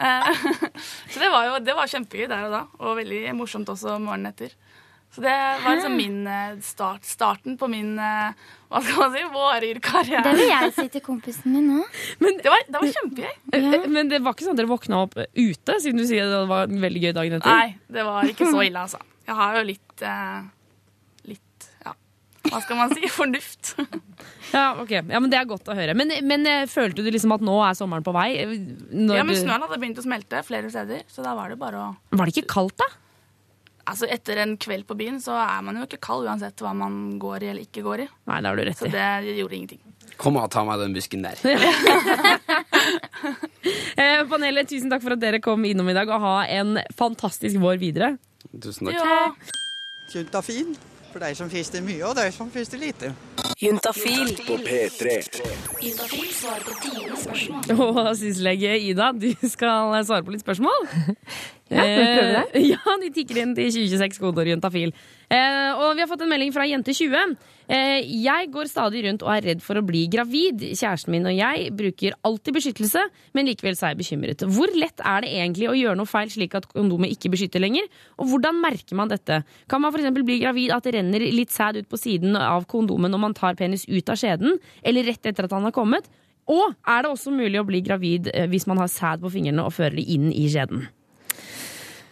Eh, 0.00 0.28
så 1.10 1.20
det 1.20 1.28
var 1.32 1.46
jo 1.46 1.56
det 1.64 1.74
var 1.76 1.88
kjempegøy 1.90 2.28
der 2.30 2.46
og 2.46 2.52
da, 2.54 2.60
og 2.80 2.96
veldig 3.00 3.32
morsomt 3.36 3.68
også 3.68 3.98
morgenen 4.00 4.30
etter. 4.30 4.54
Så 5.12 5.22
det 5.24 5.32
var 5.64 5.74
liksom 5.74 5.96
min 5.98 6.20
start, 6.64 7.04
starten 7.08 7.56
på 7.58 7.66
min 7.68 7.96
hva 7.98 8.82
skal 8.84 9.00
man 9.00 9.16
si, 9.16 9.24
våryrkarriere. 9.34 10.22
Det 10.24 10.34
vil 10.38 10.52
jeg 10.52 10.74
si 10.76 10.86
til 10.94 11.02
kompisen 11.04 11.56
min 11.56 11.72
òg. 11.80 11.98
det, 12.22 12.46
var, 12.46 12.62
det 12.68 12.76
var 12.76 12.94
kjempegøy. 12.94 13.34
Ja. 13.58 13.82
Men 13.90 14.12
det 14.12 14.22
var 14.22 14.36
ikke 14.36 14.46
sånn 14.46 14.54
at 14.54 14.62
dere 14.62 14.70
våkna 14.70 15.02
opp 15.08 15.18
ute, 15.18 15.80
siden 15.82 16.00
du 16.00 16.06
sier 16.08 16.30
det 16.30 16.44
var 16.52 16.70
en 16.70 16.86
veldig 16.86 17.04
gøy 17.08 17.12
dagen 17.18 17.40
etter? 17.40 17.50
Nei, 17.50 17.74
det 17.90 18.06
var 18.06 18.30
ikke 18.30 18.48
så 18.48 18.62
ille, 18.62 18.86
altså. 18.86 19.02
Jeg 19.26 19.38
har 19.42 19.58
jo 19.58 19.66
litt 19.66 20.06
eh, 20.06 20.38
Hva 22.48 22.60
skal 22.64 22.78
man 22.78 22.94
si? 22.96 23.08
Fornuft. 23.12 23.74
Ja, 24.50 24.72
ok. 24.82 24.90
Ja, 24.90 25.20
men 25.22 25.30
Det 25.30 25.38
er 25.38 25.44
godt 25.46 25.68
å 25.70 25.74
høre. 25.78 25.92
Men, 25.94 26.10
men 26.26 26.42
eh, 26.50 26.64
følte 26.66 27.04
du 27.06 27.10
liksom 27.12 27.30
at 27.36 27.42
nå 27.44 27.52
er 27.62 27.76
sommeren 27.78 28.02
på 28.02 28.10
vei? 28.16 28.32
Når 28.90 29.20
Ja, 29.20 29.22
men 29.22 29.38
Snøen 29.38 29.62
hadde 29.62 29.78
begynt 29.78 30.00
å 30.00 30.02
smelte 30.02 30.40
flere 30.42 30.72
steder, 30.72 31.04
så 31.06 31.22
da 31.22 31.36
var 31.38 31.52
det 31.52 31.58
bare 31.60 31.78
å 31.78 32.16
Var 32.18 32.26
det 32.26 32.34
ikke 32.34 32.50
kaldt, 32.56 32.74
da? 32.82 32.88
Altså, 33.90 34.08
Etter 34.10 34.40
en 34.42 34.56
kveld 34.60 34.88
på 34.90 34.96
byen 34.98 35.20
så 35.22 35.36
er 35.38 35.62
man 35.66 35.78
jo 35.78 35.86
ikke 35.86 36.00
kald 36.02 36.26
uansett 36.26 36.58
hva 36.64 36.72
man 36.74 36.98
går 37.22 37.46
i 37.46 37.52
eller 37.52 37.68
ikke 37.68 37.84
går 37.86 38.04
i. 38.04 38.08
Nei, 38.30 38.40
det 38.42 38.50
har 38.50 38.58
du 38.58 38.64
rett 38.66 38.74
i. 38.74 38.80
Så 38.82 38.90
det 38.90 39.36
gjorde 39.38 39.58
ingenting. 39.60 39.82
Kom 40.20 40.36
og 40.40 40.50
ta 40.52 40.66
meg 40.66 40.82
den 40.82 40.98
busken 40.98 41.22
der. 41.26 41.38
Eh, 44.00 44.22
panelet, 44.30 44.68
tusen 44.70 44.88
takk 44.88 45.02
for 45.04 45.12
at 45.12 45.20
dere 45.20 45.40
kom 45.44 45.60
innom 45.68 45.88
i 45.92 45.94
dag, 45.94 46.08
og 46.08 46.22
ha 46.24 46.36
en 46.48 46.78
fantastisk 46.96 47.58
vår 47.60 47.76
videre. 47.82 48.14
Tusen 48.62 48.88
takk. 48.88 48.96
Ja. 48.96 49.26
Juntafil 50.14 50.72
for 51.12 51.18
de 51.18 51.34
som 51.34 51.50
fister 51.50 51.82
mye, 51.82 52.04
og 52.06 52.16
de 52.16 52.30
som 52.32 52.50
fister 52.50 52.78
lite. 52.78 53.14
Juntafil. 53.60 54.36
På 54.46 54.56
P3. 54.56 55.20
Juntafil 55.82 56.32
svarer 56.32 56.64
på 56.64 56.72
dine 56.80 57.16
spørsmål. 57.16 58.06
Og 58.08 58.16
syslege 58.16 58.78
Ida, 58.88 59.10
du 59.12 59.28
skal 59.44 59.98
svare 60.08 60.24
på 60.24 60.32
litt 60.32 60.46
spørsmål. 60.46 60.88
Ja, 61.70 61.84
vi 61.86 62.02
prøver 62.02 62.32
det? 62.34 62.44
Eh, 62.58 62.64
Ja, 62.72 62.94
de 62.98 63.12
tikker 63.14 63.38
inn 63.44 63.52
til 63.54 63.68
2026 63.70 64.18
kodeord 64.18 64.48
juntafil. 64.50 64.90
Eh, 65.30 65.78
og 65.78 65.92
vi 65.94 66.02
har 66.02 66.08
fått 66.10 66.24
en 66.24 66.30
melding 66.32 66.50
fra 66.50 66.64
Jente20. 66.66 67.36
Eh, 67.70 68.08
jeg 68.24 68.48
går 68.50 68.66
stadig 68.66 69.04
rundt 69.04 69.22
og 69.22 69.30
er 69.36 69.44
redd 69.52 69.62
for 69.62 69.78
å 69.78 69.84
bli 69.86 70.00
gravid. 70.10 70.64
Kjæresten 70.74 71.14
min 71.14 71.28
og 71.30 71.36
jeg 71.36 71.68
bruker 71.78 72.16
alltid 72.26 72.56
beskyttelse, 72.56 73.04
men 73.38 73.46
likevel 73.46 73.78
så 73.78 73.86
er 73.86 73.94
jeg 73.94 74.00
bekymret. 74.00 74.42
Hvor 74.50 74.74
lett 74.74 74.98
er 75.06 75.22
det 75.22 75.30
egentlig 75.36 75.70
å 75.70 75.76
gjøre 75.78 76.00
noe 76.00 76.10
feil 76.10 76.32
slik 76.34 76.58
at 76.58 76.66
kondomet 76.72 77.14
ikke 77.14 77.30
beskytter 77.36 77.62
lenger? 77.62 77.86
Og 78.18 78.32
hvordan 78.32 78.58
merker 78.64 78.98
man 78.98 79.14
dette? 79.14 79.44
Kan 79.70 79.84
man 79.84 79.94
f.eks. 79.94 80.10
bli 80.18 80.40
gravid 80.42 80.74
at 80.74 80.88
det 80.88 80.96
renner 80.98 81.22
litt 81.30 81.54
sæd 81.54 81.78
ut 81.78 81.90
på 81.92 82.02
siden 82.02 82.34
av 82.34 82.66
kondomet 82.66 83.14
når 83.14 83.22
man 83.28 83.38
tar 83.38 83.49
penis 83.58 83.86
ut 83.88 84.08
av 84.12 84.18
skjeden, 84.20 84.58
eller 84.82 85.08
rett 85.10 85.26
etter 85.26 85.46
at 85.48 85.54
han 85.56 85.66
har 85.66 85.74
kommet? 85.74 86.08
Og 86.50 86.72
er 86.88 87.04
det 87.04 87.10
også 87.10 87.32
mulig 87.34 87.60
å 87.60 87.66
bli 87.66 87.82
gravid 87.84 88.30
eh, 88.34 88.48
hvis 88.50 88.66
man 88.70 88.80
har 88.82 88.90
sæd 88.90 89.22
på 89.22 89.30
fingrene 89.32 89.66
og 89.66 89.74
fører 89.76 89.98
det 90.00 90.06
inn 90.10 90.30
i 90.32 90.48
skjeden? 90.50 90.88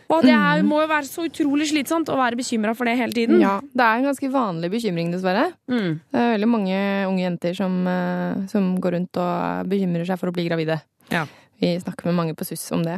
Og 0.08 0.24
det 0.24 0.32
er, 0.32 0.62
må 0.64 0.78
jo 0.80 0.88
være 0.88 1.04
så 1.04 1.26
utrolig 1.28 1.66
slitsomt 1.68 2.08
å 2.08 2.16
være 2.16 2.38
bekymra 2.38 2.72
for 2.76 2.88
det 2.88 2.94
hele 2.96 3.12
tiden. 3.12 3.42
Ja, 3.42 3.58
det 3.60 3.84
er 3.84 3.98
en 3.98 4.06
ganske 4.08 4.30
vanlig 4.32 4.70
bekymring, 4.72 5.10
dessverre. 5.12 5.50
Mm. 5.68 5.98
Det 6.00 6.22
er 6.22 6.32
veldig 6.32 6.48
mange 6.48 6.78
unge 7.10 7.26
jenter 7.26 7.58
som, 7.58 7.76
eh, 7.92 8.46
som 8.48 8.70
går 8.80 8.96
rundt 8.96 9.20
og 9.20 9.68
bekymrer 9.68 10.08
seg 10.08 10.20
for 10.20 10.30
å 10.30 10.36
bli 10.36 10.46
gravide. 10.48 10.78
Ja. 11.12 11.26
Vi 11.60 11.74
snakker 11.82 12.08
med 12.08 12.16
mange 12.16 12.38
på 12.38 12.46
SUS 12.48 12.64
om 12.72 12.86
det. 12.86 12.96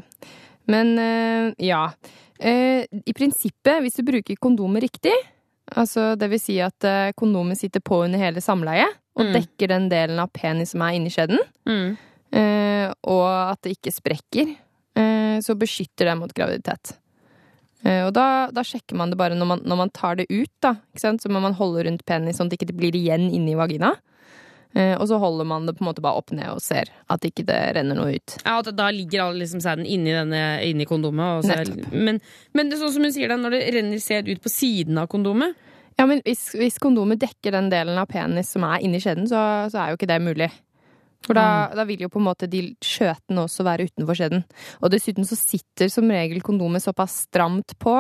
Men 0.71 0.95
eh, 1.03 1.51
ja. 1.67 1.89
I 2.41 3.13
prinsippet, 3.13 3.83
hvis 3.85 3.99
du 3.99 4.07
bruker 4.07 4.39
kondomet 4.41 4.87
riktig, 4.87 5.13
altså 5.77 6.17
det 6.19 6.29
vil 6.31 6.41
si 6.41 6.59
at 6.61 6.79
kondomen 6.81 7.15
kondomet 7.17 7.59
sitter 7.59 7.81
på 7.81 8.05
under 8.05 8.19
hele 8.19 8.41
samleiet 8.41 8.97
og 9.17 9.27
Mm. 9.27 9.33
dekker 9.35 9.69
den 9.69 9.89
delen 9.91 10.19
av 10.19 10.31
penis 10.33 10.71
som 10.71 10.83
er 10.83 10.93
inni 10.97 11.11
skjeden, 11.11 11.39
Mm. 11.67 11.97
eh, 12.33 12.93
og 13.05 13.53
at 13.53 13.61
det 13.63 13.77
ikke 13.77 13.93
sprekker, 13.93 14.57
eh, 14.97 15.39
så 15.41 15.55
beskytter 15.59 16.07
det 16.07 16.17
mot 16.19 16.33
graviditet. 16.33 16.97
Eh, 17.85 18.07
Og 18.07 18.13
da, 18.15 18.49
da 18.53 18.61
sjekker 18.63 18.95
man 18.97 19.11
det 19.11 19.19
bare 19.19 19.35
når 19.35 19.47
man, 19.47 19.61
når 19.65 19.77
man 19.77 19.91
tar 19.91 20.17
det 20.17 20.27
ut, 20.31 20.51
da. 20.61 20.75
Ikke 20.93 21.01
sant? 21.01 21.23
Så 21.23 21.29
må 21.31 21.41
man 21.41 21.55
holde 21.55 21.85
rundt 21.87 22.05
penis 22.05 22.37
sånn 22.39 22.47
at 22.47 22.51
det 22.59 22.61
ikke 22.61 22.77
blir 22.77 22.93
igjen 22.93 23.31
inni 23.33 23.55
vagina. 23.57 23.95
Eh, 24.75 24.95
Og 24.95 25.09
så 25.11 25.19
holder 25.19 25.45
man 25.51 25.67
det 25.67 25.75
på 25.79 25.83
en 25.83 25.89
måte 25.89 26.03
bare 26.05 26.21
opp 26.21 26.31
ned 26.31 26.47
og 26.53 26.61
ser 26.63 26.93
at 27.11 27.25
ikke 27.27 27.43
det 27.49 27.59
renner 27.75 27.99
noe 27.99 28.15
ut. 28.15 28.37
Ja, 28.45 28.59
at 28.61 28.71
Da 28.77 28.91
ligger 28.95 29.25
all 29.25 29.41
liksom 29.41 29.61
sæden 29.65 29.87
inni, 29.87 30.13
denne, 30.15 30.61
inni 30.63 30.87
kondomet. 30.87 31.45
Så, 31.49 31.89
men, 31.91 32.21
men 32.55 32.71
det 32.71 32.79
er 32.79 32.85
sånn 32.85 32.95
som 32.95 33.03
hun 33.09 33.13
sier 33.17 33.29
det, 33.33 33.41
når 33.43 33.57
det 33.57 33.63
renner 33.75 33.99
sæd 34.03 34.31
ut 34.31 34.43
på 34.45 34.53
siden 34.53 34.99
av 35.03 35.11
kondomet 35.11 35.57
Ja, 35.99 36.07
men 36.07 36.23
hvis, 36.25 36.53
hvis 36.57 36.79
kondomet 36.81 37.21
dekker 37.21 37.53
den 37.53 37.69
delen 37.69 37.99
av 38.01 38.07
penis 38.09 38.55
som 38.55 38.65
er 38.65 38.81
inni 38.81 39.03
skjeden, 39.03 39.27
så, 39.29 39.69
så 39.69 39.83
er 39.83 39.91
jo 39.91 39.99
ikke 39.99 40.09
det 40.09 40.21
mulig. 40.25 40.47
For 41.27 41.37
da, 41.37 41.69
da 41.77 41.85
vil 41.85 42.01
jo 42.07 42.09
på 42.09 42.17
en 42.23 42.25
måte 42.31 42.47
de 42.49 42.63
skjøtene 42.81 43.43
også 43.45 43.67
være 43.67 43.85
utenfor 43.91 44.17
skjeden. 44.17 44.47
Og 44.81 44.89
dessuten 44.95 45.27
så 45.29 45.37
sitter 45.37 45.91
som 45.93 46.09
regel 46.09 46.41
kondomet 46.47 46.81
såpass 46.87 47.27
stramt 47.27 47.75
på 47.83 47.99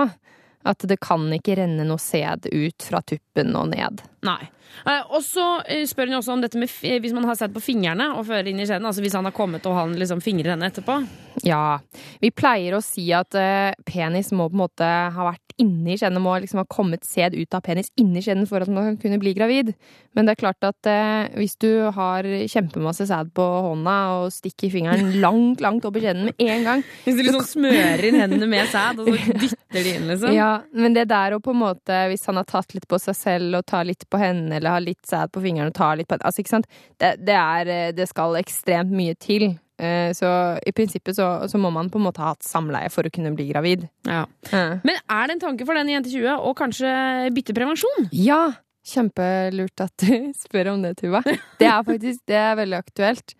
at 0.70 0.86
det 0.88 0.96
kan 1.00 1.26
ikke 1.32 1.58
renne 1.60 1.84
noe 1.88 2.00
sæd 2.00 2.48
ut 2.48 2.84
fra 2.84 3.02
tuppen 3.04 3.52
og 3.56 3.68
ned. 3.74 4.00
Nei. 4.26 4.42
Eh, 4.86 5.02
og 5.12 5.22
så 5.24 5.44
eh, 5.68 5.84
spør 5.88 6.10
hun 6.10 6.20
også 6.20 6.34
om 6.34 6.44
dette 6.44 6.60
med 6.60 6.70
hvis 7.02 7.14
man 7.16 7.26
har 7.28 7.36
sæd 7.38 7.54
på 7.54 7.62
fingrene 7.64 8.10
og 8.16 8.26
fører 8.28 8.50
inn 8.50 8.62
i 8.62 8.66
skjeden. 8.68 8.88
Altså 8.88 9.04
hvis 9.04 9.16
han 9.18 9.28
har 9.28 9.36
kommet 9.36 9.66
og 9.68 9.76
han 9.76 9.96
liksom 9.98 10.22
fingrer 10.24 10.54
henne 10.54 10.70
etterpå. 10.70 11.00
Ja. 11.46 11.80
Vi 12.22 12.32
pleier 12.34 12.76
å 12.76 12.84
si 12.84 13.08
at 13.16 13.36
eh, 13.38 13.72
penis 13.88 14.32
må 14.36 14.48
på 14.50 14.58
en 14.58 14.64
måte 14.64 14.90
ha 15.14 15.30
vært 15.30 15.56
inni 15.60 15.96
skjeden. 15.98 16.16
Det 16.16 16.24
må 16.24 16.36
liksom 16.40 16.62
ha 16.62 16.68
kommet 16.70 17.04
sæd 17.04 17.36
ut 17.36 17.56
av 17.56 17.64
penis 17.66 17.90
inni 18.00 18.22
skjeden 18.24 18.46
for 18.48 18.64
at 18.64 18.70
man 18.72 18.92
kan 18.92 19.00
kunne 19.02 19.20
bli 19.20 19.34
gravid. 19.36 19.74
Men 20.16 20.26
det 20.26 20.34
er 20.34 20.40
klart 20.40 20.64
at 20.66 20.88
hvis 21.36 21.52
du 21.60 21.68
har 21.94 22.26
kjempemasse 22.50 23.04
sæd 23.06 23.30
på 23.36 23.44
hånda 23.44 23.96
og 24.16 24.32
stikker 24.34 24.72
fingeren 24.72 25.12
langt, 25.24 25.60
langt 25.62 25.84
opp 25.86 25.98
i 26.00 26.02
skjeden 26.02 26.26
med 26.30 26.40
en 26.42 26.64
gang 26.66 26.82
Hvis 27.04 27.18
du 27.18 27.22
liksom 27.22 27.44
smører 27.46 28.02
inn 28.08 28.18
hendene 28.18 28.48
med 28.50 28.72
sæd, 28.72 29.04
og 29.04 29.12
så 29.12 29.36
dytter 29.44 29.84
de 29.84 29.94
inn, 29.98 30.08
liksom. 30.10 30.34
Ja, 30.34 30.50
men 30.72 30.96
det 30.96 31.06
der 31.12 31.36
å 31.36 31.42
på 31.44 31.54
en 31.54 31.62
måte, 31.62 32.00
hvis 32.10 32.26
han 32.26 32.40
har 32.40 32.48
tatt 32.48 32.74
litt 32.74 32.88
på 32.90 32.98
seg 33.02 33.18
selv 33.18 33.60
og 33.60 33.68
tar 33.70 33.86
litt 33.86 34.08
på 34.10 34.18
henne, 34.20 34.52
eller 34.58 34.74
har 34.76 34.84
litt 34.84 35.02
sæd 35.06 35.32
på 35.32 35.42
fingeren 35.44 35.70
og 35.72 35.76
tar 35.78 35.96
litt 36.00 36.08
på 36.10 36.18
Altså, 36.20 36.42
ikke 36.42 36.54
sant. 36.56 36.66
Det, 37.00 37.14
det 37.24 37.36
er 37.38 37.68
eh, 37.74 37.90
Det 37.96 38.08
skal 38.10 38.36
ekstremt 38.40 38.90
mye 38.94 39.14
til. 39.18 39.52
Eh, 39.80 40.10
Så 40.16 40.28
i 40.66 40.72
prinsippet 40.76 41.16
så, 41.16 41.28
så 41.48 41.56
må 41.58 41.70
man 41.72 41.88
på 41.90 41.96
en 42.00 42.04
måte 42.04 42.20
ha 42.20 42.34
hatt 42.34 42.44
samleie 42.44 42.90
for 42.92 43.06
å 43.08 43.12
kunne 43.14 43.32
bli 43.36 43.46
gravid. 43.52 43.86
Ja. 44.06 44.26
Ja. 44.52 44.64
Men 44.84 44.98
er 45.00 45.26
det 45.30 45.38
en 45.38 45.44
tanke 45.46 45.64
for 45.68 45.78
den 45.78 45.88
jente 45.88 46.10
20 46.12 46.36
å 46.44 46.52
kanskje 46.58 46.90
bytte 47.36 47.54
prevensjon? 47.56 48.10
Ja! 48.12 48.42
Kjempelurt 48.90 49.80
at 49.84 49.92
du 50.04 50.30
spør 50.44 50.72
om 50.74 50.82
det, 50.84 50.94
Tuva. 51.00 51.20
Det 51.60 51.66
er 51.68 51.82
faktisk 51.86 52.22
det 52.30 52.38
er 52.40 52.54
veldig 52.60 52.78
aktuelt. 52.80 53.34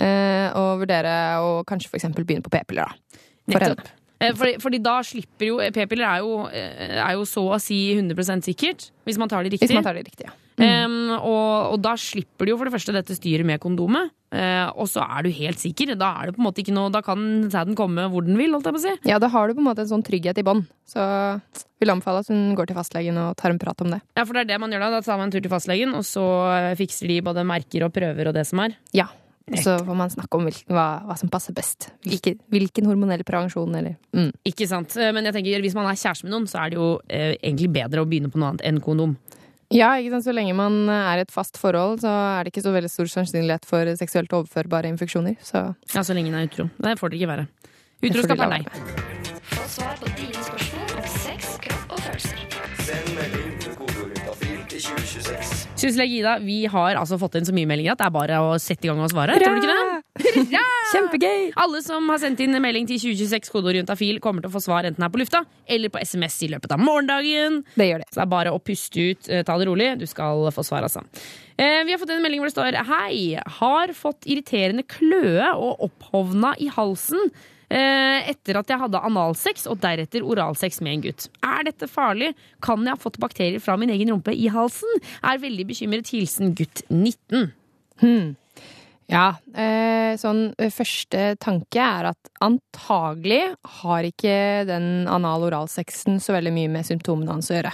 eh, 0.00 0.48
Å 0.56 0.64
vurdere 0.80 1.12
å 1.44 1.50
kanskje 1.68 1.90
for 1.92 2.00
eksempel 2.00 2.26
begynne 2.26 2.42
på 2.46 2.52
p-piller, 2.54 2.90
da. 2.90 3.20
For 3.50 3.58
Nettopp. 3.64 3.88
Eh, 4.20 4.34
Fordi, 4.36 4.58
fordi 4.60 4.78
da 4.84 4.98
slipper 5.06 5.48
jo 5.48 5.56
P-piller 5.72 6.04
er, 6.04 6.26
eh, 6.52 6.98
er 7.00 7.14
jo 7.16 7.24
så 7.24 7.46
å 7.54 7.60
si 7.62 7.94
100% 7.96 8.44
sikkert, 8.44 8.90
hvis 9.08 9.16
man 9.16 9.30
tar 9.32 9.42
det 9.46 9.54
riktig. 9.54 9.68
Hvis 9.70 9.78
man 9.78 9.86
tar 9.86 9.96
det 9.96 10.04
riktig, 10.10 10.26
ja. 10.28 10.36
Em, 10.60 11.08
og, 11.16 11.72
og 11.72 11.78
da 11.80 11.94
slipper 11.96 12.44
du 12.44 12.50
jo 12.52 12.56
for 12.60 12.68
det 12.68 12.74
første 12.74 12.92
dette 12.92 13.14
styret 13.16 13.46
med 13.48 13.62
kondomet. 13.62 14.10
uh, 14.30 14.68
og 14.76 14.84
så 14.92 15.00
er 15.00 15.24
du 15.24 15.30
helt 15.32 15.56
sikker. 15.58 15.94
Da 15.96 16.10
er 16.20 16.28
det 16.28 16.34
på 16.36 16.42
en 16.42 16.44
måte 16.44 16.60
ikke 16.60 16.74
noe 16.76 16.90
Da 16.92 17.00
kan 17.02 17.48
sæden 17.50 17.74
komme 17.74 18.04
hvor 18.12 18.26
den 18.26 18.36
vil, 18.36 18.52
holdt 18.52 18.68
jeg 18.68 18.76
på 18.76 18.80
å 18.82 18.84
si. 18.84 18.92
Ja, 19.08 19.16
da 19.18 19.30
har 19.32 19.48
du 19.48 19.56
på 19.56 19.62
en 19.64 19.68
måte 19.70 19.86
en 19.86 19.88
sånn 19.88 20.04
trygghet 20.04 20.36
i 20.36 20.44
bånn. 20.44 20.60
Så 20.84 21.00
vil 21.80 21.94
anbefale 21.94 22.20
at 22.20 22.28
hun 22.28 22.52
går 22.58 22.68
til 22.68 22.76
fastlegen 22.76 23.16
og 23.22 23.32
tar 23.40 23.54
en 23.54 23.62
prat 23.62 23.80
om 23.80 23.88
det. 23.96 24.02
Ja, 24.20 24.26
for 24.28 24.36
det 24.36 24.44
er 24.44 24.50
det 24.52 24.60
man 24.60 24.70
gjør 24.76 24.84
da. 24.84 24.90
Da 24.98 25.00
tar 25.08 25.16
man 25.16 25.30
en 25.30 25.32
tur 25.32 25.40
til 25.40 25.54
fastlegen, 25.54 25.96
og 25.96 26.04
så 26.04 26.26
eh, 26.52 26.76
fikser 26.76 27.08
de 27.08 27.22
både 27.24 27.46
merker 27.48 27.88
og 27.88 27.94
prøver 27.96 28.28
og 28.28 28.36
det 28.36 28.44
som 28.52 28.60
er. 28.66 28.76
Ja. 28.92 29.08
Og 29.50 29.62
så 29.64 29.74
får 29.82 29.96
man 29.98 30.12
snakke 30.12 30.38
om 30.38 30.44
hvilken, 30.46 30.74
hva, 30.76 30.86
hva 31.08 31.16
som 31.18 31.30
passer 31.32 31.54
best. 31.56 31.88
Hvilken, 32.06 32.38
hvilken 32.52 32.86
hormonell 32.86 33.24
prevensjon 33.26 33.74
eller 33.74 33.96
mm. 34.14 34.30
Ikke 34.46 34.68
sant. 34.70 34.94
Eh, 34.96 35.10
Men 35.16 35.26
jeg 35.26 35.34
tenker, 35.38 35.64
hvis 35.64 35.74
man 35.74 35.88
er 35.90 35.98
kjæreste 35.98 36.28
med 36.28 36.34
noen, 36.36 36.46
så 36.50 36.62
er 36.62 36.70
det 36.72 36.78
jo 36.78 36.88
eh, 37.08 37.34
egentlig 37.40 37.70
bedre 37.74 38.04
å 38.04 38.08
begynne 38.08 38.30
på 38.30 38.38
noe 38.40 38.52
annet 38.52 38.64
enn 38.70 38.80
kondom. 38.84 39.16
Ja, 39.74 39.92
ikke 39.98 40.16
sant. 40.16 40.26
Så 40.26 40.34
lenge 40.34 40.54
man 40.58 40.80
er 40.90 41.20
i 41.20 41.24
et 41.26 41.34
fast 41.34 41.58
forhold, 41.58 42.00
så 42.02 42.10
er 42.10 42.46
det 42.46 42.54
ikke 42.54 42.64
så 42.66 42.74
veldig 42.74 42.90
stor 42.90 43.10
sannsynlighet 43.10 43.66
for 43.68 43.90
seksuelt 43.98 44.32
overførbare 44.38 44.90
infeksjoner. 44.90 45.36
Så 45.46 45.62
Ja, 45.94 46.02
så 46.02 46.14
lenge 46.14 46.30
den 46.32 46.40
er 46.40 46.46
utro. 46.50 46.70
Det 46.78 46.98
får 46.98 47.10
det 47.10 47.20
ikke 47.20 47.32
være. 47.34 47.46
Utro 48.00 48.10
Utroskap 48.10 48.46
er 48.46 48.54
nei. 48.54 48.62
Få 49.50 49.66
svar 49.68 49.98
på 50.00 50.10
dine 50.18 50.29
2026. 55.80 55.90
Sysle 55.90 56.06
Gida, 56.06 56.38
vi 56.44 56.66
har 56.68 56.98
altså 57.00 57.18
fått 57.20 57.38
inn 57.38 57.46
så 57.48 57.54
mye 57.56 57.68
meldinger 57.68 57.94
at 57.94 58.02
det 58.02 58.08
er 58.08 58.14
bare 58.14 58.40
å 58.44 58.54
sette 58.60 58.86
i 58.86 58.90
gang 58.90 59.00
og 59.00 59.10
svare. 59.12 59.36
Tror 59.40 59.56
du 59.56 59.62
ikke 59.62 59.72
det? 59.72 60.58
Kjempegøy! 60.90 61.52
Alle 61.60 61.80
som 61.84 62.08
har 62.10 62.20
sendt 62.22 62.42
inn 62.44 62.56
melding 62.60 62.88
til 62.88 63.00
2026 63.00 63.52
kodeorientafil, 63.54 64.18
kommer 64.22 64.44
til 64.44 64.50
å 64.50 64.54
få 64.56 64.62
svar 64.64 64.88
enten 64.88 65.04
her 65.04 65.12
på 65.12 65.20
lufta 65.22 65.44
eller 65.70 65.92
på 65.92 66.02
SMS 66.02 66.40
i 66.46 66.50
løpet 66.52 66.74
av 66.74 66.82
morgendagen. 66.82 67.60
Det 67.78 67.86
gjør 67.88 68.02
det. 68.02 68.10
Så 68.10 68.20
det 68.20 68.26
er 68.26 68.32
bare 68.34 68.54
å 68.54 68.60
puste 68.62 69.06
ut, 69.12 69.30
eh, 69.30 69.44
ta 69.46 69.56
det 69.60 69.68
rolig. 69.70 69.92
Du 70.00 70.06
skal 70.10 70.50
få 70.52 70.66
svar, 70.66 70.84
altså. 70.86 71.04
Eh, 71.56 71.84
vi 71.86 71.94
har 71.94 72.00
fått 72.02 72.12
en 72.12 72.22
melding 72.24 72.42
hvor 72.42 72.50
det 72.50 72.56
står 72.56 72.80
Hei, 72.90 73.38
har 73.60 73.94
fått 73.96 74.28
irriterende 74.28 74.84
kløe 74.84 75.54
og 75.54 75.86
opphovna 75.88 76.54
i 76.60 76.68
halsen. 76.72 77.30
Eh, 77.70 78.30
Etter 78.30 78.58
at 78.60 78.70
jeg 78.70 78.82
hadde 78.82 79.02
analsex 79.06 79.64
og 79.70 79.80
deretter 79.82 80.26
oralsex 80.26 80.80
med 80.84 80.96
en 80.96 81.04
gutt. 81.08 81.28
Er 81.46 81.64
dette 81.70 81.88
farlig? 81.90 82.32
Kan 82.64 82.84
jeg 82.84 82.94
ha 82.94 83.00
fått 83.00 83.20
bakterier 83.22 83.62
fra 83.62 83.78
min 83.80 83.92
egen 83.94 84.12
rumpe 84.12 84.34
i 84.34 84.50
halsen? 84.52 85.00
Er 85.22 85.40
veldig 85.42 85.66
bekymret. 85.70 86.12
Hilsen 86.12 86.54
gutt 86.58 86.84
19. 86.90 87.50
Hmm. 88.02 88.36
Ja, 89.10 89.26
eh, 89.58 90.14
sånn 90.20 90.52
eh, 90.60 90.70
første 90.70 91.34
tanke 91.42 91.82
er 91.82 92.12
at 92.12 92.30
antagelig 92.44 93.42
har 93.80 94.06
ikke 94.06 94.66
den 94.68 95.08
anal-oralsexen 95.10 96.20
så 96.22 96.36
veldig 96.36 96.52
mye 96.54 96.70
med 96.76 96.86
symptomene 96.86 97.34
hans 97.34 97.50
å 97.50 97.56
gjøre. 97.56 97.72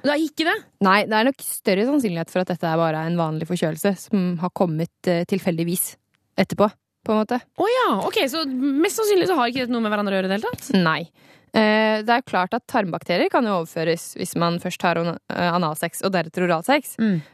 Det 0.00 0.12
er 0.14 0.22
ikke 0.22 0.46
det? 0.46 0.54
Nei, 0.86 1.00
det 1.10 1.16
er 1.16 1.26
nok 1.26 1.42
større 1.44 1.88
sannsynlighet 1.88 2.30
for 2.32 2.44
at 2.44 2.52
dette 2.54 2.68
er 2.70 2.78
bare 2.80 3.02
en 3.04 3.18
vanlig 3.18 3.50
forkjølelse 3.50 3.92
som 4.06 4.30
har 4.40 4.54
kommet 4.56 5.10
tilfeldigvis 5.28 5.90
etterpå, 6.40 6.70
på 7.04 7.12
en 7.14 7.22
måte. 7.24 7.40
Å 7.58 7.66
ja, 7.72 7.88
ok, 8.06 8.22
Så 8.28 8.44
mest 8.48 8.96
sannsynlig 9.00 9.26
så 9.30 9.36
har 9.38 9.48
ikke 9.48 9.64
dette 9.66 9.72
noe 9.74 9.80
med 9.84 9.92
hverandre 9.92 10.14
å 10.14 10.20
gjøre 10.20 10.28
i 10.28 10.32
det 10.34 10.40
hele 10.40 10.50
tatt? 10.54 10.70
Nei. 10.76 11.02
Eh, 11.50 12.04
det 12.06 12.14
er 12.14 12.22
klart 12.22 12.52
at 12.54 12.62
tarmbakterier 12.70 13.26
kan 13.28 13.42
jo 13.42 13.56
overføres 13.64 14.12
hvis 14.14 14.36
man 14.38 14.60
først 14.62 14.84
har 14.86 15.00
eh, 15.02 15.48
analsex 15.50 16.04
og 16.06 16.12
deretter 16.14 16.44
oralsex. 16.46 16.92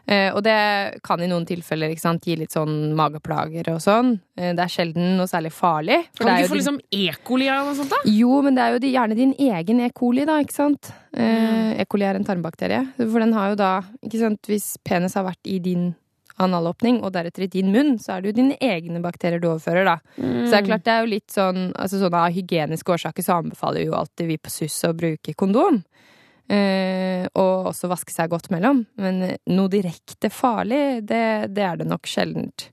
Eh, 0.09 0.31
og 0.33 0.41
det 0.47 1.03
kan 1.05 1.21
i 1.21 1.29
noen 1.29 1.45
tilfeller 1.45 1.93
sant, 2.01 2.25
gi 2.25 2.33
litt 2.41 2.55
sånn 2.57 2.95
mageplager 2.97 3.69
og 3.75 3.83
sånn. 3.85 4.15
Eh, 4.41 4.55
det 4.57 4.65
er 4.65 4.73
sjelden 4.73 5.19
noe 5.19 5.29
særlig 5.29 5.53
farlig. 5.53 5.99
Kan 6.17 6.31
du 6.31 6.33
ikke 6.33 6.39
få 6.39 6.41
jo 6.41 6.49
din- 6.49 6.63
liksom 6.63 6.81
E. 6.97 7.13
coli 7.29 7.51
eller 7.51 7.69
noe 7.69 7.77
sånt? 7.77 7.91
da? 7.93 7.97
Jo, 8.09 8.41
men 8.41 8.55
det 8.57 8.63
er 8.65 8.73
jo 8.73 8.79
de- 8.87 8.95
gjerne 8.95 9.17
din 9.21 9.35
egen 9.51 9.81
E. 9.85 9.91
coli, 9.91 10.25
da, 10.25 10.39
ikke 10.41 10.57
sant? 10.63 10.93
Eh, 11.13 11.75
E. 11.83 11.85
coli 11.85 12.05
er 12.09 12.15
en 12.17 12.25
tarmbakterie. 12.25 12.87
For 12.97 13.21
den 13.21 13.35
har 13.35 13.51
jo 13.51 13.55
da, 13.57 13.83
ikke 14.03 14.19
sant, 14.19 14.41
hvis 14.49 14.79
penis 14.83 15.13
har 15.13 15.25
vært 15.29 15.45
i 15.45 15.59
din 15.59 15.95
analåpning, 16.39 17.03
og 17.03 17.13
deretter 17.15 17.45
i 17.47 17.51
din 17.53 17.71
munn, 17.73 17.97
så 17.99 18.17
er 18.17 18.21
det 18.23 18.31
jo 18.33 18.37
dine 18.43 18.57
egne 18.61 19.01
bakterier 19.05 19.41
du 19.41 19.49
overfører, 19.49 19.85
da. 19.89 19.97
Så 20.17 20.51
det 20.51 20.59
er 20.61 20.67
klart 20.69 20.85
det 20.85 20.93
er 20.93 21.05
jo 21.05 21.13
litt 21.15 21.31
sånn, 21.33 21.73
altså 21.75 22.01
sånn 22.03 22.15
av 22.19 22.33
hygieniske 22.37 22.93
årsaker 22.93 23.25
så 23.25 23.39
anbefaler 23.41 23.87
jo 23.87 23.95
alltid 23.97 24.27
vi 24.29 24.37
på 24.39 24.53
SUS 24.53 24.77
å 24.89 24.93
bruke 24.97 25.35
kondom. 25.35 25.83
Eh, 26.49 27.27
og 27.35 27.73
også 27.73 27.89
vaske 27.91 28.13
seg 28.15 28.31
godt 28.31 28.51
mellom. 28.55 28.85
Men 29.01 29.23
noe 29.51 29.69
direkte 29.73 30.31
farlig, 30.31 31.03
det, 31.09 31.23
det 31.57 31.65
er 31.67 31.81
det 31.81 31.89
nok 31.91 32.07
sjeldent. 32.07 32.69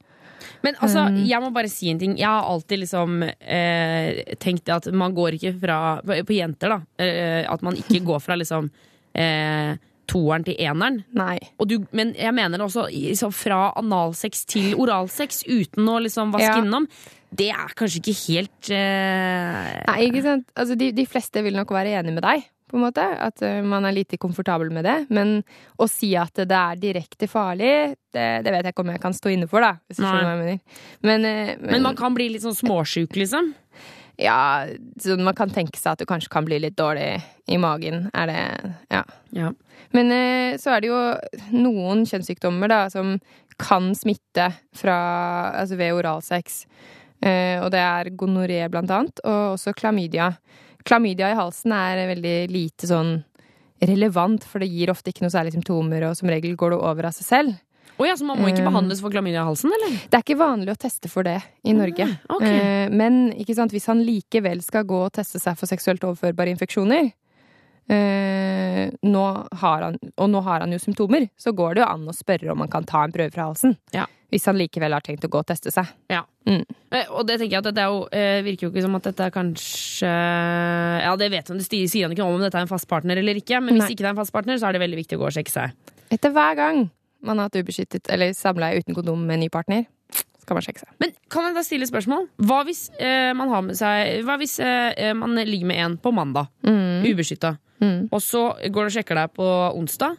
Men 0.64 0.76
altså, 0.84 1.08
Mm. 1.10 1.24
jeg 1.28 1.42
må 1.42 1.50
bare 1.56 1.70
si 1.72 1.90
en 1.92 2.00
ting. 2.00 2.18
Jeg 2.20 2.28
har 2.28 2.44
alltid 2.48 2.80
liksom 2.84 3.24
eh, 3.24 4.36
tenkt 4.40 4.70
at 4.70 4.86
man 4.94 5.16
går 5.16 5.36
ikke 5.40 5.54
fra 5.60 5.78
På 6.04 6.36
jenter, 6.36 6.70
da. 6.70 6.82
Eh, 7.04 7.44
at 7.50 7.62
man 7.64 7.76
ikke 7.80 8.04
går 8.06 8.20
fra 8.24 8.36
liksom 8.40 8.70
eh, 9.16 9.76
toeren 10.10 10.44
til 10.48 10.56
eneren. 10.60 11.02
Nei. 11.16 11.38
Og 11.60 11.68
du, 11.70 11.78
men 11.96 12.14
jeg 12.18 12.34
mener 12.36 12.62
også 12.66 12.88
liksom, 12.92 13.32
fra 13.36 13.72
analsex 13.80 14.46
til 14.52 14.74
oralsex 14.80 15.44
uten 15.48 15.88
å 15.90 16.00
liksom 16.04 16.34
vaske 16.36 16.50
Ja. 16.50 16.62
innom. 16.64 16.88
Det 17.34 17.48
er 17.50 17.72
kanskje 17.74 18.02
ikke 18.04 18.18
helt 18.28 18.70
uh... 18.70 19.70
Nei, 19.90 20.00
ikke 20.10 20.22
sant? 20.22 20.50
Altså, 20.60 20.76
de, 20.78 20.92
de 20.94 21.06
fleste 21.10 21.42
vil 21.42 21.56
nok 21.58 21.72
være 21.74 21.96
enig 21.98 22.14
med 22.14 22.22
deg, 22.26 22.44
på 22.70 22.78
en 22.78 22.84
måte. 22.86 23.02
At 23.26 23.42
eh, 23.42 23.62
man 23.66 23.86
er 23.90 23.96
lite 23.96 24.20
komfortabel 24.22 24.70
med 24.74 24.86
det. 24.86 24.96
Men 25.14 25.40
å 25.82 25.88
si 25.90 26.12
at 26.20 26.38
det 26.44 26.54
er 26.60 26.78
direkte 26.82 27.26
farlig, 27.32 27.72
det, 28.14 28.28
det 28.46 28.54
vet 28.54 28.70
jeg 28.70 28.76
ikke 28.76 28.86
om 28.86 28.94
jeg 28.94 29.02
kan 29.02 29.18
stå 29.18 29.34
inne 29.34 29.50
for, 29.50 29.66
da. 29.66 29.74
Hvis 29.90 29.98
du 29.98 30.06
Nei. 30.06 30.12
skjønner 30.14 30.30
hva 30.30 30.36
jeg 30.36 30.44
mener. 30.44 30.86
Men, 31.10 31.26
eh, 31.32 31.52
Men 31.74 31.88
man 31.90 31.98
kan 31.98 32.14
bli 32.18 32.30
litt 32.36 32.46
sånn 32.46 32.58
småsjuk, 32.62 33.18
liksom? 33.18 33.54
Ja, 34.22 34.68
så 35.02 35.18
man 35.18 35.34
kan 35.34 35.50
tenke 35.50 35.80
seg 35.82 35.96
at 35.96 36.04
du 36.04 36.06
kanskje 36.06 36.30
kan 36.30 36.46
bli 36.46 36.60
litt 36.62 36.78
dårlig 36.78 37.16
i 37.50 37.58
magen. 37.58 38.12
Er 38.14 38.30
det 38.30 38.42
Ja. 38.94 39.02
Ja. 39.34 39.50
Men 39.94 40.12
eh, 40.12 40.58
så 40.62 40.74
er 40.74 40.84
det 40.84 40.90
jo 40.90 41.00
noen 41.54 42.04
kjønnssykdommer 42.10 42.72
da, 42.72 42.82
som 42.90 43.16
kan 43.62 43.92
smitte 43.96 44.50
fra, 44.76 44.96
altså 45.62 45.78
ved 45.78 45.94
oralsex. 45.94 46.64
Eh, 47.24 47.60
og 47.62 47.70
det 47.74 47.82
er 47.84 48.10
gonoré 48.18 48.64
blant 48.74 48.92
annet, 48.92 49.22
og 49.24 49.54
også 49.56 49.76
klamydia. 49.78 50.32
Klamydia 50.84 51.30
i 51.32 51.38
halsen 51.38 51.76
er 51.78 52.08
veldig 52.10 52.38
lite 52.52 52.90
sånn 52.90 53.20
relevant, 53.84 54.44
for 54.48 54.64
det 54.64 54.72
gir 54.72 54.92
ofte 54.92 55.12
ikke 55.12 55.26
noe 55.26 55.34
særlig 55.34 55.54
symptomer, 55.56 56.08
og 56.10 56.18
som 56.20 56.32
regel 56.32 56.58
går 56.60 56.74
det 56.74 56.82
over 56.82 57.10
av 57.10 57.16
seg 57.16 57.28
selv. 57.30 57.62
Oh 58.02 58.08
ja, 58.08 58.16
så 58.18 58.26
man 58.26 58.40
må 58.42 58.50
ikke 58.50 58.64
Um, 58.66 58.72
behandles 58.72 59.02
for 59.04 59.14
klamydia 59.14 59.44
i 59.44 59.46
halsen, 59.46 59.70
eller? 59.76 59.98
Det 60.10 60.18
er 60.18 60.24
ikke 60.26 60.40
vanlig 60.40 60.74
å 60.74 60.80
teste 60.82 61.10
for 61.12 61.28
det 61.28 61.38
i 61.64 61.76
Norge. 61.78 62.08
ok. 62.30 62.42
Eh, 62.42 62.90
Men 62.90 63.34
sant, 63.54 63.72
hvis 63.72 63.86
han 63.86 64.02
likevel 64.04 64.64
skal 64.66 64.84
gå 64.84 65.06
og 65.06 65.14
teste 65.14 65.40
seg 65.40 65.56
for 65.60 65.70
seksuelt 65.70 66.02
overførbare 66.02 66.50
infeksjoner, 66.56 67.12
eh, 67.92 68.90
nå 69.04 69.24
har 69.62 69.82
han, 69.88 69.98
og 70.18 70.30
nå 70.32 70.42
har 70.46 70.64
han 70.66 70.72
jo 70.76 70.80
symptomer, 70.82 71.28
så 71.40 71.54
går 71.56 71.76
det 71.76 71.84
jo 71.84 71.90
an 71.90 72.08
å 72.10 72.16
spørre 72.16 72.52
om 72.54 72.64
han 72.64 72.72
kan 72.72 72.86
ta 72.88 73.04
en 73.06 73.12
prøve 73.16 73.34
fra 73.36 73.50
halsen. 73.50 73.76
Hvis 74.34 74.48
han 74.50 74.58
likevel 74.58 74.96
har 74.96 75.04
tenkt 75.06 75.26
å 75.28 75.30
gå 75.30 75.38
og 75.44 75.46
teste 75.46 75.70
seg. 75.70 75.86
Ja. 76.10 76.24
Mm. 76.50 76.64
Eh, 76.92 77.06
Og 77.14 77.28
det 77.28 77.38
tenker 77.38 77.54
jeg 77.60 77.62
at 77.62 77.68
dette 77.70 77.84
jo, 77.86 78.00
eh, 78.12 78.42
virker 78.44 78.66
jo 78.66 78.72
ikke 78.74 78.82
som 78.82 78.96
at 78.98 79.04
dette 79.06 79.28
er 79.28 79.32
kanskje 79.32 80.10
Ja, 80.10 81.14
det 81.16 81.30
vet 81.32 81.48
han, 81.48 81.58
det 81.62 81.68
sier 81.70 82.08
han 82.08 82.16
ikke 82.16 82.26
om 82.26 82.36
om 82.36 82.42
dette 82.42 82.58
er 82.58 82.66
en 82.66 82.72
fast 82.72 82.88
partner 82.90 83.16
eller 83.22 83.38
ikke, 83.40 83.62
men 83.62 83.78
hvis 83.78 83.86
Nei. 83.86 83.92
ikke 83.94 84.04
det 84.04 84.10
er 84.10 84.16
en 84.16 84.22
fast 84.24 84.34
partner, 84.34 84.58
så 84.58 84.68
er 84.68 84.74
det 84.76 84.82
veldig 84.84 85.00
viktig 85.04 85.20
å 85.20 85.22
gå 85.22 85.30
og 85.30 85.36
sjekke 85.38 85.54
seg. 85.54 85.76
Etter 86.12 86.34
hver 86.34 86.58
gang 86.60 86.82
man 87.24 87.40
har 87.40 87.48
hatt 87.48 87.56
ubeskyttet 87.62 88.10
eller 88.12 88.34
samleie 88.36 88.82
uten 88.82 88.98
kondom 88.98 89.22
med 89.24 89.38
en 89.38 89.46
ny 89.46 89.50
partner, 89.54 89.86
seg. 90.44 90.82
Men 91.00 91.14
kan 91.32 91.46
jeg 91.48 91.56
da 91.56 91.62
stille 91.64 91.88
spørsmål? 91.88 92.26
Hva 92.44 92.64
hvis 92.68 92.90
eh, 93.00 93.32
man 93.38 93.48
har 93.54 93.62
med 93.64 93.78
seg 93.80 94.26
Hva 94.28 94.36
hvis 94.42 94.58
eh, 94.60 95.14
man 95.16 95.38
ligger 95.40 95.70
med 95.70 95.78
en 95.86 95.98
på 95.98 96.12
mandag, 96.12 96.50
Mm. 96.68 97.06
ubeskytta, 97.08 97.58
og 98.12 98.22
så 98.22 98.44
går 98.70 98.88
du 98.88 98.90
og 98.92 98.96
sjekker 98.98 99.16
deg 99.16 99.34
på 99.38 99.48
onsdag, 99.78 100.18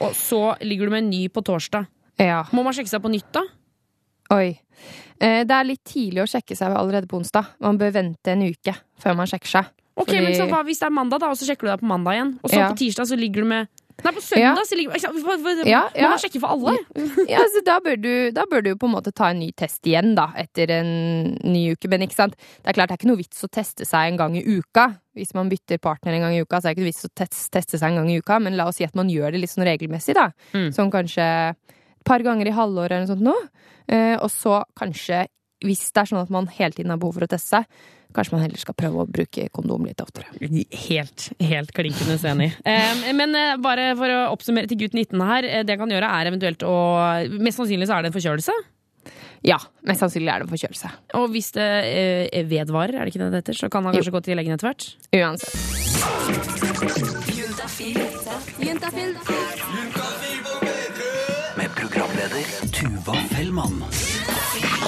og 0.00 0.12
så 0.16 0.42
ligger 0.62 0.86
du 0.86 0.90
med 0.94 1.04
en 1.04 1.10
ny 1.10 1.28
på 1.28 1.42
torsdag? 1.44 1.86
Ja. 2.20 2.42
Må 2.52 2.62
man 2.66 2.72
sjekke 2.76 2.88
seg 2.92 3.02
på 3.02 3.10
nytt 3.12 3.30
da? 3.32 3.42
Oi. 4.30 4.60
Eh, 5.20 5.42
Det 5.44 5.50
er 5.56 5.64
litt 5.64 5.82
tidlig 5.84 6.22
å 6.22 6.28
sjekke 6.30 6.56
seg 6.56 6.72
allerede 6.76 7.08
på 7.10 7.18
onsdag. 7.18 7.46
Man 7.60 7.78
bør 7.78 7.90
vente 7.92 8.30
en 8.32 8.42
uke 8.46 8.74
før 9.00 9.16
man 9.16 9.26
sjekker 9.26 9.48
seg. 9.48 9.64
Ok, 9.96 10.06
Fordi- 10.08 10.22
men 10.22 10.32
så 10.34 10.46
hva 10.48 10.62
hvis 10.64 10.78
det 10.78 10.86
er 10.86 10.90
mandag, 10.96 11.20
da, 11.20 11.28
og 11.30 11.36
så 11.36 11.44
sjekker 11.48 11.66
du 11.66 11.70
deg 11.72 11.80
på 11.80 11.86
mandag 11.90 12.14
igjen? 12.14 12.38
Og 12.44 12.50
så 12.50 12.56
Ja. 12.56 12.68
på 12.70 12.76
tirsdag 12.78 13.06
så 13.06 13.16
ligger 13.18 13.42
du 13.42 13.44
med 13.48 13.68
Nei, 14.04 14.12
på 14.16 14.22
søndag 14.24 14.66
så 14.68 14.76
ligger 14.78 14.94
Ja, 15.68 15.80
Må 15.92 16.00
ja. 16.02 16.08
man 16.14 16.22
sjekke 16.22 16.40
for 16.42 16.54
alle? 16.54 16.74
ja, 17.28 17.42
så 17.54 17.62
da 17.66 17.76
bør, 17.84 17.96
du, 18.00 18.10
da 18.36 18.44
bør 18.50 18.64
du 18.66 18.70
på 18.80 18.88
en 18.88 18.94
måte 18.94 19.12
ta 19.12 19.30
en 19.32 19.40
ny 19.42 19.50
test 19.56 19.86
igjen, 19.86 20.14
da, 20.18 20.28
etter 20.40 20.70
en 20.78 20.90
ny 21.44 21.62
uke. 21.74 21.90
Men 21.92 22.06
ikke 22.06 22.18
sant? 22.18 22.36
det 22.36 22.72
er 22.72 22.78
klart 22.78 22.90
det 22.92 22.96
er 22.98 23.02
ikke 23.02 23.10
noe 23.12 23.20
vits 23.20 23.44
å 23.44 23.50
teste 23.52 23.86
seg 23.88 24.12
en 24.12 24.20
gang 24.20 24.36
i 24.38 24.44
uka. 24.46 24.86
Hvis 25.18 25.34
man 25.36 25.50
bytter 25.50 25.78
partner 25.82 26.14
en 26.16 26.24
gang 26.28 26.36
i 26.38 26.40
uka, 26.44 26.60
så 26.62 26.68
er 26.70 26.74
det 26.74 26.78
ikke 26.78 26.86
noe 26.86 26.92
vits 26.92 27.08
å 27.08 27.12
teste 27.58 27.78
seg 27.80 27.90
en 27.90 28.00
gang 28.02 28.10
i 28.12 28.18
uka. 28.22 28.38
Men 28.40 28.56
la 28.56 28.68
oss 28.70 28.78
si 28.80 28.86
at 28.86 28.94
man 28.98 29.10
gjør 29.12 29.34
det 29.34 29.42
litt 29.44 29.52
sånn 29.52 29.66
regelmessig, 29.68 30.14
da. 30.16 30.30
Sånn 30.76 30.90
kanskje 30.94 31.26
et 31.52 32.06
par 32.08 32.22
ganger 32.24 32.48
i 32.48 32.54
halvåret 32.56 32.94
eller 32.96 33.04
noe 33.04 33.12
sånt 33.12 33.26
nå. 33.26 33.34
Eh, 33.90 34.16
og 34.22 34.30
så 34.32 34.62
kanskje, 34.78 35.26
hvis 35.64 35.86
det 35.92 36.02
er 36.02 36.10
sånn 36.10 36.22
at 36.22 36.32
man 36.32 36.48
hele 36.56 36.76
tiden 36.76 36.92
har 36.92 37.00
behov 37.00 37.18
for 37.18 37.26
å 37.26 37.30
teste 37.30 37.60
seg, 37.60 37.86
kanskje 38.16 38.34
man 38.34 38.42
heller 38.42 38.58
skal 38.58 38.74
prøve 38.74 39.04
å 39.04 39.06
bruke 39.06 39.46
kondom 39.54 39.84
litt 39.86 40.00
oftere. 40.02 40.26
Helt, 40.88 41.28
helt 41.38 41.70
klinkende 41.76 42.16
enig. 42.32 42.50
Eh, 42.66 43.06
men 43.14 43.36
eh, 43.38 43.54
bare 43.62 43.92
for 43.98 44.10
å 44.10 44.20
oppsummere 44.34 44.70
til 44.70 44.80
gutt 44.82 44.96
19 44.98 45.20
her. 45.22 45.46
eh, 45.46 45.62
det 45.66 45.76
jeg 45.76 45.82
kan 45.82 45.94
gjøre 45.94 46.10
er 46.18 46.32
eventuelt 46.32 46.66
å 46.66 46.76
Mest 47.38 47.60
sannsynlig 47.60 47.86
så 47.90 47.98
er 47.98 48.02
det 48.04 48.10
en 48.10 48.16
forkjølelse. 48.16 48.56
Ja, 49.46 49.56
mest 49.88 50.02
sannsynlig 50.02 50.28
er 50.28 50.42
det 50.42 50.48
en 50.48 50.52
forkjølelse. 50.52 50.90
Og 51.16 51.30
hvis 51.32 51.52
det 51.56 51.68
eh, 51.88 52.42
vedvarer, 52.48 52.98
er 52.98 53.06
det 53.06 53.14
ikke 53.14 53.22
det 53.22 53.30
det 53.32 53.40
heter, 53.44 53.60
så 53.62 53.70
kan 53.72 53.86
han 53.88 53.96
kanskje 53.96 54.12
gå 54.12 54.24
til 54.26 54.36
legen 54.36 54.56
etter 54.56 54.68
hvert. 54.68 54.88
Uansett. 55.16 55.54
Med 61.56 61.70
programleder 61.76 62.44
Tuva 62.76 63.16
Fellmann. 63.32 63.84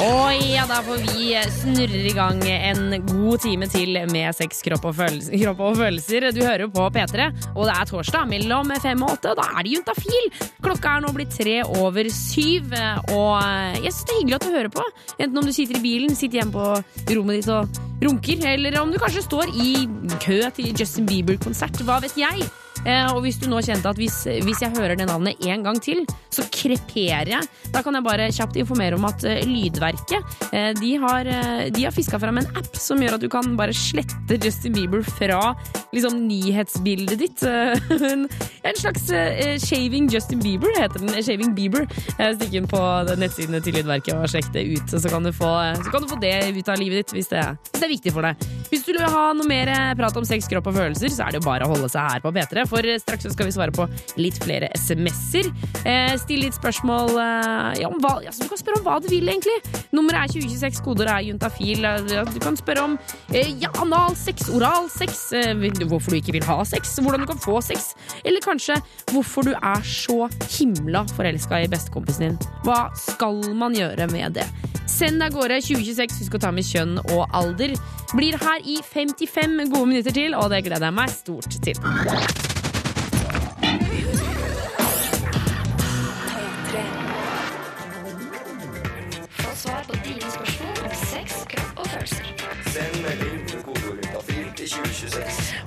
Og 0.01 0.32
ja, 0.49 0.62
da 0.64 0.78
får 0.86 1.03
vi 1.05 1.34
snurre 1.53 1.99
i 2.09 2.12
gang 2.16 2.38
en 2.49 2.95
god 3.11 3.43
time 3.45 3.66
til 3.68 3.99
med 4.09 4.32
sex, 4.34 4.62
kropp 4.64 4.86
og, 4.88 4.95
følelser, 4.97 5.36
kropp 5.43 5.61
og 5.66 5.76
følelser. 5.82 6.26
Du 6.32 6.40
hører 6.40 6.64
jo 6.64 6.70
på 6.72 6.86
P3, 6.95 7.26
og 7.53 7.68
det 7.68 7.74
er 7.74 7.90
torsdag 7.90 8.30
mellom 8.30 8.72
fem 8.80 9.05
og 9.05 9.18
åtte, 9.18 9.34
og 9.34 9.43
da 9.43 9.51
er 9.53 9.66
det 9.66 9.74
juntafil! 9.74 10.30
Klokka 10.64 10.97
er 10.97 11.05
nå 11.05 11.12
blitt 11.12 11.36
tre 11.36 11.59
over 11.76 12.09
syv, 12.09 12.72
og 13.12 13.36
jeg 13.82 13.93
syns 13.93 14.09
det 14.09 14.16
er 14.16 14.20
hyggelig 14.22 14.38
at 14.38 14.49
du 14.49 14.57
hører 14.57 14.72
på. 14.78 14.88
Enten 15.18 15.43
om 15.43 15.51
du 15.51 15.53
sitter 15.53 15.76
i 15.76 15.84
bilen, 15.84 16.16
sitter 16.16 16.40
hjemme 16.40 16.57
på 16.57 17.12
rommet 17.18 17.43
ditt 17.43 17.53
og 17.53 17.82
runker, 18.03 18.49
eller 18.55 18.80
om 18.80 18.90
du 18.95 18.99
kanskje 19.03 19.26
står 19.28 19.53
i 19.53 19.70
kø 20.24 20.40
til 20.57 20.72
Justin 20.72 21.07
Bieber-konsert. 21.11 21.84
Hva 21.84 22.01
vet 22.03 22.16
jeg? 22.16 22.49
Eh, 22.82 23.07
og 23.12 23.20
hvis 23.22 23.38
du 23.38 23.47
nå 23.51 23.61
kjente 23.62 23.93
at 23.93 23.99
hvis, 24.01 24.24
hvis 24.43 24.62
jeg 24.64 24.74
hører 24.74 24.97
det 24.99 25.07
navnet 25.07 25.38
en 25.47 25.62
gang 25.62 25.78
til, 25.82 26.03
så 26.33 26.45
kreperer 26.53 27.35
jeg. 27.35 27.49
Da 27.72 27.83
kan 27.85 27.97
jeg 27.97 28.07
bare 28.07 28.30
kjapt 28.33 28.57
informere 28.61 28.97
om 28.99 29.07
at 29.09 29.24
eh, 29.28 29.43
Lydverket 29.49 30.49
eh, 30.53 30.70
de 30.78 30.93
har, 31.03 31.28
eh, 31.28 31.64
de 31.74 31.87
har 31.87 31.95
fiska 31.95 32.20
fram 32.22 32.41
en 32.41 32.49
app 32.59 32.76
som 32.78 33.01
gjør 33.03 33.18
at 33.18 33.24
du 33.24 33.28
kan 33.33 33.55
bare 33.59 33.74
slette 33.76 34.39
Justin 34.43 34.76
Bieber 34.76 35.05
fra 35.07 35.55
liksom, 35.93 36.22
nyhetsbildet 36.28 37.22
ditt. 37.22 37.47
En, 38.62 38.76
slags 38.78 39.09
Shaving 39.64 40.07
Justin 40.11 40.41
Bieber 40.41 40.70
heter 40.78 41.03
den. 41.03 41.11
Shaving 41.24 41.53
Bieber. 41.57 41.85
Stikk 42.14 42.55
inn 42.57 42.68
på 42.70 42.78
nettsidene 43.18 43.59
til 43.64 43.74
Lydverket 43.76 44.14
og 44.14 44.30
sjekk 44.30 44.53
det 44.55 44.62
ut, 44.70 44.93
så 44.93 45.11
kan, 45.11 45.26
få, 45.35 45.51
så 45.83 45.93
kan 45.93 46.05
du 46.05 46.09
få 46.11 46.18
det 46.22 46.33
ut 46.55 46.70
av 46.70 46.78
livet 46.80 47.03
ditt 47.03 47.14
hvis 47.16 47.30
det, 47.33 47.43
hvis 47.72 47.83
det 47.83 47.89
er 47.89 47.93
viktig 47.93 48.14
for 48.14 48.26
deg. 48.26 48.47
Hvis 48.70 48.87
du 48.87 48.93
vil 48.95 49.03
ha 49.03 49.24
noe 49.37 49.49
mer 49.49 49.72
prat 49.99 50.16
om 50.18 50.26
sex, 50.26 50.47
kropp 50.51 50.70
og 50.70 50.78
følelser, 50.78 51.12
så 51.12 51.26
er 51.26 51.35
det 51.35 51.43
jo 51.43 51.49
bare 51.49 51.66
å 51.66 51.72
holde 51.74 51.91
seg 51.93 52.07
her 52.07 52.22
på 52.24 52.33
P3, 52.37 52.66
for 52.70 52.93
straks 53.03 53.28
skal 53.35 53.51
vi 53.51 53.57
svare 53.59 53.74
på 53.74 53.89
litt 54.22 54.39
flere 54.43 54.70
SMS-er. 54.78 55.51
Still 56.23 56.45
litt 56.45 56.55
spørsmål 56.55 57.16
eh, 57.18 57.81
ja, 57.83 57.89
om 57.91 57.99
hva, 58.03 58.14
altså, 58.20 58.45
Du 58.45 58.53
kan 58.53 58.61
spørre 58.61 58.81
om 58.81 58.87
hva 58.87 58.99
du 59.03 59.09
vil, 59.11 59.27
egentlig. 59.29 59.57
Nummeret 59.95 60.29
er 60.31 60.35
2026, 60.37 60.83
koder 60.87 61.11
er 61.11 61.25
juntafil. 61.27 61.85
Eh, 61.89 62.31
Du 62.33 62.39
kan 62.43 62.59
spørre 62.59 62.85
om 62.87 62.97
eh, 63.35 63.51
ja, 63.62 63.73
analsex, 63.83 64.49
oralsex, 64.55 65.23
hvorfor 65.89 66.14
du 66.14 66.20
ikke 66.20 66.37
vil 66.37 66.47
ha 66.47 66.61
sex, 66.68 66.95
hvordan 67.03 67.25
du 67.25 67.29
kan 67.31 67.41
få 67.43 67.59
sex, 67.64 67.93
eller 68.25 68.45
kanskje 68.45 68.79
hvorfor 69.12 69.49
du 69.49 69.53
er 69.57 69.83
så 69.87 70.29
himla 70.59 71.05
forelska 71.16 71.62
i 71.64 71.70
bestekompisen 71.73 72.29
din. 72.29 72.39
Hva 72.66 72.87
skal 72.99 73.43
man 73.59 73.75
gjøre 73.77 74.09
med 74.12 74.39
det? 74.39 74.47
Send 74.91 75.23
av 75.25 75.35
gårde 75.35 75.61
2026, 75.64 76.23
husk 76.23 76.39
å 76.39 76.43
ta 76.43 76.53
med 76.55 76.66
kjønn 76.66 76.99
og 77.03 77.27
alder. 77.35 77.75
Blir 78.14 78.39
her 78.39 78.64
i 78.68 78.79
55 78.85 79.70
gode 79.73 79.87
minutter 79.89 80.14
til, 80.14 80.37
og 80.39 80.51
det 80.53 80.64
gleder 80.66 80.91
jeg 80.91 81.01
meg 81.01 81.14
stort 81.14 81.62
til. 81.64 82.62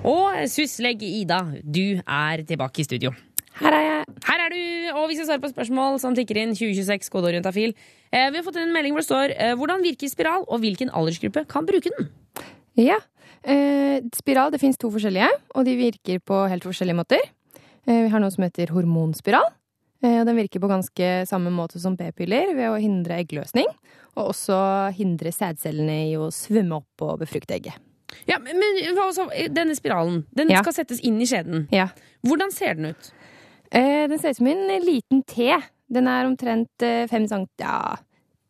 Og 0.05 0.45
Suslegg 0.51 1.03
Ida, 1.05 1.39
du 1.61 2.01
er 2.01 2.43
tilbake 2.47 2.81
i 2.81 2.85
studio. 2.87 3.11
Her 3.59 3.71
er 3.71 3.83
jeg. 3.83 4.15
Her 4.25 4.41
er 4.43 4.51
du, 4.51 4.61
og 4.99 5.05
vi 5.09 5.15
skal 5.17 5.27
svare 5.29 5.43
på 5.43 5.51
spørsmål 5.51 5.99
som 6.03 6.15
tikker 6.17 6.41
inn 6.41 6.55
2026 6.57 7.11
kodeorientafil. 7.13 7.75
Eh, 8.11 8.29
vi 8.31 8.39
har 8.39 8.45
fått 8.45 8.59
en 8.59 8.73
melding 8.75 8.95
hvor 8.95 9.03
det 9.03 9.07
står 9.07 9.33
eh, 9.35 9.53
hvordan 9.55 9.85
virker 9.85 10.11
spiral, 10.11 10.43
og 10.49 10.63
hvilken 10.63 10.91
aldersgruppe 10.91 11.45
kan 11.51 11.67
bruke 11.67 11.93
den? 11.93 12.09
Ja. 12.79 12.99
Eh, 13.45 14.01
spiral 14.17 14.51
det 14.51 14.59
fins 14.63 14.79
to 14.81 14.91
forskjellige, 14.91 15.29
og 15.55 15.67
de 15.67 15.77
virker 15.79 16.19
på 16.19 16.41
helt 16.51 16.67
forskjellige 16.67 16.99
måter. 16.99 17.23
Eh, 17.85 18.01
vi 18.03 18.11
har 18.11 18.23
noe 18.23 18.33
som 18.33 18.45
heter 18.47 18.73
hormonspiral. 18.75 19.47
Eh, 20.03 20.19
og 20.19 20.27
den 20.27 20.39
virker 20.41 20.61
på 20.63 20.71
ganske 20.71 21.11
samme 21.29 21.53
måte 21.53 21.79
som 21.81 21.95
p-piller 21.99 22.55
ved 22.57 22.73
å 22.73 22.79
hindre 22.81 23.21
eggløsning. 23.21 23.69
Og 24.15 24.31
også 24.33 24.57
hindre 24.97 25.31
sædcellene 25.35 25.99
i 26.09 26.15
å 26.19 26.31
svømme 26.33 26.81
opp 26.81 27.05
og 27.07 27.21
befrukte 27.23 27.55
egget. 27.57 27.84
Ja, 28.27 28.39
men, 28.39 28.57
men 28.59 29.53
denne 29.53 29.75
spiralen, 29.77 30.25
den 30.35 30.49
Ja. 30.53 30.61
skal 30.63 30.73
settes 30.73 30.99
inn 31.03 31.19
i 31.21 31.25
skjeden. 31.29 31.67
Ja. 31.71 31.89
Hvordan 32.25 32.51
ser 32.51 32.73
den 32.75 32.85
ut? 32.93 33.11
Eh, 33.71 34.07
den 34.07 34.19
ser 34.19 34.29
ut 34.35 34.37
som 34.37 34.47
en 34.47 34.67
liten 34.85 35.23
T. 35.23 35.51
Den 35.91 36.07
er 36.07 36.25
omtrent 36.25 36.81
eh, 36.81 37.07
fem 37.07 37.27
cent... 37.27 37.49
Ja, 37.61 37.97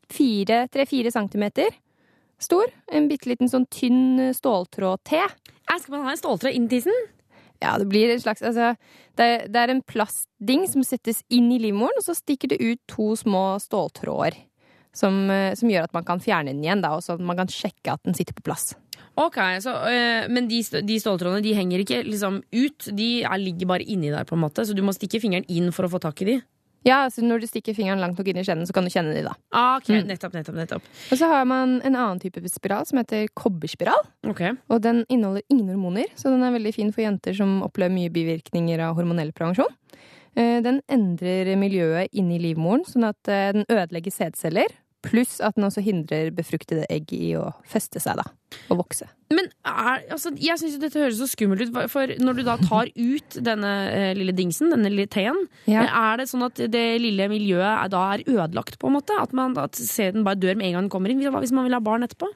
tre-fire 0.08 1.12
centimeter 1.12 1.74
stor. 2.40 2.66
En 2.92 3.08
bitte 3.10 3.30
liten 3.32 3.50
sånn 3.50 3.66
tynn 3.72 4.20
eh, 4.20 4.34
ståltråd-T. 4.36 5.16
Eh, 5.18 5.78
Skal 5.82 5.96
man 5.98 6.06
ha 6.08 6.12
en 6.14 6.20
ståltråd 6.20 6.54
inn 6.56 6.68
i 6.68 6.74
tissen? 6.76 6.94
Ja, 7.64 7.78
det 7.80 7.88
blir 7.90 8.12
en 8.12 8.20
slags 8.22 8.42
Altså, 8.44 8.74
det, 9.16 9.24
er- 9.26 9.48
det 9.48 9.62
er 9.62 9.72
en 9.72 9.82
plastding 9.82 10.66
som 10.70 10.84
settes 10.84 11.24
inn 11.32 11.48
i 11.56 11.60
livmoren, 11.64 11.96
og 11.98 12.04
så 12.06 12.14
stikker 12.18 12.52
det 12.52 12.60
ut 12.62 12.82
to 12.92 13.14
små 13.16 13.56
ståltråder. 13.64 14.36
Som, 14.96 15.30
eh, 15.32 15.56
som 15.56 15.68
gjør 15.72 15.90
at 15.90 15.94
man 15.96 16.06
kan 16.08 16.20
fjerne 16.24 16.54
den 16.54 16.62
igjen, 16.64 16.82
da, 16.84 16.94
og 16.96 17.02
så 17.04 17.18
man 17.20 17.36
kan 17.36 17.48
sjekke 17.52 17.92
at 17.96 18.04
den 18.08 18.14
sitter 18.16 18.36
på 18.38 18.46
plass. 18.48 18.76
Ok, 19.18 19.38
så, 19.64 19.72
øh, 19.88 20.30
Men 20.30 20.48
de, 20.48 20.62
de 20.84 20.98
ståltrådene 21.00 21.42
de 21.44 21.54
henger 21.56 21.80
ikke 21.86 22.02
liksom 22.04 22.42
ut, 22.54 22.90
de 22.96 23.24
er, 23.24 23.38
ligger 23.40 23.68
bare 23.68 23.84
inni 23.88 24.10
der, 24.12 24.26
på 24.26 24.36
en 24.36 24.42
måte, 24.44 24.66
så 24.68 24.76
du 24.76 24.82
må 24.84 24.92
stikke 24.96 25.22
fingeren 25.24 25.46
inn 25.48 25.72
for 25.72 25.86
å 25.88 25.92
få 25.92 26.00
tak 26.04 26.22
i 26.22 26.26
de? 26.26 26.42
Ja, 26.86 27.08
så 27.10 27.24
når 27.26 27.42
du 27.42 27.48
stikker 27.50 27.74
fingeren 27.74 27.98
langt 27.98 28.20
nok 28.20 28.28
inn 28.30 28.38
i 28.38 28.44
skjeden, 28.46 28.68
så 28.70 28.74
kan 28.76 28.84
du 28.86 28.92
kjenne 28.94 29.16
de, 29.16 29.24
da. 29.26 29.32
Ah, 29.52 29.78
ok, 29.80 29.88
Mm. 29.90 30.06
nettopp, 30.12 30.34
nettopp, 30.38 30.56
nettopp. 30.60 30.84
Og 31.12 31.18
så 31.18 31.26
har 31.32 31.44
man 31.50 31.82
en 31.82 31.96
annen 31.96 32.20
type 32.22 32.38
spiral 32.52 32.86
som 32.86 33.00
heter 33.00 33.26
kobberspiral. 33.34 34.04
Ok. 34.28 34.42
Og 34.70 34.82
den 34.84 35.04
inneholder 35.10 35.42
ingen 35.50 35.70
hormoner, 35.74 36.06
så 36.16 36.30
den 36.30 36.44
er 36.44 36.52
veldig 36.54 36.74
fin 36.76 36.92
for 36.94 37.02
jenter 37.02 37.34
som 37.34 37.64
opplever 37.64 37.90
mye 37.96 38.12
bivirkninger 38.14 38.80
av 38.86 38.96
hormonell 39.00 39.32
prevensjon. 39.34 39.74
Eh, 40.38 40.62
Den 40.62 40.82
endrer 40.92 41.56
miljøet 41.58 42.10
inni 42.14 42.38
livmoren, 42.40 42.84
sånn 42.86 43.08
at 43.10 43.28
eh, 43.30 43.52
den 43.54 43.66
ødelegger 43.72 44.12
sædceller. 44.12 44.68
Pluss 45.08 45.38
at 45.44 45.56
den 45.58 45.68
også 45.68 45.84
hindrer 45.86 46.32
befruktede 46.36 46.86
egg 46.92 47.12
i 47.16 47.34
å 47.40 47.50
feste 47.70 48.02
seg, 48.04 48.18
da. 48.22 48.26
Og 48.72 48.80
vokse. 48.84 49.08
Men 49.34 49.50
er, 49.68 50.06
altså, 50.14 50.32
jeg 50.40 50.58
syns 50.62 50.78
dette 50.80 51.02
høres 51.02 51.18
så 51.20 51.28
skummelt 51.28 51.66
ut, 51.66 51.74
for 51.92 52.14
når 52.22 52.38
du 52.40 52.44
da 52.48 52.56
tar 52.62 52.92
ut 52.96 53.38
denne 53.44 53.72
eh, 53.92 54.12
lille 54.18 54.36
dingsen, 54.38 54.72
denne 54.72 54.92
lille 54.94 55.10
T-en, 55.12 55.42
Ja. 55.68 55.84
er 55.90 56.22
det 56.22 56.30
sånn 56.32 56.46
at 56.48 56.56
det 56.72 56.86
lille 57.02 57.28
miljøet 57.32 57.66
er, 57.68 57.92
da 57.92 58.06
er 58.14 58.24
ødelagt, 58.28 58.80
på 58.80 58.88
en 58.92 58.98
måte? 59.00 59.18
At, 59.22 59.34
man, 59.36 59.58
at 59.60 59.76
sæden 59.76 60.24
bare 60.28 60.40
dør 60.40 60.56
med 60.56 60.70
en 60.70 60.78
gang 60.80 60.86
den 60.88 60.94
kommer 60.94 61.12
inn? 61.12 61.22
Hva 61.26 61.42
hvis 61.44 61.54
man 61.56 61.68
vil 61.68 61.76
ha 61.78 61.84
barn 61.84 62.06
etterpå? 62.08 62.30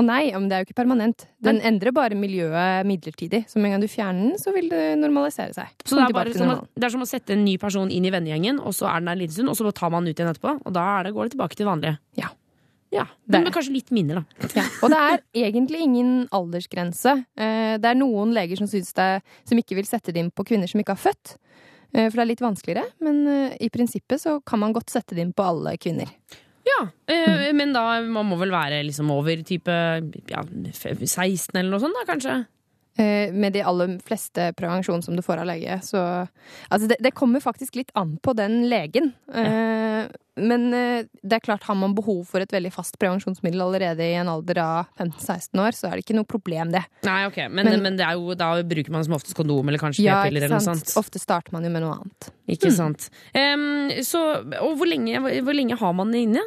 Å 0.00 0.04
nei, 0.06 0.22
men 0.32 0.48
det 0.48 0.56
er 0.56 0.64
jo 0.64 0.68
ikke 0.70 0.78
permanent. 0.80 1.26
Den 1.44 1.60
endrer 1.70 1.92
bare 1.94 2.16
miljøet 2.18 2.88
midlertidig. 2.88 3.42
Så 3.50 3.60
med 3.60 3.70
en 3.70 3.76
gang 3.76 3.84
du 3.84 3.90
fjerner 3.92 4.30
den, 4.30 4.38
så 4.40 4.54
vil 4.56 4.70
det 4.72 4.82
normalisere 4.98 5.52
seg. 5.56 5.70
Så 5.84 5.98
det 5.98 6.08
er, 6.08 6.16
bare 6.16 6.34
som 6.34 6.52
å, 6.54 6.58
det 6.74 6.88
er 6.88 6.94
som 6.96 7.04
å 7.04 7.08
sette 7.10 7.36
en 7.36 7.44
ny 7.44 7.56
person 7.60 7.90
inn 7.92 8.06
i 8.08 8.12
vennegjengen, 8.14 8.58
og 8.64 8.72
så 8.76 8.88
er 8.90 9.00
den 9.02 9.10
der 9.12 9.18
en 9.18 9.22
liten 9.26 9.36
stund, 9.36 9.52
og 9.52 9.58
så 9.60 9.72
tar 9.76 9.92
man 9.92 10.06
den 10.06 10.14
ut 10.14 10.20
igjen 10.22 10.32
etterpå. 10.32 10.56
Og 10.64 10.74
da 10.76 10.86
er 10.98 11.08
det, 11.08 11.14
går 11.16 11.28
det 11.28 11.34
tilbake 11.36 11.58
til 11.58 11.66
det 11.66 11.70
vanlige. 11.72 11.98
Ja. 12.20 12.32
Ja, 12.90 13.04
Det 13.22 13.36
er 13.36 13.38
Men 13.38 13.44
med 13.46 13.54
kanskje 13.54 13.72
litt 13.76 13.90
minner, 13.94 14.18
da. 14.18 14.48
Ja. 14.56 14.64
Og 14.82 14.90
det 14.90 14.98
er 14.98 15.20
egentlig 15.46 15.84
ingen 15.84 16.08
aldersgrense. 16.34 17.12
Eh, 17.38 17.76
Det 17.78 17.86
er 17.86 17.94
noen 18.00 18.32
leger 18.34 18.58
som, 18.58 18.66
synes 18.66 18.90
det, 18.98 19.22
som 19.46 19.60
ikke 19.62 19.76
vil 19.78 19.86
sette 19.86 20.10
det 20.10 20.18
inn 20.24 20.32
på 20.34 20.42
kvinner 20.48 20.66
som 20.66 20.80
ikke 20.82 20.96
har 20.96 21.04
født. 21.04 21.36
Eh, 21.94 22.08
For 22.10 22.18
det 22.18 22.24
er 22.24 22.30
litt 22.32 22.42
vanskeligere, 22.42 22.88
men 22.98 23.20
eh, 23.30 23.56
i 23.62 23.68
prinsippet 23.70 24.18
så 24.24 24.40
kan 24.42 24.58
man 24.58 24.74
godt 24.74 24.90
sette 24.90 25.14
det 25.14 25.22
inn 25.22 25.32
på 25.32 25.46
alle 25.46 25.76
kvinner. 25.78 26.10
Ja, 26.80 27.14
eh, 27.14 27.52
Men 27.52 27.72
da 27.76 28.00
man 28.02 28.26
må 28.30 28.38
vel 28.40 28.50
være 28.54 28.82
liksom 28.88 29.10
over 29.14 29.42
type 29.46 29.68
ja, 30.30 30.42
16 30.72 31.54
eller 31.60 31.70
noe 31.74 31.80
sånt, 31.82 31.94
da 32.00 32.06
kanskje? 32.08 32.38
Eh, 32.98 33.30
Med 33.32 33.52
de 33.54 33.62
aller 33.64 33.98
fleste 34.04 34.50
prevensjon 34.58 35.02
som 35.04 35.14
du 35.16 35.22
får 35.22 35.38
av 35.44 35.46
lege. 35.46 35.78
Så 35.86 36.00
altså 36.70 36.88
det, 36.90 36.96
det 37.00 37.14
kommer 37.16 37.40
faktisk 37.40 37.76
litt 37.78 37.92
an 37.96 38.16
på 38.22 38.34
den 38.36 38.64
legen. 38.68 39.12
Ja. 39.32 40.08
Men 40.40 40.62
eh, 40.72 41.04
det 41.22 41.36
er 41.36 41.42
klart, 41.44 41.62
har 41.68 41.76
man 41.76 41.92
behov 41.94 42.22
for 42.30 42.40
et 42.40 42.52
veldig 42.54 42.70
fast 42.72 42.96
prevensjonsmiddel 42.98 43.60
allerede 43.60 44.00
i 44.00 44.14
en 44.16 44.28
alder 44.32 44.58
av 44.62 44.86
15-16 44.98 45.60
år, 45.60 45.76
så 45.76 45.88
er 45.90 45.98
det 45.98 46.04
ikke 46.06 46.16
noe 46.16 46.24
problem, 46.28 46.70
det. 46.72 46.80
Nei, 47.04 47.26
ok, 47.28 47.36
Men, 47.50 47.66
Men- 47.68 47.82
men 47.82 47.96
det 47.98 48.06
jo, 48.16 48.32
da 48.34 48.48
bruker 48.62 48.90
man 48.94 49.04
som 49.04 49.14
oftest 49.18 49.36
kondom 49.36 49.68
eller 49.68 49.78
kanskje 49.82 50.04
Ja, 50.06 50.22
p-piller 50.24 50.46
eller 50.48 50.56
noe 50.56 50.64
sånt. 50.64 50.94
Ofte 50.96 51.20
starter 51.20 51.52
man 51.52 51.64
jo 51.64 51.70
med 51.74 51.82
noe 51.84 51.98
annet. 51.98 52.30
Ikke 52.48 52.70
Mm. 52.72 52.76
sant. 52.78 53.10
Um, 53.36 53.90
så, 54.02 54.22
og 54.62 54.78
hvor 54.80 54.88
lenge, 54.88 55.20
hvor 55.44 55.54
lenge 55.54 55.76
har 55.78 55.92
man 55.92 56.10
det 56.10 56.22
inne? 56.26 56.42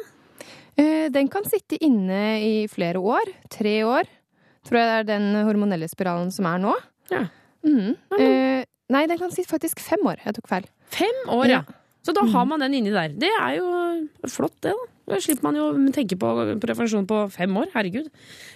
Eh, 0.80 1.08
Den 1.14 1.28
kan 1.30 1.44
sitte 1.48 1.78
inne 1.84 2.40
i 2.42 2.54
flere 2.70 3.00
år. 3.00 3.30
Tre 3.52 3.76
år. 3.86 4.08
Tror 4.64 4.80
jeg 4.80 4.88
det 4.88 4.98
er 4.98 5.08
den 5.18 5.44
hormonelle 5.44 5.88
spiralen 5.90 6.32
som 6.32 6.48
er 6.48 6.62
nå. 6.62 6.74
Ja. 7.12 7.26
Mm. 7.64 7.94
Eh, 8.18 8.64
nei, 8.92 9.04
den 9.10 9.20
kan 9.20 9.32
sitte 9.34 9.52
faktisk 9.52 9.80
fem 9.84 10.04
år. 10.08 10.22
Jeg 10.24 10.38
tok 10.38 10.48
feil. 10.50 10.68
Fem 10.94 11.20
år, 11.32 11.46
ja. 11.50 11.60
Ja. 11.62 11.80
Så 12.04 12.12
da 12.12 12.24
har 12.28 12.44
man 12.48 12.60
den 12.60 12.74
inni 12.76 12.92
der. 12.92 13.14
Det 13.16 13.30
er 13.32 13.54
jo 13.56 13.68
flott, 14.28 14.56
det, 14.64 14.74
da. 14.74 14.90
Da 15.14 15.20
slipper 15.20 15.44
man 15.44 15.56
jo 15.56 15.66
å 15.68 15.92
tenke 15.92 16.16
på 16.20 16.28
prevensjon 16.60 17.06
på 17.08 17.18
fem 17.32 17.52
år. 17.60 17.68
Herregud. 17.76 18.08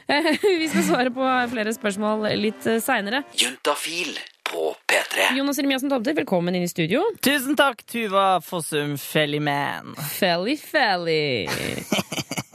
Eh, 0.08 0.30
Vi 0.62 0.68
skal 0.72 0.84
svare 0.86 1.12
på 1.12 1.28
flere 1.52 1.72
spørsmål 1.76 2.28
litt 2.40 2.68
seinere. 2.84 3.22
Juntafil 3.36 4.16
på 4.52 4.74
P3. 4.88 5.36
Jonas 5.36 5.58
Remiassen 5.58 5.90
Tomter, 5.90 6.14
velkommen 6.16 6.54
inn 6.56 6.64
i 6.64 6.70
studio. 6.70 7.02
Tusen 7.24 7.56
takk, 7.58 7.84
Tuva 7.88 8.40
Fossum 8.44 8.96
Fellyman. 9.00 9.94
Felly, 10.18 10.56
felly. 10.56 11.48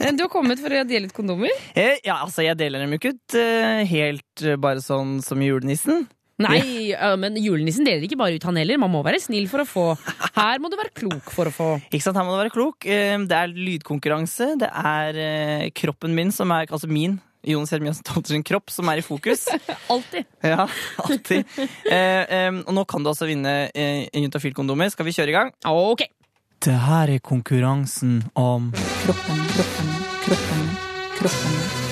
Du 0.04 0.20
har 0.20 0.28
kommet 0.28 0.60
for 0.60 0.68
å 0.68 0.82
dele 0.84 1.08
ut 1.08 1.14
kondomer? 1.16 1.48
Eh, 1.72 1.96
ja, 2.04 2.18
altså, 2.20 2.42
jeg 2.44 2.58
deler 2.60 2.82
dem 2.82 2.92
jo 2.92 2.98
ikke 2.98 3.14
ut 3.14 3.36
eh, 3.40 3.86
helt 3.88 4.42
eh, 4.44 4.58
bare 4.60 4.82
sånn 4.84 5.14
som 5.24 5.40
julenissen. 5.40 6.04
Nei, 6.44 6.90
ja, 6.90 7.14
men 7.16 7.38
julenissen 7.40 7.86
deler 7.88 8.04
ikke 8.04 8.18
bare 8.20 8.36
ut 8.36 8.44
han 8.44 8.58
heller. 8.60 8.76
Man 8.82 8.92
må 8.92 9.00
være 9.06 9.22
snill 9.22 9.46
for 9.48 9.64
å 9.64 9.66
få. 9.68 9.86
Her 10.36 10.60
må 10.60 10.68
du 10.68 10.76
være 10.76 10.92
klok 10.92 11.32
for 11.32 11.48
å 11.48 11.54
få. 11.56 11.70
Ikke 11.88 12.04
sant, 12.04 12.18
Her 12.20 12.26
må 12.28 12.34
du 12.34 12.42
være 12.42 12.52
klok. 12.52 12.84
Det 12.84 13.38
er 13.38 13.56
lydkonkurranse. 13.56 14.50
Det 14.60 14.68
er 14.68 15.70
kroppen 15.78 16.12
min 16.18 16.34
som 16.34 16.52
er 16.52 16.68
Altså 16.68 16.90
min, 16.90 17.16
Jonas 17.44 17.72
Hermiassen 17.74 18.06
Tomter 18.06 18.34
sin 18.34 18.44
kropp, 18.46 18.72
som 18.72 18.88
er 18.92 19.02
i 19.02 19.04
fokus. 19.04 19.46
Alltid. 19.92 20.28
Ja, 20.44 20.66
alltid. 20.96 21.44
Eh, 21.58 21.96
eh, 21.96 22.50
og 22.64 22.74
nå 22.76 22.84
kan 22.88 23.04
du 23.04 23.10
altså 23.12 23.28
vinne 23.28 23.54
eh, 23.72 24.04
Juntafil-kondomer. 24.12 24.92
Skal 24.92 25.08
vi 25.08 25.16
kjøre 25.16 25.32
i 25.32 25.36
gang? 25.36 25.54
Ok. 25.68 26.06
Det 26.64 26.76
her 26.86 27.14
er 27.16 27.24
konkurransen 27.24 28.22
om 28.40 28.70
Kroppen, 29.04 29.42
kroppen, 29.56 29.96
kroppen, 30.24 30.68
kroppen 31.18 31.82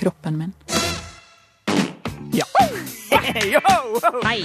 kroppen 0.00 0.38
min. 0.38 0.79
Ja. 3.50 3.60
Hei. 4.24 4.44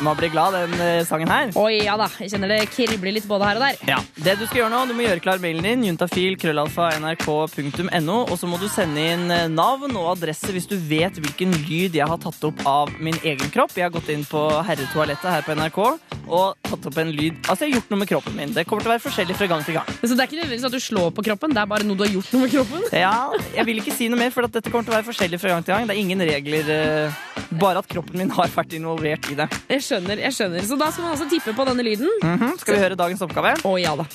Man 0.00 0.16
blir 0.16 0.30
glad 0.30 0.54
den 0.54 0.74
eh, 0.80 1.04
sangen 1.06 1.30
her. 1.30 1.50
Oi, 1.58 1.80
ja 1.82 1.96
da. 1.98 2.06
Jeg 2.22 2.30
kjenner 2.30 2.52
det 2.52 2.58
kribler 2.70 3.14
litt 3.16 3.26
både 3.26 3.48
her 3.48 3.58
og 3.58 3.64
der. 3.64 3.78
Ja, 3.88 3.98
det 4.14 4.36
Du 4.38 4.44
skal 4.46 4.60
gjøre 4.60 4.70
nå, 4.70 4.82
du 4.86 4.94
må 4.94 5.02
gjøre 5.02 5.22
klar 5.24 5.40
mailen 5.42 5.66
din, 5.66 5.82
juntafil, 5.88 6.36
krøllalfa, 6.38 6.92
nrk.no, 7.02 8.18
og 8.28 8.34
så 8.38 8.50
må 8.50 8.60
du 8.62 8.68
sende 8.70 9.02
inn 9.14 9.26
eh, 9.34 9.48
navn 9.50 9.96
og 9.98 10.12
adresse 10.12 10.54
hvis 10.54 10.68
du 10.70 10.76
vet 10.78 11.18
hvilken 11.18 11.56
lyd 11.66 11.98
jeg 11.98 12.06
har 12.06 12.20
tatt 12.22 12.46
opp 12.46 12.62
av 12.68 12.92
min 13.02 13.18
egen 13.24 13.50
kropp. 13.54 13.74
Jeg 13.74 13.88
har 13.88 13.94
gått 13.94 14.12
inn 14.14 14.22
på 14.28 14.44
herretoalettet 14.68 15.32
her 15.32 15.46
på 15.46 15.58
NRK 15.58 15.80
og 16.28 16.58
tatt 16.68 16.86
opp 16.90 16.98
en 17.00 17.10
lyd 17.14 17.38
Altså, 17.48 17.64
jeg 17.64 17.72
har 17.72 17.78
gjort 17.78 17.92
noe 17.92 18.02
med 18.02 18.10
kroppen 18.10 18.34
min. 18.38 18.54
Det 18.54 18.66
kommer 18.68 18.84
til 18.84 18.92
å 18.92 18.94
være 18.94 19.04
forskjellig 19.08 19.36
fra 19.38 19.48
gang 19.50 19.66
til 19.66 19.78
gang. 19.80 19.90
Så 19.98 20.12
det 20.12 20.20
er 20.20 20.28
ikke 20.28 20.38
nødvendigvis 20.38 20.68
at 20.68 20.74
du 20.76 20.82
slår 20.82 21.10
på 21.16 21.24
kroppen, 21.30 21.54
det 21.56 21.62
er 21.64 21.70
bare 21.70 21.86
noe 21.88 21.98
du 21.98 22.04
har 22.06 22.12
gjort 22.12 22.30
noe 22.34 22.44
med 22.44 22.54
kroppen? 22.54 22.86
Ja, 22.94 23.14
jeg 23.56 23.66
vil 23.66 23.82
ikke 23.82 23.96
si 23.96 24.10
noe 24.12 24.20
mer, 24.20 24.30
for 24.34 24.46
at 24.46 24.54
dette 24.54 24.70
kommer 24.70 24.86
til 24.86 24.94
å 24.94 24.98
være 25.00 25.08
forskjellig 25.08 25.40
fra 25.42 25.54
gang 25.56 25.66
til 25.66 25.74
gang. 25.74 25.88
Det 25.90 25.96
er 25.96 26.02
ingen 26.04 26.24
regler, 26.28 26.72
eh, 26.76 27.18
bare 27.58 27.82
at 27.82 27.88
kroppen 27.90 28.07
min 28.16 28.30
har 28.36 28.52
vært 28.54 28.74
involvert 28.78 29.28
i 29.32 29.36
det. 29.38 29.48
Jeg 29.72 29.84
skjønner, 29.84 30.22
jeg 30.24 30.36
skjønner. 30.36 30.64
Så 30.68 30.78
da 30.80 30.90
skal 30.92 31.08
man 31.08 31.16
altså 31.16 31.28
tippe 31.32 31.54
på 31.56 31.66
denne 31.68 31.84
lyden. 31.86 32.10
Mhm, 32.24 32.56
Skal 32.62 32.78
vi 32.78 32.84
høre 32.86 32.98
dagens 32.98 33.24
oppgave? 33.26 33.56
Å 33.68 33.76
ja 33.80 33.96
da. 33.98 34.08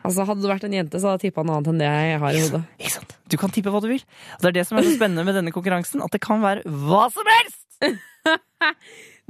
Altså, 0.00 0.24
Hadde 0.24 0.40
du 0.40 0.48
vært 0.48 0.64
en 0.64 0.72
jente, 0.74 0.96
så 0.96 1.10
hadde 1.10 1.20
jeg 1.20 1.28
tippa 1.30 1.42
noe 1.44 1.58
annet 1.58 1.68
enn 1.74 1.80
det 1.82 1.88
jeg 1.90 2.20
har 2.22 2.36
i 2.36 2.40
hodet. 2.40 2.60
Ikke 2.80 2.92
sant? 2.94 3.10
Du 3.30 3.36
kan 3.40 3.52
tippe 3.52 3.72
hva 3.74 3.82
du 3.84 3.88
vil. 3.90 4.00
Og 4.38 4.46
det 4.46 4.48
er 4.48 4.54
det 4.56 4.62
som 4.66 4.78
er 4.80 4.86
så 4.86 4.94
spennende 4.96 5.26
med 5.28 5.36
denne 5.36 5.52
konkurransen, 5.52 6.00
at 6.02 6.14
det 6.14 6.22
kan 6.24 6.40
være 6.42 6.64
hva 6.88 7.04
som 7.14 7.28
helst! 7.36 7.60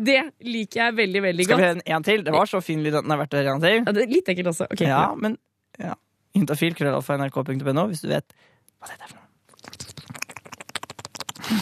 Det 0.00 0.14
liker 0.48 0.78
jeg 0.80 0.94
veldig, 0.96 1.20
veldig 1.26 1.44
godt. 1.44 1.50
Skal 1.50 1.58
vi 1.60 1.64
høre 1.66 1.76
en, 1.76 1.82
en 1.98 2.04
til? 2.06 2.22
Det 2.24 2.32
var 2.32 2.48
så 2.48 2.62
fin 2.64 2.80
lyd 2.80 2.94
at 2.96 3.04
den 3.04 3.12
er 3.12 3.18
verdt 3.20 3.34
å 3.36 3.40
høre 3.42 3.52
en 3.52 3.60
til. 3.60 3.74
Ja, 3.82 3.92
det 3.92 4.00
er 4.06 4.14
litt 4.14 4.30
ekkelt 4.32 4.48
også. 4.54 4.64
Okay, 4.72 4.88
Ja, 4.88 5.02
men 5.12 5.34
ja. 5.76 5.92
Juntafil, 6.36 6.74
krøllalfa, 6.78 7.16
nrk.no, 7.18 7.82
hvis 7.90 8.02
du 8.04 8.08
vet 8.12 8.28
hva 8.80 8.86
dette 8.88 9.04
er 9.04 9.08
for 9.10 9.16
noe. 9.18 9.26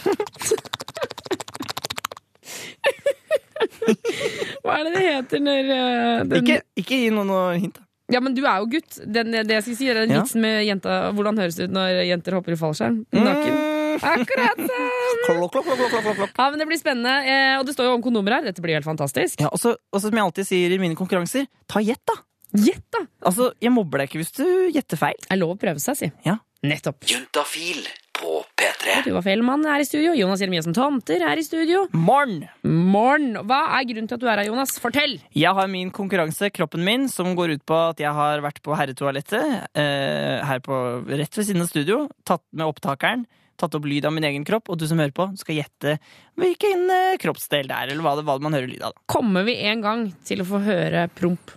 Hva 4.63 4.73
er 4.79 4.83
det 4.89 4.93
det 4.95 5.03
heter 5.07 5.39
når 5.43 5.63
uh, 5.73 6.25
den... 6.29 6.37
Ikke, 6.43 6.57
ikke 6.79 6.97
gi 7.05 7.09
noen 7.15 7.29
noe 7.31 7.45
hint. 7.59 7.77
da. 7.79 7.83
Ja, 8.13 8.19
men 8.25 8.33
du 8.37 8.43
er 8.49 8.57
jo 8.63 8.67
gutt. 8.73 8.93
Den, 9.05 9.33
det 9.35 9.53
jeg 9.59 9.65
skal 9.67 9.77
si, 9.77 9.87
er 9.93 9.97
den 10.03 10.11
Ja. 10.15 10.19
vitsen 10.23 10.41
med 10.41 10.63
jenta 10.65 10.93
Hvordan 11.17 11.37
høres 11.41 11.57
det 11.59 11.65
ut 11.69 11.75
når 11.77 11.89
jenter 12.09 12.33
hopper 12.39 12.53
i 12.55 12.59
fallskjerm? 12.61 12.97
Naken. 13.13 13.55
Akkurat 13.99 14.61
sånn! 14.63 14.89
Klok, 15.27 15.51
klok, 15.53 15.65
klok, 15.67 15.91
klokk. 16.07 16.33
Ja, 16.39 16.47
men 16.53 16.59
Det 16.63 16.67
blir 16.71 16.79
spennende. 16.81 17.15
Eh, 17.29 17.55
og 17.59 17.63
det 17.69 17.75
står 17.75 17.85
jo 17.91 17.95
om 17.99 18.05
kondomer 18.05 18.33
her. 18.39 18.43
Dette 18.49 18.63
blir 18.65 18.75
helt 18.79 18.87
fantastisk. 18.89 19.35
Ja, 19.43 19.49
og 19.53 19.59
så 19.61 19.71
som 19.99 20.15
jeg 20.15 20.25
alltid 20.25 20.45
sier 20.49 20.69
i 20.73 20.79
mine 20.81 20.97
konkurranser, 20.97 21.45
ta 21.69 21.79
gjett, 21.85 22.01
da. 22.09 22.15
Gjett, 22.57 22.85
da! 22.95 23.05
Altså, 23.29 23.53
Jeg 23.61 23.73
mobber 23.75 24.01
deg 24.03 24.11
ikke 24.11 24.23
hvis 24.23 24.35
du 24.39 24.45
gjetter 24.75 25.01
feil. 25.01 25.19
Det 25.25 25.33
er 25.35 25.41
lov 25.41 25.57
å 25.57 25.61
prøve 25.61 25.83
seg, 25.83 25.99
si. 26.01 26.13
Ja. 26.25 26.39
Nettopp. 26.65 27.05
Juntafil 27.07 27.85
på 28.19 28.41
P3. 28.59 28.97
Tuva 29.07 29.21
Fellmann 29.23 29.63
er 29.71 29.85
i 29.85 29.87
studio. 29.87 30.11
Jonas 30.19 30.41
Jeremiassen 30.43 30.75
Tomter 30.75 31.23
er 31.23 31.39
i 31.39 31.45
studio. 31.47 31.85
Morn! 31.95 32.41
Morn. 32.67 33.29
Hva 33.47 33.61
er 33.77 33.87
grunnen 33.87 34.09
til 34.11 34.19
at 34.19 34.25
du 34.25 34.27
er 34.27 34.41
her, 34.41 34.49
Jonas? 34.49 34.73
Fortell! 34.83 35.19
Jeg 35.39 35.55
har 35.55 35.71
min 35.71 35.93
konkurranse, 35.95 36.51
Kroppen 36.57 36.83
min, 36.87 37.07
som 37.13 37.31
går 37.39 37.55
ut 37.59 37.67
på 37.69 37.79
at 37.93 38.03
jeg 38.03 38.11
har 38.17 38.43
vært 38.43 38.59
på 38.65 38.75
herretoalettet 38.75 39.69
eh, 39.79 40.41
her 40.49 40.65
på, 40.67 40.81
rett 41.13 41.39
ved 41.39 41.47
siden 41.47 41.63
av 41.63 41.71
studio, 41.71 42.01
tatt 42.27 42.43
med 42.51 42.67
opptakeren, 42.67 43.23
tatt 43.59 43.79
opp 43.79 43.87
lyd 43.91 44.09
av 44.11 44.17
min 44.17 44.27
egen 44.27 44.43
kropp, 44.49 44.67
og 44.73 44.81
du 44.83 44.89
som 44.91 44.99
hører 44.99 45.15
på, 45.15 45.29
skal 45.39 45.61
gjette 45.61 45.95
hvilken 46.43 46.89
eh, 46.95 47.15
kroppsdel 47.23 47.71
det 47.71 47.79
er, 47.85 47.95
eller 47.95 48.03
hva, 48.03 48.17
det, 48.19 48.27
hva 48.27 48.39
man 48.43 48.59
hører 48.59 48.71
lyd 48.75 48.83
av. 48.83 48.99
da. 48.99 49.07
Kommer 49.15 49.47
vi 49.47 49.61
en 49.71 49.85
gang 49.87 50.05
til 50.27 50.43
å 50.43 50.49
få 50.49 50.65
høre 50.67 51.07
promp? 51.15 51.55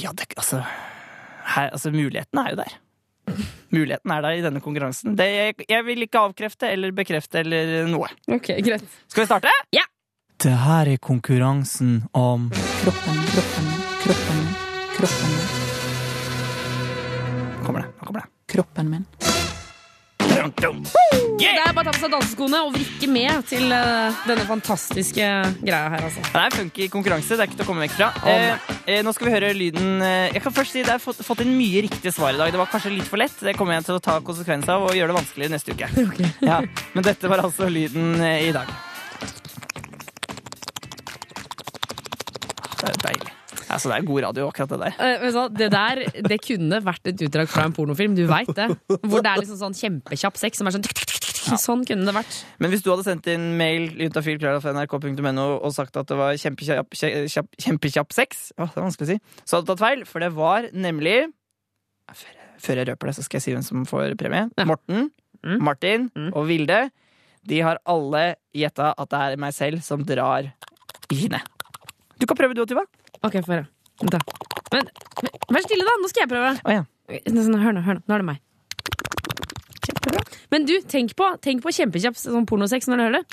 Ja, 0.00 0.12
det, 0.16 0.30
altså, 0.36 0.62
her, 1.54 1.70
altså 1.74 1.90
Muligheten 1.92 2.38
er 2.40 2.50
jo 2.54 2.56
der. 2.62 2.72
Muligheten 3.70 4.10
er 4.10 4.20
der 4.24 4.38
i 4.38 4.42
denne 4.42 4.60
konkurransen. 4.64 5.16
Det, 5.18 5.26
jeg, 5.30 5.54
jeg 5.70 5.84
vil 5.86 6.02
ikke 6.06 6.18
avkrefte 6.24 6.70
eller 6.72 6.94
bekrefte 6.96 7.42
eller 7.44 7.86
noe. 7.90 8.08
Ok, 8.32 8.48
greit. 8.66 8.84
Skal 9.06 9.22
vi 9.24 9.28
starte? 9.30 9.52
Ja! 9.76 9.84
Det 10.40 10.54
her 10.56 10.88
er 10.88 10.96
konkurransen 11.04 11.98
om 12.16 12.48
Kroppen, 12.80 13.18
kroppen, 13.34 13.66
kroppen, 14.06 14.38
kroppen 14.96 15.30
min. 15.36 15.48
Kommer 17.66 17.80
det. 17.84 17.88
Nå 18.00 18.06
kommer 18.08 18.20
det. 18.24 18.28
Kroppen 18.54 18.86
min. 18.96 19.04
Det 21.40 21.62
er 21.62 21.72
bare 21.74 21.86
å 21.86 21.88
ta 21.88 21.94
på 21.94 22.02
seg 22.02 22.12
danseskoene 22.12 22.60
og 22.66 22.74
vrikke 22.74 23.08
med 23.10 23.46
til 23.48 23.72
uh, 23.72 24.18
denne 24.28 24.44
fantastiske 24.48 25.28
greia 25.62 25.88
her, 25.94 26.04
altså. 26.08 26.24
Det 26.26 26.42
er 26.42 26.56
funky 26.56 26.88
konkurranse, 26.92 27.36
det 27.36 27.44
er 27.44 27.50
ikke 27.50 27.60
til 27.60 27.66
å 27.66 27.70
komme 27.70 27.84
vekk 27.86 27.96
fra. 27.96 28.10
Oh, 28.20 28.76
eh, 28.84 29.00
nå 29.06 29.14
skal 29.16 29.30
vi 29.30 29.34
høre 29.34 29.52
lyden 29.56 30.04
eh, 30.04 30.34
Jeg 30.34 30.44
kan 30.44 30.54
først 30.54 30.76
si 30.76 30.84
Det 30.84 30.92
har 30.92 31.02
fått, 31.02 31.22
fått 31.24 31.42
inn 31.44 31.54
mye 31.56 31.84
riktige 31.86 32.12
svar 32.14 32.34
i 32.34 32.40
dag. 32.40 32.52
Det 32.52 32.60
var 32.60 32.70
kanskje 32.72 32.92
litt 32.94 33.08
for 33.08 33.20
lett. 33.20 33.36
Det 33.40 33.56
kommer 33.58 33.78
jeg 33.78 33.88
til 33.88 33.96
å 33.96 34.04
ta 34.04 34.18
konsekvens 34.24 34.68
av 34.72 34.86
og 34.88 34.94
gjøre 34.96 35.12
det 35.12 35.18
vanskeligere 35.20 35.56
neste 35.56 35.76
uke. 35.76 35.90
Ja, 36.50 36.60
men 36.94 37.04
dette 37.06 37.28
var 37.30 37.42
altså 37.44 37.68
lyden 37.70 38.16
i 38.20 38.52
dag. 38.54 38.70
Det 42.80 42.88
er 42.88 42.96
jo 42.96 43.04
deilig. 43.04 43.36
Altså, 43.70 43.90
det 43.90 43.96
er 43.96 44.06
god 44.08 44.22
radio, 44.24 44.48
akkurat 44.50 44.72
det 44.72 44.78
der. 44.80 44.94
Eh, 45.06 45.38
det 45.54 45.68
der 45.72 46.02
det 46.26 46.40
kunne 46.42 46.80
vært 46.82 47.12
et 47.12 47.22
utdrag 47.26 47.50
fra 47.50 47.68
en 47.68 47.74
pornofilm, 47.76 48.16
du 48.18 48.24
veit 48.30 48.50
det. 48.56 48.66
Hvor 49.04 49.22
det 49.22 49.30
er 49.30 49.42
liksom 49.44 49.60
sånn 49.60 49.76
kjempekjapp 49.78 50.40
sex 50.40 50.58
som 50.58 50.66
er 50.66 50.74
sånn 50.74 50.86
Sånn 51.66 51.84
kunne 51.88 52.06
det 52.08 52.14
vært. 52.16 52.38
Men 52.62 52.72
hvis 52.72 52.84
du 52.84 52.90
hadde 52.92 53.06
sendt 53.06 53.28
inn 53.32 53.50
mail 53.58 53.90
.no, 54.00 55.46
og 55.58 55.74
sagt 55.74 55.98
at 56.00 56.10
det 56.10 56.18
var 56.18 56.38
kjempekjapp, 56.40 56.96
kjapp, 57.30 57.50
kjempekjapp 57.60 58.14
sex, 58.16 58.50
å, 58.56 58.68
det 58.68 58.80
er 58.80 58.86
vanskelig 58.86 59.08
å 59.08 59.12
si, 59.12 59.18
så 59.44 59.56
hadde 59.56 59.66
du 59.66 59.72
tatt 59.72 59.84
feil, 59.84 60.06
for 60.08 60.24
det 60.24 60.32
var 60.36 60.70
nemlig 60.72 61.18
Før 62.10 62.32
jeg, 62.34 62.48
før 62.60 62.80
jeg 62.80 62.88
røper 62.90 63.10
det, 63.10 63.16
så 63.16 63.26
skal 63.26 63.38
jeg 63.38 63.44
si 63.44 63.54
hvem 63.54 63.66
som 63.66 63.84
får 63.88 64.16
premie. 64.20 64.48
Morten, 64.66 65.10
Martin 65.62 66.08
og 66.34 66.48
Vilde. 66.48 66.80
De 67.46 67.60
har 67.64 67.78
alle 67.88 68.24
gjetta 68.52 68.90
at 68.92 69.12
det 69.12 69.20
er 69.20 69.40
meg 69.40 69.54
selv 69.56 69.84
som 69.86 70.02
drar 70.04 70.50
i 71.10 71.20
henne. 71.22 71.40
Du 72.20 72.26
kan 72.28 72.36
prøve 72.36 72.56
du 72.56 72.64
og 72.64 72.68
Tuva. 72.68 72.84
Ok, 73.24 73.40
få 73.46 73.54
høre. 73.54 73.68
Da. 74.00 74.20
Men, 74.72 74.88
men, 75.22 75.34
vær 75.52 75.64
stille, 75.64 75.84
da! 75.86 75.96
Nå 76.00 76.10
skal 76.10 76.24
jeg 76.24 76.30
prøve. 76.32 76.52
Oh, 76.64 76.72
ja. 76.72 76.84
Sånn, 77.26 77.56
hør 77.60 77.74
nå, 77.76 77.82
hør 77.84 77.98
nå. 77.98 78.04
Nå 78.06 78.16
er 78.16 78.22
det 78.22 78.28
meg. 78.28 78.42
Kjempebra. 80.10 80.40
Men 80.50 80.66
du, 80.66 80.74
tenk 80.90 81.14
på, 81.16 81.30
tenk 81.44 81.62
på 81.64 81.72
kjempekjapp 81.74 82.16
sånn 82.18 82.46
pornosex 82.50 82.90
når 82.90 82.96
du 82.96 83.02
hører 83.06 83.20
det. 83.20 83.24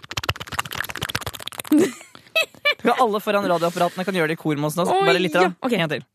Alle 3.01 3.19
foran 3.19 3.43
radioapparatene 3.49 4.05
kan 4.07 4.15
gjøre 4.15 4.31
det 4.31 4.37
i 4.37 4.41
kor 4.41 4.55
med 4.55 4.69
oss 4.69 4.77
nå. 4.79 4.85
Bare 4.87 5.19
litt. 5.19 5.35
Ja, 5.35 5.49
Okay. 5.65 5.81
En 5.81 5.89
til. 5.91 6.05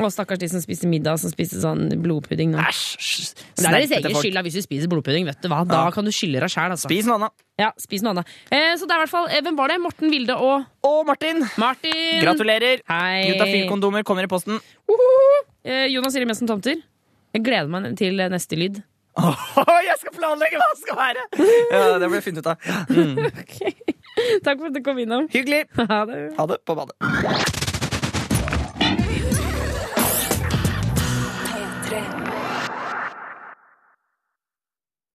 Å, 0.00 0.08
stakkars 0.08 0.38
de 0.40 0.46
som 0.48 0.62
spiste 0.64 0.88
middag 0.88 1.18
som 1.20 1.28
spiste 1.28 1.58
sånn 1.60 1.90
blodpudding 2.00 2.54
nå. 2.54 2.60
Æsj! 2.62 3.34
Det 3.60 3.66
er 3.68 3.74
deres 3.74 3.90
egen 3.98 4.14
skyld 4.16 4.38
hvis 4.46 4.54
du 4.56 4.62
spiser 4.64 4.88
blodpudding. 4.88 5.26
vet 5.28 5.42
du 5.44 5.48
hva. 5.52 5.58
Da 5.68 5.82
Ja. 5.84 5.90
kan 5.92 6.04
du 6.08 6.10
skylde 6.14 6.40
deg 6.40 6.48
sjæl. 6.48 6.72
Altså. 6.72 6.88
Spis 6.88 7.04
noe 7.04 7.18
annet. 7.18 7.32
Ja, 7.60 7.68
spis 7.76 8.00
noe 8.00 8.14
annet. 8.14 8.26
Eh, 8.48 8.72
så 8.80 8.86
det 8.88 8.94
er 8.96 8.96
i 8.96 9.02
hvert 9.04 9.12
fall, 9.12 9.28
eh, 9.28 9.42
Hvem 9.44 9.56
var 9.58 9.68
det? 9.68 9.76
Morten, 9.84 10.08
Vilde 10.10 10.36
og 10.40 10.64
Og 10.88 11.04
Martin! 11.06 11.44
Martin. 11.58 12.22
Gratulerer! 12.24 12.80
Hei. 12.88 13.28
Juntafil-kondomer 13.28 14.02
kommer 14.02 14.24
i 14.24 14.26
posten. 14.32 14.56
Uhuhu. 14.88 15.44
Eh, 15.66 15.86
Jonas 15.92 16.14
Jeremiassen 16.16 16.48
Tomter. 16.48 16.80
Jeg 17.34 17.44
gleder 17.46 17.70
meg 17.70 17.92
til 18.00 18.18
neste 18.32 18.58
lyd. 18.58 18.80
Åh, 19.20 19.80
jeg 19.84 19.96
skal 20.00 20.14
planlegge 20.16 20.58
hva 20.60 20.68
det 20.70 20.80
skal 20.82 20.98
være! 20.98 21.24
Ja, 21.70 21.98
Det 21.98 22.10
blir 22.12 22.24
funnet 22.24 22.44
ut 22.46 22.52
av. 22.52 22.70
Mm. 22.90 24.42
Takk 24.44 24.58
for 24.58 24.68
at 24.68 24.74
du 24.76 24.82
kom 24.84 24.98
innom. 25.00 25.28
Hyggelig. 25.32 25.64
Ha 25.78 26.04
det. 26.10 26.18
Ha 26.36 26.46
det 26.50 26.58
på 26.68 26.76
badet. 26.76 27.69